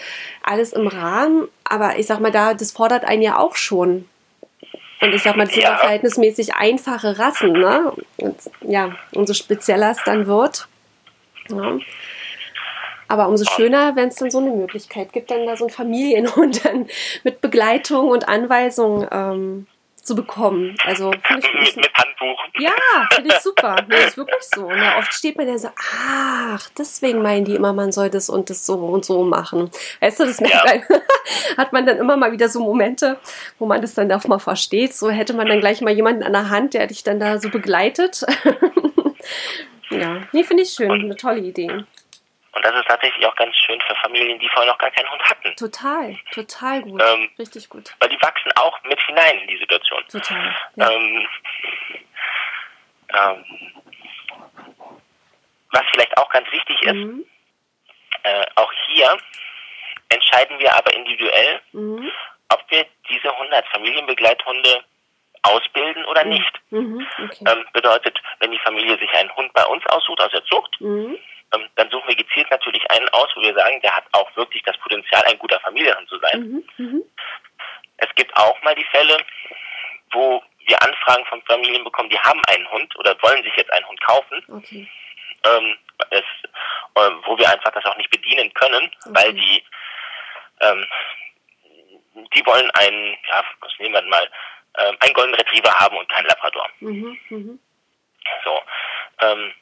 Alles 0.43 0.73
im 0.73 0.89
Rahmen, 0.89 1.47
aber 1.63 1.97
ich 2.01 2.07
sag 2.09 2.19
mal, 2.19 2.33
da, 2.33 2.55
das 2.55 2.73
fordert 2.73 3.05
einen 3.05 3.23
ja 3.23 3.39
auch 3.39 3.55
schon. 3.55 4.09
Und 5.01 5.15
ich 5.15 5.23
sag 5.23 5.37
mal, 5.37 5.45
das 5.45 5.55
sind 5.55 5.63
ja 5.63 5.77
verhältnismäßig 5.77 6.57
einfache 6.57 7.21
Rassen, 7.21 7.53
ne? 7.53 7.93
Und, 8.17 8.37
ja, 8.63 8.97
umso 9.13 9.33
spezieller 9.33 9.93
es 9.93 9.99
dann 10.05 10.27
wird. 10.27 10.67
Ja. 11.51 11.79
Aber 13.07 13.29
umso 13.29 13.45
schöner, 13.45 13.95
wenn 13.95 14.09
es 14.09 14.17
dann 14.17 14.33
so 14.33 14.39
eine 14.39 14.51
Möglichkeit 14.51 15.13
gibt, 15.13 15.31
dann 15.31 15.47
da 15.47 15.57
so 15.57 15.67
ein 15.67 15.71
Familienhund 15.71 16.65
dann 16.65 16.89
mit 17.23 17.41
Begleitung 17.41 18.09
und 18.09 18.29
Anweisung 18.29 19.07
ähm, 19.13 19.67
zu 20.05 20.15
bekommen. 20.15 20.77
Also 20.85 21.13
ich, 21.13 21.31
mit, 21.31 21.77
mit 21.77 21.95
Handbuch. 21.95 22.45
Ja, 22.59 22.73
finde 23.13 23.35
ich 23.35 23.41
super. 23.41 23.77
Nee, 23.89 24.05
ist 24.07 24.17
wirklich 24.17 24.43
so. 24.55 24.67
Und 24.67 24.77
ja, 24.77 24.99
oft 24.99 25.13
steht 25.13 25.37
man 25.37 25.49
ja 25.49 25.59
so, 25.59 25.69
ach, 25.77 26.69
deswegen 26.79 27.23
meinen 27.23 27.45
die 27.45 27.55
immer, 27.55 27.73
man 27.73 27.91
soll 27.91 28.11
das 28.11 28.29
und 28.29 28.51
das 28.51 28.67
so 28.67 28.75
und 28.75 29.05
so 29.05 29.25
machen. 29.25 29.71
Weißt 30.01 30.21
du, 30.21 30.25
das 30.25 30.41
ja. 30.41 30.63
hat 31.57 31.73
man 31.73 31.87
dann 31.87 31.97
immer 31.97 32.17
mal 32.17 32.33
wieder 32.33 32.49
so 32.49 32.61
Momente, 32.61 33.19
wo 33.59 33.67
man 33.67 33.81
das 33.81 33.95
dann 33.95 34.13
auch 34.13 34.25
mal 34.25 34.39
versteht. 34.39 34.95
So 34.95 35.11
hätte 35.11 35.33
man 35.33 35.49
dann 35.49 35.61
gleich 35.61 35.81
mal 35.81 35.93
jemanden 35.93 36.23
an 36.23 36.33
der 36.33 36.51
Hand, 36.51 36.75
der 36.75 36.87
dich 36.87 37.03
dann 37.03 37.19
da 37.19 37.39
so 37.39 37.49
begleitet. 37.49 38.25
ja, 39.91 40.21
nee, 40.33 40.45
finde 40.45 40.63
ich 40.65 40.71
schön. 40.71 40.93
Eine 40.93 41.17
tolle 41.17 41.41
Idee. 41.41 41.85
Und 42.55 42.65
das 42.65 42.75
ist 42.77 42.87
tatsächlich 42.87 43.27
auch 43.27 43.35
ganz 43.35 43.57
schön 43.57 43.81
für 43.81 43.95
Familien, 43.97 44.39
die 44.39 44.49
vorher 44.49 44.71
noch 44.71 44.79
gar 44.79 44.91
keinen 44.91 45.11
Hund 45.11 45.23
hatten. 45.23 45.57
Total, 45.57 46.17
total 46.33 46.83
gut. 46.83 47.03
Ähm, 47.03 47.31
Richtig 47.39 47.69
gut. 47.69 47.95
Weil 47.99 48.11
die 48.11 48.23
wachsen 48.23 48.53
auch 48.57 48.81
mit 48.85 49.01
hinein 49.01 49.41
in 49.41 49.49
die 49.49 49.59
Situation. 49.59 50.03
Total. 50.09 50.57
Ja. 50.77 50.91
Ähm, 50.91 51.29
ähm, 53.13 53.45
was 55.73 55.83
vielleicht 55.93 56.17
auch 56.17 56.29
ganz 56.31 56.51
wichtig 56.53 56.81
ist, 56.83 56.95
mhm. 56.95 57.25
äh, 58.23 58.47
auch 58.55 58.73
hier 58.87 59.19
entscheiden 60.11 60.59
wir 60.61 60.73
aber 60.75 60.95
individuell, 60.95 61.61
mhm. 61.73 62.11
ob 62.51 62.65
wir 62.69 62.87
diese 63.09 63.33
100 63.33 63.67
Familienbegleithunde 63.69 64.85
ausbilden 65.43 66.05
oder 66.05 66.25
mhm. 66.25 66.31
nicht. 66.31 66.61
Mhm. 66.71 67.07
Okay. 67.25 67.45
Ähm, 67.49 67.65
bedeutet, 67.73 68.21
wenn 68.39 68.53
die 68.53 68.61
Familie 68.61 68.97
sich 68.99 69.13
einen 69.13 69.35
Hund 69.35 69.53
bei 69.53 69.65
uns 69.67 69.85
aussucht 69.87 70.21
aus 70.21 70.31
der 70.31 70.45
Zucht, 70.45 70.81
mhm. 70.81 71.19
Ähm, 71.55 71.69
dann 71.77 71.91
suchen 71.91 72.09
wir 72.09 72.17
gezielt 72.17 72.51
natürlich 72.51 72.89
einen 72.91 73.09
aus, 73.11 73.29
wo 73.35 73.43
wir 73.43 73.55
sagen, 73.55 73.81
der 73.83 73.95
hat 73.97 74.05
auch 74.13 74.35
wirklich 74.37 74.63
das 74.63 74.77
Potenzial, 74.79 75.23
ein 75.27 75.39
guter 75.39 75.61
Familienhund 75.61 76.09
zu 76.09 76.19
sein. 76.19 76.41
Mhm, 76.41 76.65
mhm. 76.79 77.03
Es 77.99 78.09
gibt 78.15 78.37
auch 78.37 78.61
mal 78.63 78.75
die 78.75 78.85
Fälle, 78.85 79.17
wo 80.13 80.43
wir 80.67 80.83
Anfragen 80.83 81.25
von 81.27 81.43
Familien 81.43 81.85
bekommen, 81.85 82.09
die 82.09 82.19
haben 82.19 82.41
einen 82.49 82.71
Hund 82.71 82.97
oder 82.97 83.17
wollen 83.23 83.43
sich 83.43 83.55
jetzt 83.57 83.73
einen 83.73 83.87
Hund 83.87 84.01
kaufen. 84.01 84.43
Okay. 84.49 84.89
Ähm, 85.45 85.77
es, 86.11 86.25
äh, 86.95 87.11
wo 87.25 87.37
wir 87.39 87.51
einfach 87.51 87.71
das 87.73 87.85
auch 87.85 87.97
nicht 87.97 88.11
bedienen 88.11 88.53
können, 88.55 88.91
okay. 89.05 89.11
weil 89.13 89.35
die 89.35 89.63
ähm, 90.61 90.87
die 92.35 92.47
wollen 92.47 92.71
einen, 92.73 93.17
ja, 93.29 93.45
was 93.61 93.73
nehmen 93.79 93.95
wir 93.95 94.03
mal, 94.03 94.29
ähm, 94.79 94.97
einen 95.01 95.15
Golden 95.15 95.35
Retriever 95.35 95.73
haben 95.75 95.97
und 95.97 96.09
keinen 96.09 96.27
Labrador. 96.27 96.69
Mhm, 96.81 97.19
mh. 97.29 97.59
So. 98.45 98.61
Ähm, 99.21 99.53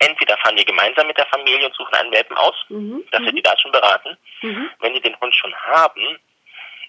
entweder 0.00 0.36
fahren 0.38 0.56
wir 0.56 0.64
gemeinsam 0.64 1.06
mit 1.06 1.16
der 1.16 1.26
Familie 1.26 1.66
und 1.66 1.74
suchen 1.74 1.94
einen 1.94 2.12
Welpen 2.12 2.36
aus, 2.36 2.56
mhm. 2.68 3.04
dass 3.10 3.20
wir 3.20 3.30
mhm. 3.30 3.36
die 3.36 3.42
da 3.42 3.56
schon 3.58 3.72
beraten. 3.72 4.16
Mhm. 4.42 4.70
Wenn 4.80 4.94
die 4.94 5.00
den 5.00 5.18
Hund 5.20 5.34
schon 5.34 5.54
haben, 5.54 6.18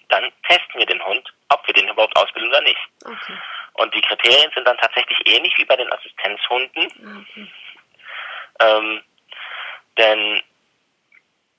dann 0.08 0.30
testen 0.48 0.78
wir 0.78 0.86
den 0.86 1.04
Hund, 1.04 1.32
ob 1.48 1.66
wir 1.66 1.74
den 1.74 1.88
überhaupt 1.88 2.16
ausbilden 2.16 2.50
oder 2.50 2.62
nicht. 2.62 2.80
Okay. 3.04 3.38
Und 3.74 3.94
die 3.94 4.00
Kriterien 4.02 4.50
sind 4.54 4.66
dann 4.66 4.76
tatsächlich 4.78 5.18
ähnlich 5.26 5.54
wie 5.56 5.64
bei 5.64 5.76
den 5.76 5.90
Assistenzhunden. 5.92 6.86
Okay. 6.86 7.46
Ähm, 8.60 9.02
denn 9.96 10.42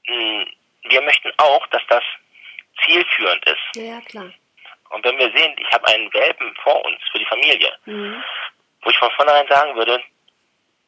mh, 0.07 0.15
hm, 0.15 0.47
wir 0.89 1.01
möchten 1.01 1.31
auch, 1.37 1.65
dass 1.67 1.81
das 1.87 2.03
zielführend 2.83 3.43
ist. 3.45 3.75
Ja, 3.75 4.01
klar. 4.01 4.31
Und 4.89 5.03
wenn 5.05 5.17
wir 5.17 5.31
sehen, 5.35 5.55
ich 5.57 5.71
habe 5.71 5.87
einen 5.87 6.13
Welpen 6.13 6.53
vor 6.61 6.85
uns 6.85 6.99
für 7.11 7.19
die 7.19 7.25
Familie, 7.25 7.71
mhm. 7.85 8.23
wo 8.81 8.89
ich 8.89 8.97
von 8.97 9.09
vornherein 9.11 9.47
sagen 9.47 9.75
würde, 9.75 10.03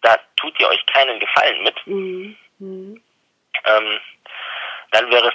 da 0.06 0.20
tut 0.38 0.60
ihr 0.60 0.68
euch 0.68 0.86
keinen 0.86 1.20
Gefallen 1.20 1.64
mit, 1.64 1.76
mhm. 1.88 2.38
Mhm. 2.60 3.02
Ähm, 3.66 4.00
dann 4.92 5.10
wäre 5.10 5.28
es 5.28 5.34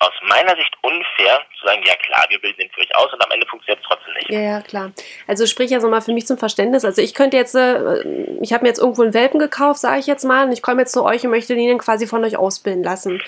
aus 0.00 0.12
meiner 0.22 0.54
Sicht 0.56 0.72
unfair 0.82 1.40
zu 1.58 1.66
sagen, 1.66 1.82
ja 1.84 1.94
klar, 1.96 2.24
wir 2.28 2.40
bilden 2.40 2.60
den 2.60 2.70
für 2.70 2.80
euch 2.80 2.96
aus 2.96 3.12
und 3.12 3.24
am 3.24 3.30
Ende 3.32 3.46
funktioniert 3.46 3.82
es 3.82 3.88
trotzdem 3.88 4.14
nicht. 4.14 4.30
Ja, 4.30 4.40
ja, 4.40 4.60
klar. 4.60 4.92
Also 5.26 5.46
sprich 5.46 5.74
also 5.74 5.88
mal 5.88 6.00
für 6.00 6.12
mich 6.12 6.26
zum 6.26 6.38
Verständnis. 6.38 6.84
Also 6.84 7.02
ich 7.02 7.14
könnte 7.14 7.36
jetzt, 7.36 7.54
äh, 7.54 8.02
ich 8.40 8.52
habe 8.52 8.62
mir 8.62 8.68
jetzt 8.68 8.78
irgendwo 8.78 9.02
einen 9.02 9.14
Welpen 9.14 9.40
gekauft, 9.40 9.80
sage 9.80 9.98
ich 9.98 10.06
jetzt 10.06 10.24
mal, 10.24 10.46
und 10.46 10.52
ich 10.52 10.62
komme 10.62 10.82
jetzt 10.82 10.92
zu 10.92 11.04
euch 11.04 11.24
und 11.24 11.30
möchte 11.30 11.54
den 11.54 11.78
quasi 11.78 12.06
von 12.06 12.24
euch 12.24 12.36
ausbilden 12.36 12.84
lassen. 12.84 13.22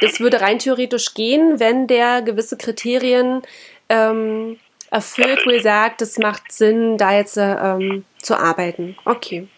Das 0.00 0.20
würde 0.20 0.40
rein 0.40 0.58
theoretisch 0.58 1.14
gehen, 1.14 1.58
wenn 1.58 1.86
der 1.86 2.22
gewisse 2.22 2.56
Kriterien 2.56 3.42
ähm, 3.88 4.58
erfüllt, 4.90 5.44
wo 5.44 5.50
ihr 5.50 5.62
sagt, 5.62 6.00
es 6.00 6.16
macht 6.16 6.52
Sinn, 6.52 6.96
da 6.96 7.12
jetzt 7.12 7.36
ähm, 7.36 8.04
zu 8.22 8.36
arbeiten. 8.36 8.96
Okay. 9.04 9.48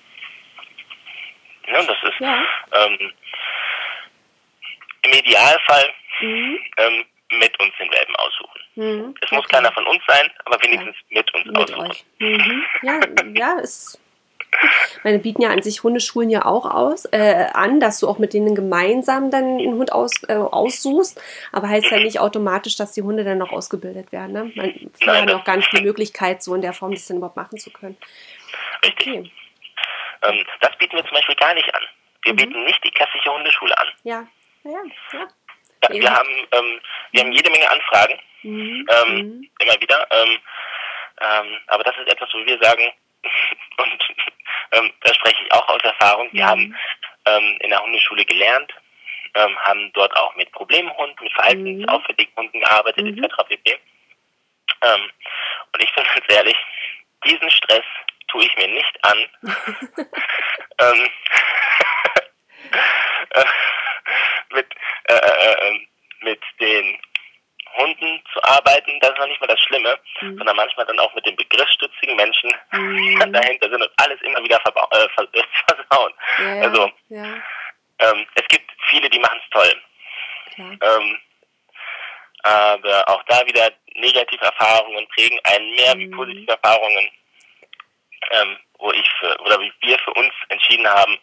Ne? 1.66 1.86
Das 1.86 2.12
ist 2.12 2.20
ja. 2.20 2.44
ähm, 2.72 3.12
im 5.02 5.12
Idealfall 5.12 5.92
mhm. 6.20 6.58
ähm, 6.78 7.04
mit 7.38 7.58
uns 7.60 7.72
den 7.78 7.90
Welpen 7.90 8.16
aussuchen. 8.16 8.60
Mhm. 8.74 9.14
Es 9.20 9.30
muss 9.30 9.44
okay. 9.44 9.56
keiner 9.56 9.72
von 9.72 9.86
uns 9.86 10.02
sein, 10.06 10.30
aber 10.44 10.62
wenigstens 10.62 10.96
ja. 11.08 11.18
mit 11.18 11.34
uns 11.34 11.46
mit 11.46 11.56
aussuchen. 11.56 11.90
Euch. 11.90 12.04
Mhm. 12.18 12.64
Ja, 12.82 13.00
ja, 13.34 13.58
ist. 13.60 13.98
Meine 15.02 15.18
bieten 15.18 15.40
ja 15.40 15.48
an 15.48 15.62
sich 15.62 15.82
Hundeschulen 15.82 16.28
ja 16.28 16.44
auch 16.44 16.66
aus, 16.66 17.06
äh, 17.06 17.46
an, 17.54 17.80
dass 17.80 17.98
du 17.98 18.08
auch 18.08 18.18
mit 18.18 18.34
denen 18.34 18.54
gemeinsam 18.54 19.30
dann 19.30 19.44
einen 19.44 19.74
Hund 19.74 19.92
aus, 19.92 20.12
äh, 20.28 20.34
aussuchst, 20.34 21.20
aber 21.52 21.68
heißt 21.68 21.90
ja 21.90 21.96
mhm. 21.96 22.04
nicht 22.04 22.20
automatisch, 22.20 22.76
dass 22.76 22.92
die 22.92 23.02
Hunde 23.02 23.24
dann 23.24 23.38
noch 23.38 23.50
ausgebildet 23.50 24.12
werden. 24.12 24.32
Ne? 24.32 24.52
Man, 24.54 24.90
viele 24.92 25.16
haben 25.16 25.30
auch 25.30 25.44
gar 25.44 25.56
nicht 25.56 25.72
die 25.72 25.82
Möglichkeit, 25.82 26.42
so 26.42 26.54
in 26.54 26.60
der 26.60 26.74
Form 26.74 26.92
das 26.92 27.06
dann 27.06 27.16
überhaupt 27.16 27.36
machen 27.36 27.58
zu 27.58 27.70
können. 27.70 27.96
Okay. 28.86 29.30
Ähm, 30.22 30.44
das 30.60 30.76
bieten 30.78 30.96
wir 30.96 31.04
zum 31.04 31.14
Beispiel 31.14 31.34
gar 31.36 31.54
nicht 31.54 31.74
an. 31.74 31.82
Wir 32.24 32.32
mhm. 32.32 32.36
bieten 32.36 32.64
nicht 32.64 32.84
die 32.84 32.90
klassische 32.90 33.32
Hundeschule 33.32 33.76
an. 33.78 33.88
Ja, 34.04 34.26
ja, 34.64 34.70
ja. 35.12 35.28
ja 35.82 35.88
wir, 35.90 36.10
haben, 36.10 36.48
ähm, 36.52 36.80
wir 37.12 37.20
haben 37.22 37.32
jede 37.32 37.50
Menge 37.50 37.70
Anfragen, 37.70 38.18
mhm. 38.42 38.86
Ähm, 38.88 39.14
mhm. 39.14 39.50
immer 39.58 39.80
wieder. 39.80 40.06
Ähm, 40.10 40.38
ähm, 41.20 41.58
aber 41.68 41.84
das 41.84 41.96
ist 41.98 42.12
etwas, 42.12 42.28
wo 42.32 42.44
wir 42.44 42.58
sagen, 42.62 42.92
und 43.78 44.08
ähm, 44.72 44.92
da 45.00 45.14
spreche 45.14 45.44
ich 45.44 45.52
auch 45.52 45.68
aus 45.68 45.82
Erfahrung, 45.82 46.28
wir 46.32 46.46
haben 46.46 46.76
ähm, 47.26 47.58
in 47.60 47.70
der 47.70 47.82
Hundeschule 47.82 48.24
gelernt, 48.24 48.72
haben 49.34 49.90
dort 49.94 50.14
auch 50.14 50.34
mit 50.36 50.52
Problemhunden, 50.52 51.16
mit 51.22 51.32
verhaltensauffälligen 51.32 52.36
Hunden 52.36 52.60
gearbeitet, 52.60 53.02
mhm. 53.02 53.24
etc. 53.24 53.34
pp. 53.48 53.78
Ähm, 54.82 55.10
und 55.72 55.82
ich 55.82 55.94
bin 55.94 56.04
ganz 56.14 56.26
ehrlich, 56.28 56.56
diesen 57.24 57.50
Stress 57.50 57.84
tue 58.32 58.44
ich 58.44 58.56
mir 58.56 58.68
nicht 58.68 58.98
an, 59.04 59.18
ähm, 60.78 61.10
äh, 63.30 63.44
mit, 64.50 64.66
äh, 65.04 65.14
äh, 65.14 65.68
ähm, 65.68 65.86
mit 66.22 66.40
den 66.60 66.98
Hunden 67.76 68.22
zu 68.32 68.42
arbeiten, 68.42 68.98
das 69.00 69.10
ist 69.10 69.18
noch 69.18 69.28
nicht 69.28 69.40
mal 69.40 69.46
das 69.46 69.60
Schlimme, 69.60 69.98
mhm. 70.20 70.36
sondern 70.36 70.56
manchmal 70.56 70.86
dann 70.86 70.98
auch 70.98 71.14
mit 71.14 71.24
den 71.24 71.36
begriffsstützigen 71.36 72.16
Menschen, 72.16 72.52
mhm. 72.72 73.32
dahinter 73.32 73.70
sind 73.70 73.82
und 73.82 73.90
alles 73.96 74.20
immer 74.22 74.42
wieder 74.42 74.56
äh, 74.56 75.08
versauen. 75.14 76.12
Ja, 76.38 76.60
also 76.62 76.90
ja. 77.08 77.24
Ähm, 77.98 78.26
es 78.34 78.48
gibt 78.48 78.70
viele, 78.88 79.08
die 79.08 79.20
machen 79.20 79.40
es 79.42 79.50
toll. 79.50 79.82
Ähm, 80.58 81.18
aber 82.42 83.08
auch 83.08 83.22
da 83.24 83.46
wieder 83.46 83.70
negative 83.94 84.44
Erfahrungen 84.44 85.06
prägen 85.08 85.38
einen 85.44 85.74
mehr 85.74 85.94
mhm. 85.94 86.00
wie 86.00 86.08
positive 86.08 86.50
Erfahrungen 86.50 87.10
ähm, 88.30 88.56
wo 88.78 88.92
ich 88.92 89.08
für, 89.20 89.38
oder 89.40 89.60
wie 89.60 89.72
wir 89.82 89.98
für 89.98 90.12
uns 90.12 90.32
entschieden 90.48 90.86
haben, 90.88 91.18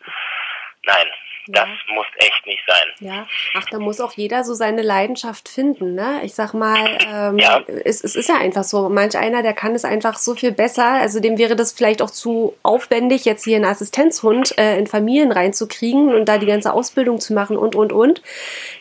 nein, 0.85 1.07
das 1.51 1.67
ja. 1.67 1.93
muss 1.95 2.05
echt 2.17 2.45
nicht 2.45 2.61
sein. 2.67 3.09
Ja, 3.09 3.27
ach, 3.55 3.65
da 3.71 3.79
muss 3.79 3.99
auch 3.99 4.13
jeder 4.13 4.43
so 4.43 4.53
seine 4.53 4.83
Leidenschaft 4.83 5.49
finden, 5.49 5.95
ne? 5.95 6.21
Ich 6.23 6.35
sag 6.35 6.53
mal, 6.53 6.77
ähm, 7.07 7.39
ja. 7.39 7.61
es, 7.85 8.03
es 8.03 8.15
ist 8.15 8.29
ja 8.29 8.35
einfach 8.35 8.63
so. 8.63 8.87
Manch 8.89 9.17
einer, 9.17 9.41
der 9.41 9.53
kann 9.53 9.73
es 9.73 9.83
einfach 9.83 10.17
so 10.17 10.35
viel 10.35 10.51
besser. 10.51 10.85
Also 10.85 11.19
dem 11.19 11.39
wäre 11.39 11.55
das 11.55 11.71
vielleicht 11.71 12.01
auch 12.03 12.11
zu 12.11 12.55
aufwendig, 12.61 13.25
jetzt 13.25 13.45
hier 13.45 13.55
einen 13.55 13.65
Assistenzhund 13.65 14.57
äh, 14.59 14.77
in 14.77 14.85
Familien 14.85 15.31
reinzukriegen 15.31 16.13
und 16.13 16.25
da 16.25 16.37
die 16.37 16.45
ganze 16.45 16.71
Ausbildung 16.71 17.19
zu 17.19 17.33
machen 17.33 17.57
und, 17.57 17.75
und, 17.75 17.93
und. 17.93 18.21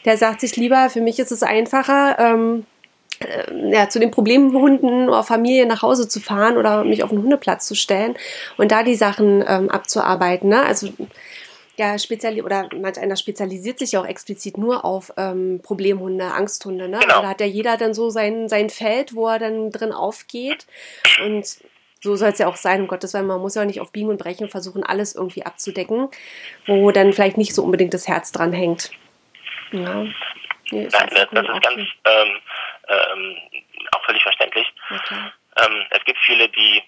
Der 0.04 0.18
sagt 0.18 0.40
sich 0.40 0.56
lieber, 0.56 0.90
für 0.90 1.00
mich 1.00 1.18
ist 1.18 1.32
es 1.32 1.42
einfacher, 1.42 2.18
ähm, 2.18 2.60
äh, 2.60 2.77
ja, 3.70 3.88
zu 3.88 3.98
den 3.98 4.10
Problemhunden 4.10 5.08
oder 5.08 5.24
Familien 5.24 5.68
nach 5.68 5.82
Hause 5.82 6.08
zu 6.08 6.20
fahren 6.20 6.56
oder 6.56 6.84
mich 6.84 7.02
auf 7.02 7.10
den 7.10 7.22
Hundeplatz 7.22 7.66
zu 7.66 7.74
stellen 7.74 8.16
und 8.56 8.70
da 8.70 8.82
die 8.82 8.94
Sachen 8.94 9.44
ähm, 9.46 9.70
abzuarbeiten. 9.70 10.48
Ne? 10.48 10.62
Also 10.64 10.88
ja, 11.76 11.96
speziali 11.98 12.42
oder 12.42 12.68
manch 12.74 12.98
einer 12.98 13.16
spezialisiert 13.16 13.78
sich 13.78 13.92
ja 13.92 14.00
auch 14.00 14.06
explizit 14.06 14.58
nur 14.58 14.84
auf 14.84 15.12
ähm, 15.16 15.60
Problemhunde, 15.62 16.26
Angsthunde. 16.26 16.88
Ne? 16.88 16.98
Genau. 17.00 17.22
Da 17.22 17.28
hat 17.28 17.40
ja 17.40 17.46
jeder 17.46 17.76
dann 17.76 17.94
so 17.94 18.10
sein, 18.10 18.48
sein 18.48 18.68
Feld, 18.68 19.14
wo 19.14 19.28
er 19.28 19.38
dann 19.38 19.70
drin 19.70 19.92
aufgeht. 19.92 20.66
Und 21.24 21.46
so 22.00 22.16
soll 22.16 22.30
es 22.30 22.38
ja 22.38 22.48
auch 22.48 22.56
sein, 22.56 22.82
um 22.82 22.88
Gottes 22.88 23.14
Willen. 23.14 23.26
Man 23.26 23.40
muss 23.40 23.54
ja 23.54 23.62
auch 23.62 23.66
nicht 23.66 23.80
auf 23.80 23.92
Biegen 23.92 24.08
und 24.08 24.18
Brechen 24.18 24.48
versuchen, 24.48 24.82
alles 24.82 25.14
irgendwie 25.14 25.46
abzudecken, 25.46 26.08
wo 26.66 26.90
dann 26.90 27.12
vielleicht 27.12 27.38
nicht 27.38 27.54
so 27.54 27.62
unbedingt 27.62 27.94
das 27.94 28.08
Herz 28.08 28.32
dran 28.32 28.52
hängt. 28.52 28.90
Ja. 29.70 30.04
Nee, 30.70 30.84
ist 30.84 30.92
Nein, 30.92 31.08
das, 31.14 31.28
das 31.30 31.44
ist 31.44 31.62
ganz 31.62 31.80
ähm, 32.04 32.36
ähm, 32.88 33.36
auch 33.92 34.04
völlig 34.04 34.22
verständlich. 34.22 34.66
Ähm, 35.56 35.84
es 35.90 36.04
gibt 36.04 36.18
viele, 36.20 36.48
die 36.48 36.82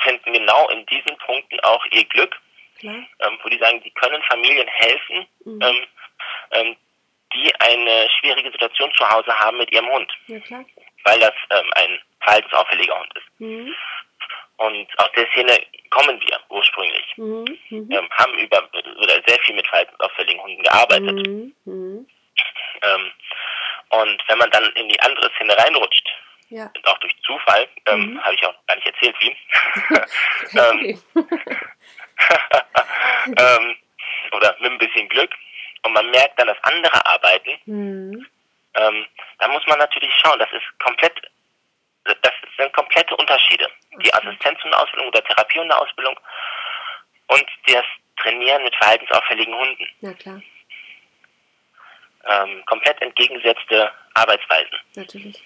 finden 0.00 0.32
genau 0.32 0.68
in 0.70 0.84
diesen 0.86 1.16
Punkten 1.18 1.60
auch 1.60 1.84
ihr 1.92 2.04
Glück 2.04 2.36
ähm, 2.84 3.38
wo 3.42 3.48
die 3.48 3.58
sagen, 3.58 3.82
die 3.82 3.90
können 3.90 4.22
Familien 4.22 4.68
helfen, 4.68 5.26
mhm. 5.44 5.62
ähm, 5.62 5.86
ähm, 6.52 6.76
die 7.34 7.52
eine 7.60 8.08
schwierige 8.18 8.50
Situation 8.50 8.92
zu 8.94 9.08
Hause 9.08 9.36
haben 9.38 9.58
mit 9.58 9.72
ihrem 9.72 9.88
Hund. 9.90 10.12
Ja, 10.26 10.64
weil 11.04 11.18
das 11.18 11.34
ähm, 11.50 11.70
ein 11.76 12.00
verhaltensauffälliger 12.20 12.98
Hund 12.98 13.12
ist. 13.14 13.40
Mhm. 13.40 13.74
Und 14.56 14.98
aus 14.98 15.10
der 15.16 15.26
Szene 15.32 15.58
kommen 15.90 16.20
wir 16.20 16.40
ursprünglich. 16.48 17.16
Mhm. 17.16 17.44
Mhm. 17.70 17.90
Ähm, 17.90 18.08
haben 18.12 18.38
über 18.38 18.68
oder 18.72 19.20
sehr 19.26 19.38
viel 19.40 19.54
mit 19.54 19.66
verhaltensauffälligen 19.66 20.42
Hunden 20.42 20.62
gearbeitet. 20.62 21.26
Mhm. 21.26 21.54
mhm. 21.64 22.06
Ähm, 22.82 23.12
und 23.90 24.22
wenn 24.28 24.38
man 24.38 24.50
dann 24.50 24.64
in 24.72 24.88
die 24.88 25.00
andere 25.00 25.30
Szene 25.36 25.56
reinrutscht, 25.56 26.08
ja. 26.48 26.70
auch 26.84 26.98
durch 26.98 27.14
Zufall, 27.22 27.68
ähm, 27.86 28.12
mhm. 28.12 28.22
habe 28.22 28.34
ich 28.34 28.46
auch 28.46 28.54
gar 28.66 28.76
nicht 28.76 28.86
erzählt, 28.86 29.16
wie, 29.20 29.36
ähm, 30.58 31.02
ähm, 33.26 33.76
oder 34.32 34.56
mit 34.60 34.72
ein 34.72 34.78
bisschen 34.78 35.08
Glück 35.08 35.30
und 35.82 35.92
man 35.92 36.10
merkt 36.10 36.38
dann, 36.38 36.48
dass 36.48 36.62
andere 36.62 37.06
arbeiten, 37.06 37.58
mhm. 37.66 38.26
ähm, 38.74 39.06
dann 39.38 39.52
muss 39.52 39.66
man 39.66 39.78
natürlich 39.78 40.12
schauen, 40.22 40.38
das 40.38 40.52
ist 40.52 40.64
komplett, 40.78 41.14
das 42.04 42.32
sind 42.56 42.72
komplette 42.72 43.16
Unterschiede. 43.16 43.68
Die 44.02 44.12
Assistenzhundeausbildung 44.12 45.08
oder 45.08 45.24
Therapiehundeausbildung 45.24 46.18
und 47.28 47.46
das 47.66 47.84
Trainieren 48.16 48.62
mit 48.62 48.74
verhaltensauffälligen 48.76 49.54
Hunden. 49.54 49.88
Na 50.00 50.14
klar. 50.14 50.40
Ähm, 52.28 52.62
komplett 52.66 53.00
entgegengesetzte 53.02 53.90
Arbeitsweisen. 54.14 54.78
Natürlich. 54.96 55.42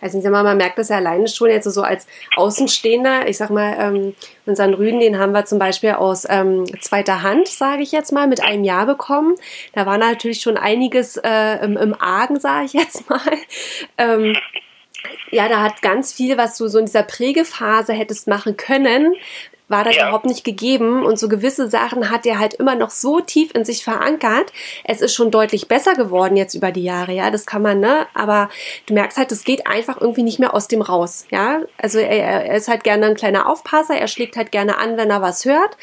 Also 0.00 0.18
ich 0.18 0.24
sag 0.24 0.32
mal, 0.32 0.42
man 0.42 0.56
merkt 0.56 0.78
das 0.78 0.88
ja 0.88 0.96
alleine 0.96 1.28
schon 1.28 1.50
jetzt 1.50 1.64
so 1.64 1.82
als 1.82 2.06
Außenstehender. 2.36 3.28
Ich 3.28 3.38
sag 3.38 3.50
mal, 3.50 3.76
ähm, 3.78 4.14
unseren 4.46 4.74
Rüden, 4.74 5.00
den 5.00 5.18
haben 5.18 5.32
wir 5.32 5.44
zum 5.44 5.58
Beispiel 5.58 5.92
aus 5.92 6.26
ähm, 6.28 6.64
zweiter 6.80 7.22
Hand, 7.22 7.48
sage 7.48 7.82
ich 7.82 7.92
jetzt 7.92 8.12
mal, 8.12 8.26
mit 8.26 8.42
einem 8.42 8.64
Jahr 8.64 8.86
bekommen. 8.86 9.36
Da 9.72 9.86
war 9.86 9.98
natürlich 9.98 10.40
schon 10.40 10.56
einiges 10.56 11.16
äh, 11.16 11.64
im, 11.64 11.76
im 11.76 11.94
Argen, 12.00 12.38
sage 12.40 12.66
ich 12.66 12.72
jetzt 12.72 13.08
mal. 13.08 13.20
Ähm, 13.98 14.36
ja, 15.30 15.48
da 15.48 15.62
hat 15.62 15.82
ganz 15.82 16.12
viel, 16.12 16.36
was 16.36 16.56
du 16.58 16.68
so 16.68 16.78
in 16.78 16.86
dieser 16.86 17.04
Prägephase 17.04 17.92
hättest 17.92 18.28
machen 18.28 18.56
können, 18.56 19.14
war 19.72 19.82
das 19.82 19.96
ja. 19.96 20.02
überhaupt 20.02 20.26
nicht 20.26 20.44
gegeben 20.44 21.04
und 21.04 21.18
so 21.18 21.28
gewisse 21.28 21.68
Sachen 21.68 22.10
hat 22.10 22.24
er 22.26 22.38
halt 22.38 22.54
immer 22.54 22.76
noch 22.76 22.90
so 22.90 23.20
tief 23.20 23.52
in 23.54 23.64
sich 23.64 23.82
verankert. 23.82 24.52
Es 24.84 25.00
ist 25.00 25.14
schon 25.14 25.32
deutlich 25.32 25.66
besser 25.66 25.94
geworden 25.94 26.36
jetzt 26.36 26.54
über 26.54 26.70
die 26.70 26.84
Jahre, 26.84 27.12
ja, 27.12 27.32
das 27.32 27.46
kann 27.46 27.62
man, 27.62 27.80
ne, 27.80 28.06
aber 28.14 28.48
du 28.86 28.94
merkst 28.94 29.18
halt, 29.18 29.32
es 29.32 29.42
geht 29.42 29.66
einfach 29.66 30.00
irgendwie 30.00 30.22
nicht 30.22 30.38
mehr 30.38 30.54
aus 30.54 30.68
dem 30.68 30.82
raus, 30.82 31.26
ja. 31.30 31.62
Also 31.78 31.98
er, 31.98 32.46
er 32.46 32.54
ist 32.54 32.68
halt 32.68 32.84
gerne 32.84 33.06
ein 33.06 33.16
kleiner 33.16 33.48
Aufpasser, 33.48 33.96
er 33.96 34.06
schlägt 34.06 34.36
halt 34.36 34.52
gerne 34.52 34.78
an, 34.78 34.96
wenn 34.96 35.10
er 35.10 35.22
was 35.22 35.44
hört 35.44 35.76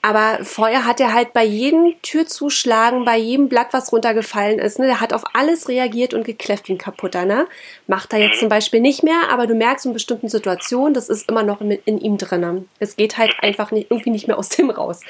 aber 0.00 0.44
vorher 0.44 0.84
hat 0.84 1.00
er 1.00 1.12
halt 1.12 1.32
bei 1.32 1.44
jedem 1.44 1.94
Türzuschlagen, 2.02 3.04
bei 3.04 3.16
jedem 3.16 3.48
Blatt, 3.48 3.68
was 3.72 3.92
runtergefallen 3.92 4.60
ist, 4.60 4.78
ne, 4.78 4.86
der 4.86 5.00
hat 5.00 5.12
auf 5.12 5.24
alles 5.34 5.68
reagiert 5.68 6.14
und 6.14 6.24
gekläfft 6.24 6.68
wie 6.68 6.74
ein 6.74 6.78
kaputter. 6.78 7.24
Ne? 7.24 7.48
Macht 7.88 8.12
er 8.12 8.20
jetzt 8.20 8.38
zum 8.38 8.48
Beispiel 8.48 8.80
nicht 8.80 9.02
mehr, 9.02 9.30
aber 9.30 9.48
du 9.48 9.54
merkst 9.54 9.86
in 9.86 9.92
bestimmten 9.92 10.28
Situationen, 10.28 10.94
das 10.94 11.08
ist 11.08 11.28
immer 11.28 11.42
noch 11.42 11.60
in, 11.60 11.72
in 11.72 11.98
ihm 11.98 12.16
drin. 12.16 12.68
Es 12.78 12.94
geht 12.94 13.18
halt 13.18 13.34
einfach 13.40 13.72
nicht, 13.72 13.90
irgendwie 13.90 14.10
nicht 14.10 14.28
mehr 14.28 14.38
aus 14.38 14.50
dem 14.50 14.70
raus. 14.70 15.00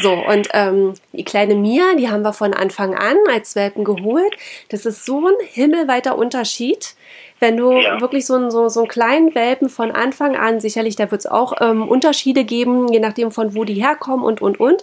So, 0.00 0.12
und 0.12 0.48
ähm, 0.52 0.94
die 1.12 1.24
kleine 1.24 1.54
Mia, 1.54 1.94
die 1.96 2.10
haben 2.10 2.22
wir 2.22 2.32
von 2.32 2.54
Anfang 2.54 2.96
an 2.96 3.16
als 3.30 3.54
Welpen 3.54 3.84
geholt. 3.84 4.36
Das 4.68 4.84
ist 4.84 5.04
so 5.04 5.28
ein 5.28 5.34
himmelweiter 5.52 6.18
Unterschied 6.18 6.96
wenn 7.44 7.58
du 7.58 7.72
ja. 7.72 8.00
wirklich 8.00 8.24
so 8.24 8.34
einen, 8.34 8.50
so, 8.50 8.70
so 8.70 8.80
einen 8.80 8.88
kleinen 8.88 9.34
Welpen 9.34 9.68
von 9.68 9.90
Anfang 9.90 10.34
an, 10.34 10.60
sicherlich, 10.60 10.96
da 10.96 11.10
wird 11.10 11.20
es 11.20 11.26
auch 11.26 11.52
ähm, 11.60 11.86
Unterschiede 11.86 12.44
geben, 12.44 12.90
je 12.90 13.00
nachdem 13.00 13.30
von 13.30 13.54
wo 13.54 13.64
die 13.64 13.74
herkommen 13.74 14.24
und, 14.24 14.40
und, 14.40 14.58
und. 14.58 14.82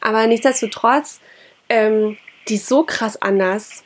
Aber 0.00 0.26
nichtsdestotrotz, 0.26 1.20
ähm, 1.68 2.16
die 2.48 2.56
ist 2.56 2.66
so 2.66 2.82
krass 2.82 3.22
anders. 3.22 3.84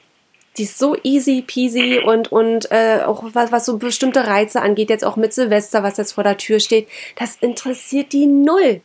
Die 0.57 0.63
ist 0.63 0.79
so 0.79 0.97
easy 1.03 1.43
peasy 1.47 1.99
und, 1.99 2.33
und 2.33 2.71
äh, 2.71 3.01
auch 3.05 3.25
was, 3.35 3.53
was 3.53 3.67
so 3.67 3.77
bestimmte 3.77 4.27
Reize 4.27 4.63
angeht, 4.63 4.89
jetzt 4.89 5.05
auch 5.05 5.17
mit 5.17 5.35
Silvester, 5.35 5.83
was 5.83 5.99
jetzt 5.99 6.13
vor 6.13 6.25
der 6.25 6.39
Tür 6.39 6.61
steht, 6.61 6.89
das 7.17 7.37
interessiert 7.37 8.15
die 8.15 8.27
null. 8.27 8.81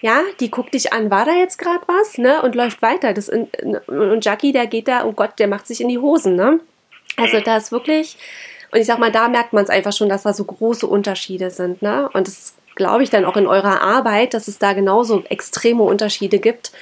Ja, 0.00 0.22
die 0.38 0.50
guckt 0.50 0.72
dich 0.72 0.94
an, 0.94 1.10
war 1.10 1.26
da 1.26 1.32
jetzt 1.32 1.58
gerade 1.58 1.82
was, 1.86 2.16
ne? 2.16 2.40
Und 2.40 2.54
läuft 2.54 2.80
weiter. 2.80 3.12
Das 3.12 3.28
in, 3.28 3.48
und 3.88 4.24
Jackie, 4.24 4.52
der 4.52 4.66
geht 4.66 4.88
da, 4.88 5.04
oh 5.04 5.12
Gott, 5.12 5.38
der 5.38 5.48
macht 5.48 5.66
sich 5.66 5.82
in 5.82 5.88
die 5.88 5.98
Hosen, 5.98 6.34
ne? 6.34 6.60
Also 7.16 7.40
da 7.40 7.58
ist 7.58 7.70
wirklich, 7.70 8.16
und 8.72 8.78
ich 8.78 8.86
sag 8.86 8.98
mal, 8.98 9.12
da 9.12 9.28
merkt 9.28 9.52
man 9.52 9.64
es 9.64 9.70
einfach 9.70 9.92
schon, 9.92 10.08
dass 10.08 10.22
da 10.22 10.32
so 10.32 10.44
große 10.44 10.86
Unterschiede 10.86 11.50
sind. 11.50 11.82
Ne? 11.82 12.08
Und 12.12 12.26
das 12.26 12.56
glaube 12.76 13.02
ich 13.02 13.10
dann 13.10 13.24
auch 13.24 13.36
in 13.36 13.46
eurer 13.46 13.82
Arbeit, 13.82 14.34
dass 14.34 14.48
es 14.48 14.58
da 14.58 14.72
genauso 14.72 15.24
extreme 15.24 15.82
Unterschiede 15.82 16.38
gibt. 16.38 16.72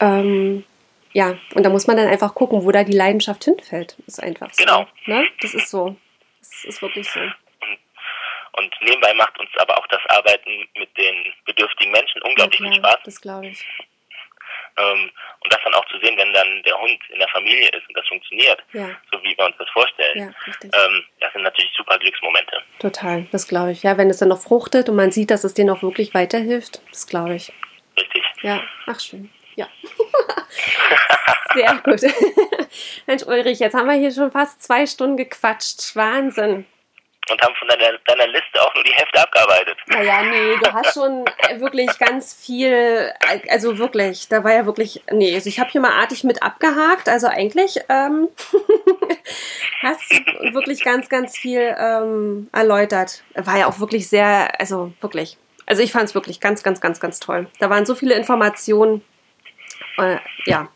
Ähm, 0.00 0.64
ja, 1.12 1.36
und 1.54 1.64
da 1.64 1.70
muss 1.70 1.86
man 1.86 1.96
dann 1.96 2.08
einfach 2.08 2.34
gucken, 2.34 2.64
wo 2.64 2.70
da 2.70 2.84
die 2.84 2.96
Leidenschaft 2.96 3.44
hinfällt. 3.44 3.96
Ist 4.06 4.22
einfach 4.22 4.50
so. 4.52 4.64
Genau. 4.64 4.86
Ne? 5.06 5.26
Das 5.40 5.54
ist 5.54 5.70
so. 5.70 5.96
Das 6.40 6.64
ist 6.64 6.82
wirklich 6.82 7.08
so. 7.10 7.20
Und 7.20 8.74
nebenbei 8.82 9.14
macht 9.14 9.38
uns 9.38 9.50
aber 9.58 9.78
auch 9.78 9.86
das 9.86 10.00
Arbeiten 10.08 10.68
mit 10.74 10.96
den 10.96 11.14
bedürftigen 11.46 11.92
Menschen 11.92 12.20
unglaublich 12.22 12.60
ja, 12.60 12.66
viel 12.66 12.76
Spaß. 12.76 12.98
Das 13.04 13.20
glaube 13.20 13.46
ich. 13.46 13.64
Ähm, 14.76 15.10
und 15.42 15.52
das 15.52 15.60
dann 15.64 15.74
auch 15.74 15.86
zu 15.86 15.98
sehen, 15.98 16.16
wenn 16.16 16.32
dann 16.32 16.62
der 16.64 16.78
Hund 16.78 16.98
in 17.08 17.18
der 17.18 17.28
Familie 17.28 17.68
ist 17.70 17.88
und 17.88 17.96
das 17.96 18.06
funktioniert, 18.06 18.62
ja. 18.72 18.88
So 19.20 19.28
wie 19.28 19.36
wir 19.36 19.46
uns 19.46 19.56
das 19.58 19.68
vorstellen, 19.70 20.18
ja, 20.18 20.26
ähm, 20.62 21.04
das 21.20 21.32
sind 21.32 21.42
natürlich 21.42 21.70
super 21.76 21.98
Glücksmomente. 21.98 22.62
Total, 22.78 23.26
das 23.32 23.46
glaube 23.46 23.72
ich. 23.72 23.82
Ja, 23.82 23.96
wenn 23.98 24.10
es 24.10 24.18
dann 24.18 24.28
noch 24.28 24.40
fruchtet 24.40 24.88
und 24.88 24.96
man 24.96 25.10
sieht, 25.10 25.30
dass 25.30 25.44
es 25.44 25.54
denen 25.54 25.70
auch 25.70 25.82
wirklich 25.82 26.14
weiterhilft, 26.14 26.82
das 26.90 27.06
glaube 27.06 27.34
ich. 27.34 27.52
Richtig. 27.98 28.22
Ja, 28.42 28.62
ach 28.86 29.00
schön. 29.00 29.30
Ja. 29.56 29.68
Sehr 31.54 31.80
gut. 31.84 32.00
Mensch, 33.06 33.22
Ulrich, 33.24 33.58
jetzt 33.58 33.74
haben 33.74 33.88
wir 33.88 33.94
hier 33.94 34.12
schon 34.12 34.30
fast 34.30 34.62
zwei 34.62 34.86
Stunden 34.86 35.16
gequatscht. 35.16 35.94
Wahnsinn 35.96 36.64
und 37.30 37.40
haben 37.42 37.54
von 37.56 37.68
deiner, 37.68 37.98
deiner 38.06 38.26
Liste 38.26 38.60
auch 38.60 38.74
nur 38.74 38.84
die 38.84 38.92
Hälfte 38.92 39.20
abgearbeitet. 39.20 39.76
Naja, 39.86 40.22
nee, 40.22 40.56
du 40.62 40.72
hast 40.72 40.94
schon 40.94 41.24
wirklich 41.58 41.98
ganz 41.98 42.34
viel, 42.34 43.12
also 43.48 43.78
wirklich, 43.78 44.28
da 44.28 44.44
war 44.44 44.52
ja 44.52 44.66
wirklich, 44.66 45.02
nee, 45.10 45.34
also 45.34 45.48
ich 45.48 45.60
habe 45.60 45.70
hier 45.70 45.80
mal 45.80 45.92
artig 45.92 46.24
mit 46.24 46.42
abgehakt, 46.42 47.08
also 47.08 47.26
eigentlich 47.26 47.80
ähm, 47.88 48.28
hast 49.82 50.10
du 50.10 50.54
wirklich 50.54 50.84
ganz, 50.84 51.08
ganz 51.08 51.36
viel 51.36 51.74
ähm, 51.78 52.48
erläutert. 52.52 53.22
War 53.34 53.58
ja 53.58 53.66
auch 53.66 53.80
wirklich 53.80 54.08
sehr, 54.08 54.60
also 54.60 54.92
wirklich, 55.00 55.38
also 55.66 55.82
ich 55.82 55.92
fand 55.92 56.04
es 56.04 56.14
wirklich 56.14 56.40
ganz, 56.40 56.62
ganz, 56.62 56.80
ganz, 56.80 57.00
ganz 57.00 57.20
toll. 57.20 57.46
Da 57.58 57.70
waren 57.70 57.86
so 57.86 57.94
viele 57.94 58.14
Informationen, 58.14 59.04
äh, 59.98 60.16
ja, 60.46 60.68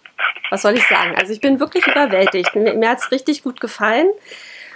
was 0.50 0.62
soll 0.62 0.74
ich 0.74 0.86
sagen? 0.86 1.14
Also 1.16 1.32
ich 1.32 1.40
bin 1.40 1.58
wirklich 1.58 1.86
überwältigt. 1.86 2.54
Mir, 2.54 2.74
mir 2.74 2.90
hat 2.90 2.98
es 2.98 3.10
richtig 3.10 3.42
gut 3.42 3.60
gefallen 3.60 4.08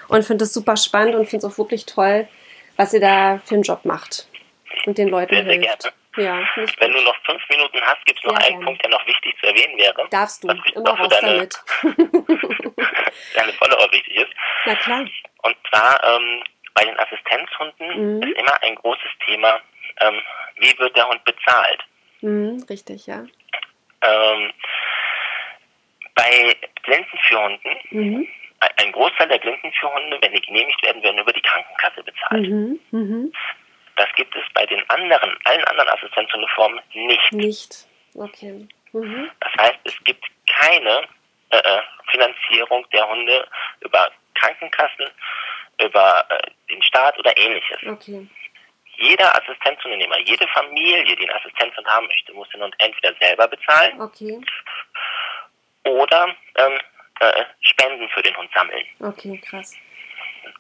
und 0.09 0.25
finde 0.25 0.45
es 0.45 0.55
super 0.55 0.77
spannend 0.77 1.15
und 1.15 1.27
finde 1.27 1.47
es 1.47 1.53
auch 1.53 1.59
wirklich 1.59 1.87
toll, 1.87 2.29
was 2.77 2.93
ihr 2.93 3.01
da 3.01 3.41
für 3.45 3.55
einen 3.55 3.63
Job 3.63 3.85
macht 3.85 4.29
und 4.87 4.99
den 4.99 5.09
Leuten 5.09 5.35
sehr, 5.35 5.45
sehr 5.45 5.53
hilft. 5.53 5.83
Gerne. 5.83 5.95
Ja, 6.17 6.41
Wenn 6.81 6.93
du 6.93 7.01
noch 7.03 7.17
fünf 7.25 7.43
Minuten 7.49 7.81
hast, 7.83 8.05
gibt 8.05 8.19
es 8.19 8.25
noch 8.25 8.35
einen 8.35 8.49
gerne. 8.49 8.65
Punkt, 8.65 8.83
der 8.83 8.91
noch 8.91 9.07
wichtig 9.07 9.37
zu 9.41 9.47
erwähnen 9.47 9.79
wäre. 9.79 10.07
Darfst 10.11 10.43
du, 10.43 10.49
immer 10.49 10.91
raus 10.91 11.09
deine, 11.11 11.35
damit. 11.35 11.63
deine 13.37 13.53
Follower 13.53 13.93
wichtig 13.93 14.17
ist. 14.17 14.31
Na 14.67 14.75
klar. 14.75 15.07
Und 15.43 15.57
zwar 15.69 16.03
ähm, 16.03 16.43
bei 16.75 16.85
den 16.85 16.99
Assistenzhunden 16.99 18.17
mhm. 18.17 18.23
ist 18.23 18.37
immer 18.37 18.63
ein 18.63 18.75
großes 18.75 19.11
Thema 19.27 19.61
ähm, 20.01 20.21
wie 20.57 20.79
wird 20.79 20.97
der 20.97 21.09
Hund 21.09 21.25
bezahlt? 21.25 21.85
Mhm, 22.21 22.65
richtig, 22.69 23.07
ja. 23.07 23.25
Ähm, 24.03 24.53
bei 26.15 26.57
Blindenführhunden, 26.83 27.77
mhm. 27.91 28.29
Ein 28.61 28.93
Großteil 28.93 29.29
der 29.29 29.39
Blindenführhunde, 29.39 30.19
wenn 30.21 30.33
die 30.33 30.41
genehmigt 30.41 30.83
werden, 30.83 31.03
werden 31.03 31.19
über 31.19 31.33
die 31.33 31.43
Krankenkasse 31.43 32.03
bezahlt. 32.03 32.49
Mhm. 32.49 32.81
Mhm. 32.91 33.33
Das 33.97 34.09
gibt 34.17 34.35
es 34.37 34.43
bei 34.55 34.65
den 34.67 34.83
anderen, 34.91 35.37
allen 35.45 35.65
anderen 35.65 35.89
Assistenzhundeformen 35.91 36.81
nicht. 36.95 37.33
Nicht, 37.33 37.87
okay. 38.15 38.67
Mhm. 38.93 39.31
Das 39.41 39.53
heißt, 39.59 39.79
es 39.85 40.05
gibt 40.05 40.25
keine 40.47 41.03
äh, 41.51 41.57
äh, 41.57 41.81
Finanzierung 42.11 42.87
der 42.93 43.09
Hunde 43.09 43.47
über 43.81 44.11
Krankenkassen, 44.35 45.11
über 45.81 46.25
äh, 46.29 46.51
den 46.71 46.83
Staat 46.83 47.19
oder 47.19 47.37
ähnliches. 47.37 47.83
Okay. 47.87 48.27
Jeder 48.97 49.33
Assistenzhundnehmer, 49.37 50.19
jede 50.19 50.47
Familie, 50.49 51.05
die 51.05 51.29
einen 51.29 51.39
Assistenzhund 51.39 51.87
haben 51.87 52.07
möchte, 52.07 52.33
muss 52.33 52.49
den 52.51 52.63
Hund 52.63 52.75
entweder 52.79 53.15
selber 53.21 53.47
bezahlen 53.47 54.01
okay 54.01 54.41
oder 55.89 56.35
ähm, 56.57 56.79
äh, 57.21 57.45
Spenden 57.61 58.09
für 58.11 58.23
den 58.23 58.37
Hund 58.37 58.51
sammeln. 58.55 58.85
Okay, 59.01 59.39
krass. 59.39 59.75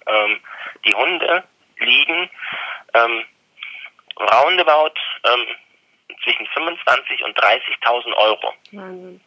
Ähm, 0.07 0.41
die 0.85 0.95
Hunde 0.95 1.45
liegen 1.79 2.31
ähm, 2.95 3.25
roundabout 4.19 4.95
ähm, 5.25 5.47
zwischen 6.25 6.47
25 6.49 7.23
und 7.25 7.39
30.000 7.39 8.13
Euro. 8.15 8.55
Wahnsinn. 8.73 9.21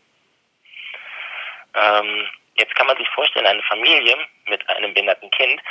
Ähm, 1.73 2.27
jetzt 2.55 2.75
kann 2.75 2.88
man 2.88 2.97
sich 2.97 3.07
vorstellen, 3.09 3.45
eine 3.45 3.63
Familie 3.63 4.15
mit 4.47 4.67
einem 4.69 4.93
behinderten 4.93 5.32
Kind 5.32 5.61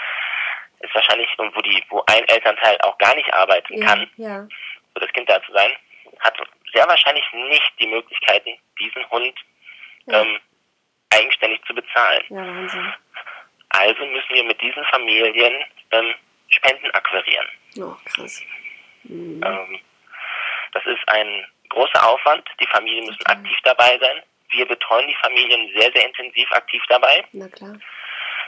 ist 0.81 0.95
wahrscheinlich, 0.95 1.29
wo 1.37 1.61
die, 1.61 1.83
wo 1.91 2.03
ein 2.07 2.27
Elternteil 2.29 2.79
auch 2.81 2.97
gar 2.99 3.15
nicht 3.15 3.33
arbeiten 3.35 3.79
ja, 3.79 3.87
kann, 3.87 4.11
ja. 4.17 4.49
für 4.95 5.01
das 5.01 5.13
Kind 5.13 5.29
da 5.29 5.43
zu 5.43 5.53
sein, 5.53 5.71
hat 6.21 6.37
sehr 6.73 6.89
wahrscheinlich 6.89 7.25
nicht 7.33 7.73
die 7.79 7.87
Möglichkeiten, 7.87 8.59
diesen 8.79 9.09
Hund 9.11 9.35
ja. 10.07 10.23
ähm, 10.23 10.41
eigenständig 11.11 11.61
zu 11.67 11.75
bezahlen. 11.75 12.23
Ja, 12.29 12.37
Wahnsinn. 12.37 12.93
Also 13.71 14.05
müssen 14.07 14.35
wir 14.35 14.45
mit 14.45 14.61
diesen 14.61 14.85
Familien 14.87 15.65
ähm, 15.93 16.15
Spenden 16.49 16.91
akquirieren. 16.91 17.47
Oh, 17.79 17.95
krass. 18.05 18.43
Mhm. 19.05 19.41
Ähm, 19.45 19.81
das 20.73 20.85
ist 20.87 21.09
ein 21.09 21.47
großer 21.69 22.09
Aufwand. 22.09 22.49
Die 22.61 22.67
Familien 22.67 23.07
müssen 23.07 23.23
okay. 23.23 23.33
aktiv 23.33 23.57
dabei 23.65 23.99
sein. 24.01 24.23
Wir 24.51 24.67
betreuen 24.67 25.07
die 25.07 25.17
Familien 25.17 25.71
sehr, 25.77 25.93
sehr 25.93 26.07
intensiv 26.07 26.51
aktiv 26.53 26.83
dabei. 26.89 27.25
Na 27.33 27.49
klar. 27.49 27.79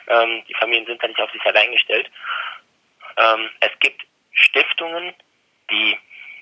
Ähm, 0.08 0.42
die 0.48 0.54
Familien 0.54 0.86
sind 0.86 1.02
da 1.02 1.06
nicht 1.06 1.20
auf 1.20 1.30
sich 1.30 1.44
allein 1.46 1.70
gestellt. 1.70 2.10
Ähm, 3.16 3.50
es 3.60 3.70
gibt 3.78 4.02
Stiftungen, 4.32 5.14
die 5.70 5.96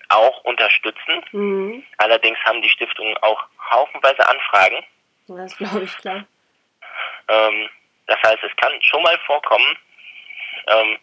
auch 0.08 0.42
unterstützen. 0.44 1.24
Mhm. 1.32 1.84
Allerdings 1.98 2.38
haben 2.44 2.62
die 2.62 2.70
Stiftungen 2.70 3.16
auch 3.18 3.44
haufenweise 3.70 4.26
Anfragen. 4.26 4.84
Das 5.36 5.56
glaube 5.56 5.84
ich, 5.84 5.96
klar. 5.98 6.24
Ähm, 7.28 7.68
das 8.06 8.18
heißt, 8.22 8.42
es 8.42 8.56
kann 8.56 8.72
schon 8.82 9.02
mal 9.02 9.18
vorkommen, 9.26 9.76
ähm, 10.66 10.98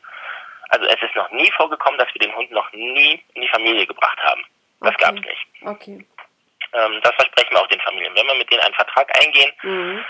also 0.70 0.86
es 0.86 1.02
ist 1.02 1.16
noch 1.16 1.32
nie 1.32 1.52
vorgekommen, 1.54 1.98
dass 1.98 2.14
wir 2.14 2.20
den 2.20 2.36
Hund 2.36 2.52
noch 2.52 2.72
nie 2.74 3.24
in 3.34 3.42
die 3.42 3.48
Familie 3.48 3.88
gebracht 3.88 4.20
haben. 4.24 4.44
Das 4.82 4.94
okay. 4.94 5.04
gab 5.04 5.16
es 5.16 5.22
nicht. 5.22 5.48
Okay. 5.62 6.06
Ähm, 6.74 7.00
das 7.02 7.16
versprechen 7.16 7.52
wir 7.52 7.62
auch 7.62 7.68
den 7.68 7.80
Familien. 7.82 8.14
Wenn 8.16 8.28
wir 8.28 8.36
mit 8.36 8.52
denen 8.52 8.62
einen 8.62 8.74
Vertrag 8.74 9.10
eingehen, 9.24 9.52
mhm. 9.62 10.06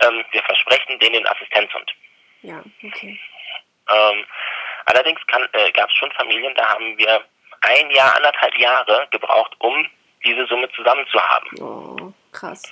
ähm, 0.00 0.24
wir 0.32 0.42
versprechen 0.42 0.98
denen 0.98 1.14
den 1.14 1.28
Assistenzhund. 1.28 1.92
Ja, 2.42 2.62
okay. 2.82 3.18
Ähm, 3.88 4.24
allerdings 4.86 5.20
äh, 5.52 5.70
gab 5.72 5.88
es 5.88 5.96
schon 5.96 6.10
Familien, 6.12 6.54
da 6.54 6.68
haben 6.70 6.98
wir 6.98 7.24
ein 7.60 7.90
Jahr, 7.90 8.16
anderthalb 8.16 8.56
Jahre 8.58 9.06
gebraucht, 9.10 9.54
um 9.58 9.86
diese 10.24 10.46
Summe 10.46 10.70
zusammen 10.72 11.06
zu 11.10 11.20
haben. 11.20 11.60
Oh, 11.60 12.12
krass. 12.32 12.62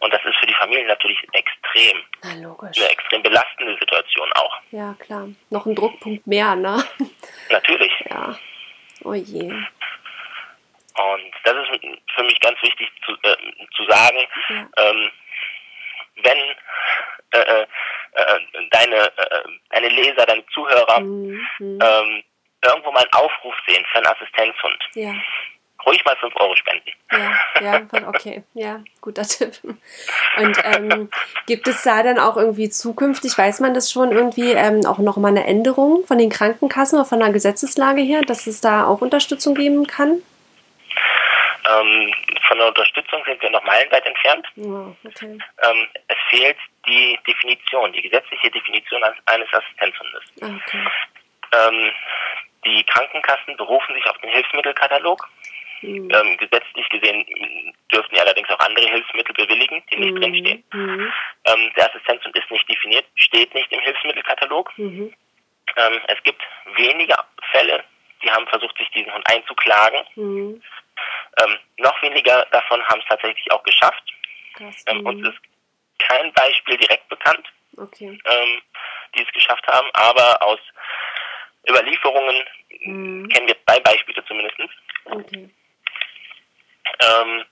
Und 0.00 0.12
das 0.14 0.24
ist 0.24 0.36
für 0.38 0.46
die 0.46 0.54
Familie 0.54 0.86
natürlich 0.86 1.18
extrem. 1.32 2.02
Na, 2.22 2.34
logisch. 2.34 2.78
Eine 2.78 2.90
extrem 2.90 3.22
belastende 3.22 3.76
Situation 3.78 4.30
auch. 4.34 4.60
Ja, 4.70 4.94
klar. 4.98 5.28
Noch 5.50 5.66
ein 5.66 5.74
Druckpunkt 5.74 6.26
mehr, 6.26 6.54
ne? 6.54 6.84
Natürlich. 7.50 7.92
Ja. 8.08 8.38
Oh 9.04 9.14
je. 9.14 9.50
Und 9.50 11.32
das 11.44 11.54
ist 11.54 11.80
für 12.14 12.22
mich 12.24 12.40
ganz 12.40 12.60
wichtig 12.62 12.90
zu, 13.04 13.12
äh, 13.22 13.36
zu 13.76 13.84
sagen, 13.86 14.18
ja. 14.48 14.68
ähm, 14.76 15.10
wenn 16.22 16.38
äh, 17.30 17.38
äh, 17.38 17.66
äh 18.12 18.40
deine, 18.70 18.96
äh, 19.16 19.42
deine 19.70 19.88
Leser, 19.88 20.26
deine 20.26 20.44
Zuhörer 20.46 21.00
mhm. 21.00 21.40
ähm, 21.60 22.24
irgendwo 22.64 22.90
mal 22.90 23.00
einen 23.00 23.12
Aufruf 23.12 23.54
sehen 23.66 23.84
für 23.92 23.98
einen 23.98 24.06
Assistenzhund, 24.06 24.88
ja 24.94 25.14
ruhig 25.86 26.04
mal 26.04 26.16
5 26.16 26.34
Euro 26.36 26.56
spenden. 26.56 26.90
Ja, 27.10 27.32
ja, 27.60 28.08
okay. 28.08 28.42
Ja, 28.54 28.80
guter 29.00 29.22
Tipp. 29.28 29.58
Und 30.36 30.58
ähm, 30.64 31.10
gibt 31.46 31.68
es 31.68 31.82
da 31.82 32.02
dann 32.02 32.18
auch 32.18 32.36
irgendwie 32.36 32.68
zukünftig, 32.68 33.36
weiß 33.36 33.60
man 33.60 33.74
das 33.74 33.90
schon 33.90 34.12
irgendwie, 34.12 34.52
ähm, 34.52 34.84
auch 34.86 34.98
nochmal 34.98 35.30
eine 35.30 35.46
Änderung 35.46 36.04
von 36.06 36.18
den 36.18 36.30
Krankenkassen 36.30 36.98
oder 36.98 37.08
von 37.08 37.20
der 37.20 37.30
Gesetzeslage 37.30 38.02
her, 38.02 38.22
dass 38.22 38.46
es 38.46 38.60
da 38.60 38.86
auch 38.86 39.00
Unterstützung 39.00 39.54
geben 39.54 39.86
kann? 39.86 40.22
Ähm, 41.68 42.14
von 42.46 42.58
der 42.58 42.68
Unterstützung 42.68 43.22
sind 43.26 43.42
wir 43.42 43.50
noch 43.50 43.62
meilenweit 43.64 44.06
entfernt. 44.06 44.46
Oh, 44.56 44.94
okay. 45.04 45.38
ähm, 45.62 45.88
es 46.08 46.16
fehlt 46.30 46.56
die 46.86 47.18
Definition, 47.26 47.92
die 47.92 48.02
gesetzliche 48.02 48.50
Definition 48.50 49.02
eines 49.26 49.48
Assistenzhundes. 49.52 50.22
Ah, 50.40 50.46
okay. 50.64 50.84
Ähm, 51.52 51.92
die 52.64 52.84
Krankenkassen 52.84 53.56
berufen 53.56 53.94
sich 53.94 54.06
auf 54.06 54.18
den 54.18 54.30
Hilfsmittelkatalog. 54.30 55.28
Mhm. 55.82 56.10
Ähm, 56.10 56.36
gesetzlich 56.38 56.88
gesehen 56.88 57.24
dürften 57.92 58.14
die 58.14 58.20
allerdings 58.20 58.48
auch 58.50 58.58
andere 58.60 58.88
Hilfsmittel 58.88 59.34
bewilligen, 59.34 59.82
die 59.90 59.96
nicht 59.96 60.14
mhm. 60.14 60.20
drinstehen. 60.20 60.64
Mhm. 60.72 61.12
Ähm, 61.44 61.72
der 61.76 61.88
Assistenzhund 61.88 62.36
ist 62.36 62.50
nicht 62.50 62.68
definiert, 62.68 63.06
steht 63.14 63.54
nicht 63.54 63.70
im 63.72 63.80
Hilfsmittelkatalog. 63.80 64.76
Mhm. 64.76 65.14
Ähm, 65.76 66.00
es 66.08 66.22
gibt 66.24 66.42
wenige 66.76 67.14
Fälle, 67.52 67.84
die 68.22 68.30
haben 68.30 68.46
versucht, 68.48 68.76
sich 68.78 68.90
diesen 68.90 69.12
Hund 69.12 69.24
einzuklagen. 69.30 70.00
Mhm. 70.16 70.62
Ähm, 71.40 71.56
noch 71.78 72.02
weniger 72.02 72.46
davon 72.50 72.84
haben 72.86 73.00
es 73.00 73.06
tatsächlich 73.08 73.50
auch 73.52 73.62
geschafft. 73.62 74.02
Krass, 74.54 74.84
ähm, 74.88 75.06
uns 75.06 75.28
ist 75.28 75.38
kein 75.98 76.32
Beispiel 76.32 76.76
direkt 76.76 77.08
bekannt, 77.08 77.46
okay. 77.76 78.18
ähm, 78.24 78.62
die 79.14 79.22
es 79.22 79.32
geschafft 79.32 79.66
haben, 79.68 79.88
aber 79.92 80.42
aus 80.42 80.58
Überlieferungen 81.68 82.44
mhm. 82.80 83.28
kennen 83.28 83.46
wir 83.46 83.56
zwei 83.64 83.78
Beispiele 83.80 84.24
zumindest. 84.24 84.58
Okay 85.04 85.50
ähm, 87.00 87.44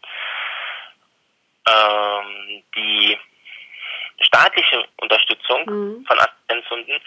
ähm, 1.69 2.63
die 2.75 3.19
staatliche 4.21 4.87
Unterstützung 4.99 5.65
mhm. 5.67 6.07
von 6.07 6.19
Assistenzhunden 6.19 7.01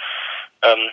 ähm, 0.64 0.92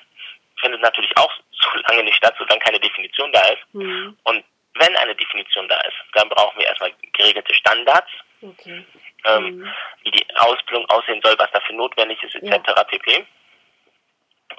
findet 0.60 0.80
natürlich 0.82 1.16
auch 1.16 1.32
so 1.50 1.70
lange 1.88 2.04
nicht 2.04 2.16
statt, 2.16 2.34
solange 2.38 2.60
keine 2.60 2.80
Definition 2.80 3.32
da 3.32 3.40
ist. 3.48 3.62
Mhm. 3.72 4.16
Und 4.24 4.44
wenn 4.74 4.96
eine 4.96 5.14
Definition 5.14 5.68
da 5.68 5.76
ist, 5.80 5.96
dann 6.14 6.28
brauchen 6.28 6.58
wir 6.58 6.66
erstmal 6.66 6.92
geregelte 7.12 7.54
Standards, 7.54 8.10
okay. 8.42 8.84
ähm, 9.24 9.58
mhm. 9.58 9.72
wie 10.02 10.10
die 10.10 10.26
Ausbildung 10.36 10.88
aussehen 10.90 11.20
soll, 11.22 11.34
was 11.38 11.50
dafür 11.52 11.74
notwendig 11.74 12.22
ist, 12.22 12.34
etc. 12.34 12.50
Ja. 12.66 12.84
pp. 12.84 13.26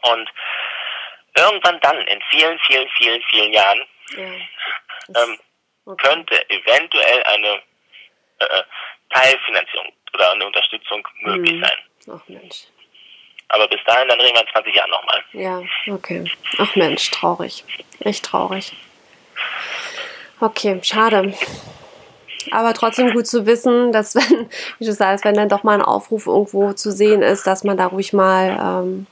Und 0.01 0.29
irgendwann 1.35 1.79
dann, 1.81 2.01
in 2.07 2.21
vielen, 2.29 2.59
vielen, 2.59 2.89
vielen, 2.89 3.21
vielen 3.23 3.53
Jahren, 3.53 3.81
ja. 4.15 5.23
ähm, 5.23 5.39
okay. 5.87 6.07
könnte 6.07 6.49
eventuell 6.49 7.23
eine 7.23 7.61
äh, 8.39 8.63
Teilfinanzierung 9.09 9.93
oder 10.13 10.31
eine 10.31 10.45
Unterstützung 10.45 11.07
möglich 11.21 11.55
mhm. 11.55 11.63
sein. 11.63 11.77
Ach 12.11 12.27
Mensch. 12.27 12.67
Aber 13.49 13.67
bis 13.67 13.79
dahin, 13.85 14.09
dann 14.09 14.19
reden 14.19 14.35
wir 14.35 14.41
in 14.41 14.51
20 14.51 14.75
Jahren 14.75 14.89
nochmal. 14.89 15.23
Ja, 15.31 15.61
okay. 15.93 16.25
Ach 16.57 16.75
Mensch, 16.75 17.09
traurig. 17.11 17.63
Echt 18.01 18.25
traurig. 18.25 18.73
Okay, 20.39 20.79
schade. 20.83 21.33
Aber 22.51 22.73
trotzdem 22.73 23.11
gut 23.13 23.27
zu 23.27 23.45
wissen, 23.45 23.91
dass 23.91 24.15
wenn, 24.15 24.49
wie 24.79 24.85
du 24.85 24.93
sagst, 24.93 25.25
wenn 25.25 25.35
dann 25.35 25.49
doch 25.49 25.63
mal 25.63 25.75
ein 25.75 25.81
Aufruf 25.81 26.27
irgendwo 26.27 26.73
zu 26.73 26.91
sehen 26.91 27.21
ist, 27.21 27.47
dass 27.47 27.63
man 27.63 27.77
da 27.77 27.87
ruhig 27.87 28.13
mal 28.13 28.57
ähm, 28.83 29.07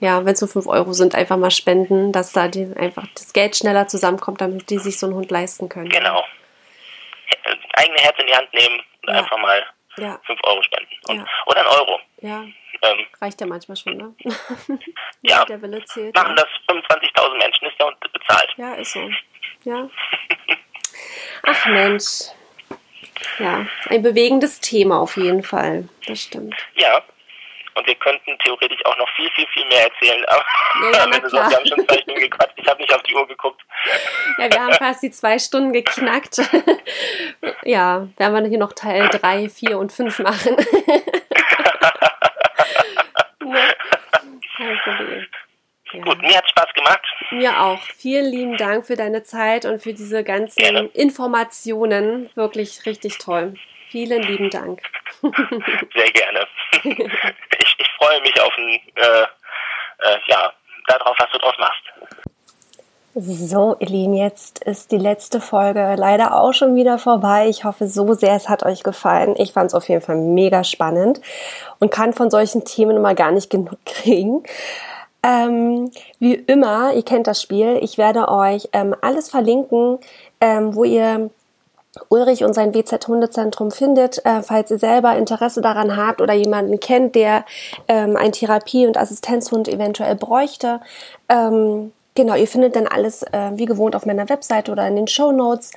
ja, 0.00 0.24
wenn 0.24 0.32
es 0.32 0.40
nur 0.40 0.48
5 0.48 0.66
Euro 0.66 0.92
sind, 0.92 1.14
einfach 1.14 1.36
mal 1.36 1.50
spenden, 1.50 2.12
dass 2.12 2.32
da 2.32 2.48
die, 2.48 2.72
einfach 2.76 3.04
das 3.14 3.32
Geld 3.32 3.56
schneller 3.56 3.88
zusammenkommt, 3.88 4.40
damit 4.40 4.70
die 4.70 4.78
sich 4.78 4.98
so 4.98 5.06
einen 5.06 5.16
Hund 5.16 5.30
leisten 5.30 5.68
können. 5.68 5.88
Genau. 5.88 6.24
Eigene 7.74 7.98
Herz 7.98 8.16
in 8.18 8.26
die 8.26 8.34
Hand 8.34 8.52
nehmen 8.54 8.80
und 9.02 9.12
ja. 9.12 9.20
einfach 9.20 9.38
mal 9.38 9.64
ja. 9.96 10.20
5 10.26 10.40
Euro 10.44 10.62
spenden. 10.62 10.94
Und, 11.08 11.16
ja. 11.18 11.26
Oder 11.46 11.60
ein 11.60 11.66
Euro. 11.66 12.00
Ja. 12.20 12.44
Ähm, 12.82 13.06
Reicht 13.20 13.40
ja 13.40 13.46
manchmal 13.46 13.76
schon, 13.76 13.96
ne? 13.96 14.14
ja. 15.22 15.44
Der 15.44 15.60
Wille 15.60 15.84
zählt. 15.84 16.14
Machen 16.14 16.36
das 16.36 16.46
25.000 16.68 17.38
Menschen, 17.38 17.66
ist 17.66 17.78
der 17.78 17.86
Hund 17.86 17.96
bezahlt. 18.12 18.54
Ja, 18.56 18.74
ist 18.74 18.92
so. 18.92 19.10
Ja. 19.64 19.88
Ach 21.42 21.66
Mensch. 21.66 22.30
Ja, 23.38 23.66
ein 23.88 24.02
bewegendes 24.02 24.60
Thema 24.60 25.00
auf 25.00 25.16
jeden 25.16 25.42
Fall. 25.42 25.88
Das 26.06 26.22
stimmt. 26.22 26.54
Ja. 26.74 27.02
Und 27.74 27.86
wir 27.86 27.94
könnten 27.96 28.38
theoretisch 28.38 28.84
auch 28.84 28.96
noch 28.96 29.08
viel, 29.16 29.30
viel, 29.30 29.46
viel 29.48 29.64
mehr 29.66 29.84
erzählen. 29.84 30.24
Aber 30.26 30.44
ja, 30.82 30.90
ja, 30.90 31.06
wir 31.32 31.42
haben 31.42 31.66
schon 31.66 31.86
zwei 31.86 31.98
Stunden 31.98 32.20
gequatscht. 32.20 32.54
Ich 32.56 32.68
habe 32.68 32.80
nicht 32.80 32.94
auf 32.94 33.02
die 33.02 33.14
Uhr 33.14 33.26
geguckt. 33.26 33.60
Ja, 34.38 34.50
wir 34.52 34.60
haben 34.60 34.72
fast 34.74 35.02
die 35.02 35.10
zwei 35.10 35.38
Stunden 35.38 35.72
geknackt. 35.72 36.40
ja, 37.64 38.08
werden 38.16 38.44
wir 38.44 38.48
hier 38.48 38.58
noch 38.58 38.72
Teil 38.72 39.08
3, 39.08 39.48
4 39.48 39.78
und 39.78 39.92
5 39.92 40.18
machen. 40.20 40.56
Kein 44.56 44.78
Problem. 44.82 45.26
Ja. 45.92 46.02
Gut, 46.02 46.20
mir 46.20 46.36
hat 46.36 46.48
Spaß 46.50 46.74
gemacht. 46.74 47.00
Mir 47.30 47.60
auch. 47.62 47.80
Vielen 47.96 48.26
lieben 48.26 48.56
Dank 48.56 48.86
für 48.86 48.96
deine 48.96 49.22
Zeit 49.22 49.64
und 49.64 49.82
für 49.82 49.94
diese 49.94 50.22
ganzen 50.22 50.58
Gerne. 50.58 50.90
Informationen. 50.92 52.28
Wirklich 52.34 52.84
richtig 52.84 53.18
toll. 53.18 53.54
Vielen 53.90 54.22
lieben 54.22 54.50
Dank. 54.50 54.82
Sehr 55.22 56.10
gerne. 56.12 56.46
Freue 58.18 58.22
mich 58.22 58.40
auf 58.40 58.52
ein, 58.58 58.80
äh, 58.96 59.22
äh, 59.22 60.18
ja, 60.26 60.52
darauf, 60.88 61.16
was 61.18 61.30
du 61.32 61.38
draus 61.38 61.54
machst. 61.58 61.82
So, 63.14 63.76
ihr 63.78 64.14
jetzt 64.14 64.64
ist 64.64 64.90
die 64.90 64.98
letzte 64.98 65.40
Folge 65.40 65.94
leider 65.96 66.40
auch 66.40 66.52
schon 66.52 66.74
wieder 66.74 66.98
vorbei. 66.98 67.48
Ich 67.48 67.64
hoffe 67.64 67.86
so 67.86 68.14
sehr, 68.14 68.34
es 68.34 68.48
hat 68.48 68.64
euch 68.64 68.82
gefallen. 68.82 69.34
Ich 69.38 69.52
fand 69.52 69.68
es 69.68 69.74
auf 69.74 69.88
jeden 69.88 70.00
Fall 70.00 70.16
mega 70.16 70.64
spannend 70.64 71.20
und 71.78 71.90
kann 71.92 72.12
von 72.12 72.30
solchen 72.30 72.64
Themen 72.64 72.96
immer 72.96 73.14
gar 73.14 73.30
nicht 73.30 73.50
genug 73.50 73.78
kriegen. 73.84 74.42
Ähm, 75.22 75.90
wie 76.18 76.34
immer, 76.34 76.94
ihr 76.94 77.04
kennt 77.04 77.26
das 77.26 77.40
Spiel. 77.42 77.78
Ich 77.82 77.98
werde 77.98 78.28
euch 78.28 78.68
ähm, 78.72 78.96
alles 79.00 79.30
verlinken, 79.30 79.98
ähm, 80.40 80.74
wo 80.74 80.84
ihr 80.84 81.30
Ulrich 82.08 82.44
und 82.44 82.54
sein 82.54 82.74
WZ-Hundezentrum 82.74 83.70
findet, 83.70 84.24
äh, 84.24 84.42
falls 84.42 84.70
ihr 84.70 84.78
selber 84.78 85.16
Interesse 85.16 85.60
daran 85.60 85.96
habt 85.96 86.20
oder 86.20 86.34
jemanden 86.34 86.80
kennt, 86.80 87.14
der 87.14 87.44
ähm, 87.88 88.16
ein 88.16 88.32
Therapie- 88.32 88.86
und 88.86 88.96
Assistenzhund 88.96 89.68
eventuell 89.68 90.16
bräuchte. 90.16 90.80
Ähm, 91.28 91.92
genau, 92.14 92.34
ihr 92.34 92.48
findet 92.48 92.76
dann 92.76 92.86
alles 92.86 93.22
äh, 93.22 93.50
wie 93.54 93.66
gewohnt 93.66 93.94
auf 93.94 94.06
meiner 94.06 94.28
Webseite 94.28 94.72
oder 94.72 94.86
in 94.86 94.96
den 94.96 95.08
Show 95.08 95.32
Notes. 95.32 95.72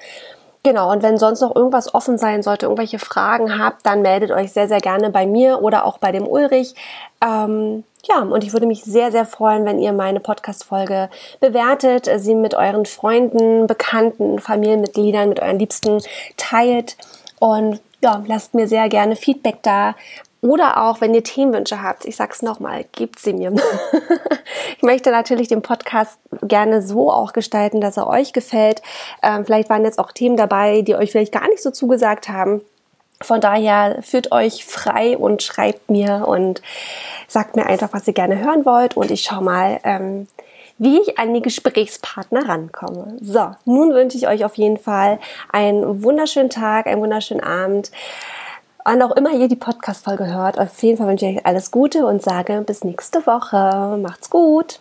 Genau, 0.63 0.91
und 0.91 1.01
wenn 1.01 1.17
sonst 1.17 1.41
noch 1.41 1.55
irgendwas 1.55 1.93
offen 1.95 2.19
sein 2.19 2.43
sollte, 2.43 2.67
irgendwelche 2.67 2.99
Fragen 2.99 3.57
habt, 3.57 3.83
dann 3.85 4.03
meldet 4.03 4.29
euch 4.29 4.51
sehr, 4.53 4.67
sehr 4.67 4.79
gerne 4.79 5.09
bei 5.09 5.25
mir 5.25 5.63
oder 5.63 5.85
auch 5.85 5.97
bei 5.97 6.11
dem 6.11 6.27
Ulrich. 6.27 6.75
Ähm, 7.23 7.83
ja, 8.07 8.21
und 8.21 8.43
ich 8.43 8.53
würde 8.53 8.65
mich 8.65 8.83
sehr, 8.83 9.11
sehr 9.11 9.25
freuen, 9.25 9.65
wenn 9.65 9.79
ihr 9.79 9.93
meine 9.93 10.19
Podcast-Folge 10.19 11.09
bewertet, 11.39 12.09
sie 12.17 12.35
mit 12.35 12.55
euren 12.55 12.85
Freunden, 12.85 13.67
Bekannten, 13.67 14.39
Familienmitgliedern, 14.39 15.29
mit 15.29 15.39
euren 15.39 15.59
Liebsten 15.59 16.01
teilt 16.37 16.97
und 17.39 17.79
ja, 18.01 18.23
lasst 18.27 18.53
mir 18.53 18.67
sehr 18.67 18.89
gerne 18.89 19.15
Feedback 19.15 19.61
da. 19.61 19.95
Oder 20.41 20.83
auch, 20.83 21.01
wenn 21.01 21.13
ihr 21.13 21.23
Themenwünsche 21.23 21.83
habt, 21.83 22.03
ich 22.05 22.15
sag's 22.15 22.41
nochmal, 22.41 22.85
gebt 22.93 23.19
sie 23.19 23.33
mir. 23.33 23.53
ich 24.77 24.81
möchte 24.81 25.11
natürlich 25.11 25.47
den 25.47 25.61
Podcast 25.61 26.17
gerne 26.41 26.81
so 26.81 27.11
auch 27.11 27.31
gestalten, 27.31 27.79
dass 27.79 27.97
er 27.97 28.07
euch 28.07 28.33
gefällt. 28.33 28.81
Ähm, 29.21 29.45
vielleicht 29.45 29.69
waren 29.69 29.85
jetzt 29.85 29.99
auch 29.99 30.11
Themen 30.11 30.37
dabei, 30.37 30.81
die 30.81 30.95
euch 30.95 31.11
vielleicht 31.11 31.31
gar 31.31 31.47
nicht 31.47 31.61
so 31.61 31.69
zugesagt 31.69 32.27
haben. 32.27 32.61
Von 33.21 33.41
daher 33.41 33.99
führt 34.01 34.31
euch 34.31 34.65
frei 34.65 35.17
und 35.17 35.43
schreibt 35.43 35.89
mir 35.89 36.25
und 36.27 36.61
sagt 37.27 37.55
mir 37.55 37.65
einfach, 37.65 37.89
was 37.91 38.07
ihr 38.07 38.13
gerne 38.13 38.39
hören 38.39 38.65
wollt 38.65 38.97
und 38.97 39.11
ich 39.11 39.23
schaue 39.23 39.43
mal, 39.43 39.79
ähm, 39.83 40.27
wie 40.77 40.99
ich 40.99 41.19
an 41.19 41.33
die 41.33 41.41
Gesprächspartner 41.41 42.49
rankomme. 42.49 43.17
So, 43.21 43.51
nun 43.65 43.93
wünsche 43.93 44.17
ich 44.17 44.27
euch 44.27 44.43
auf 44.43 44.55
jeden 44.55 44.77
Fall 44.77 45.19
einen 45.51 46.03
wunderschönen 46.03 46.49
Tag, 46.49 46.87
einen 46.87 47.01
wunderschönen 47.01 47.43
Abend. 47.43 47.91
Wann 48.83 49.01
auch 49.03 49.15
immer 49.15 49.31
ihr 49.31 49.47
die 49.47 49.55
Podcast-Folge 49.55 50.33
hört, 50.33 50.59
auf 50.59 50.81
jeden 50.81 50.97
Fall 50.97 51.07
wünsche 51.07 51.27
ich 51.27 51.37
euch 51.37 51.45
alles 51.45 51.69
Gute 51.69 52.05
und 52.07 52.23
sage 52.23 52.63
bis 52.65 52.83
nächste 52.83 53.27
Woche. 53.27 53.97
Macht's 54.01 54.31
gut! 54.31 54.79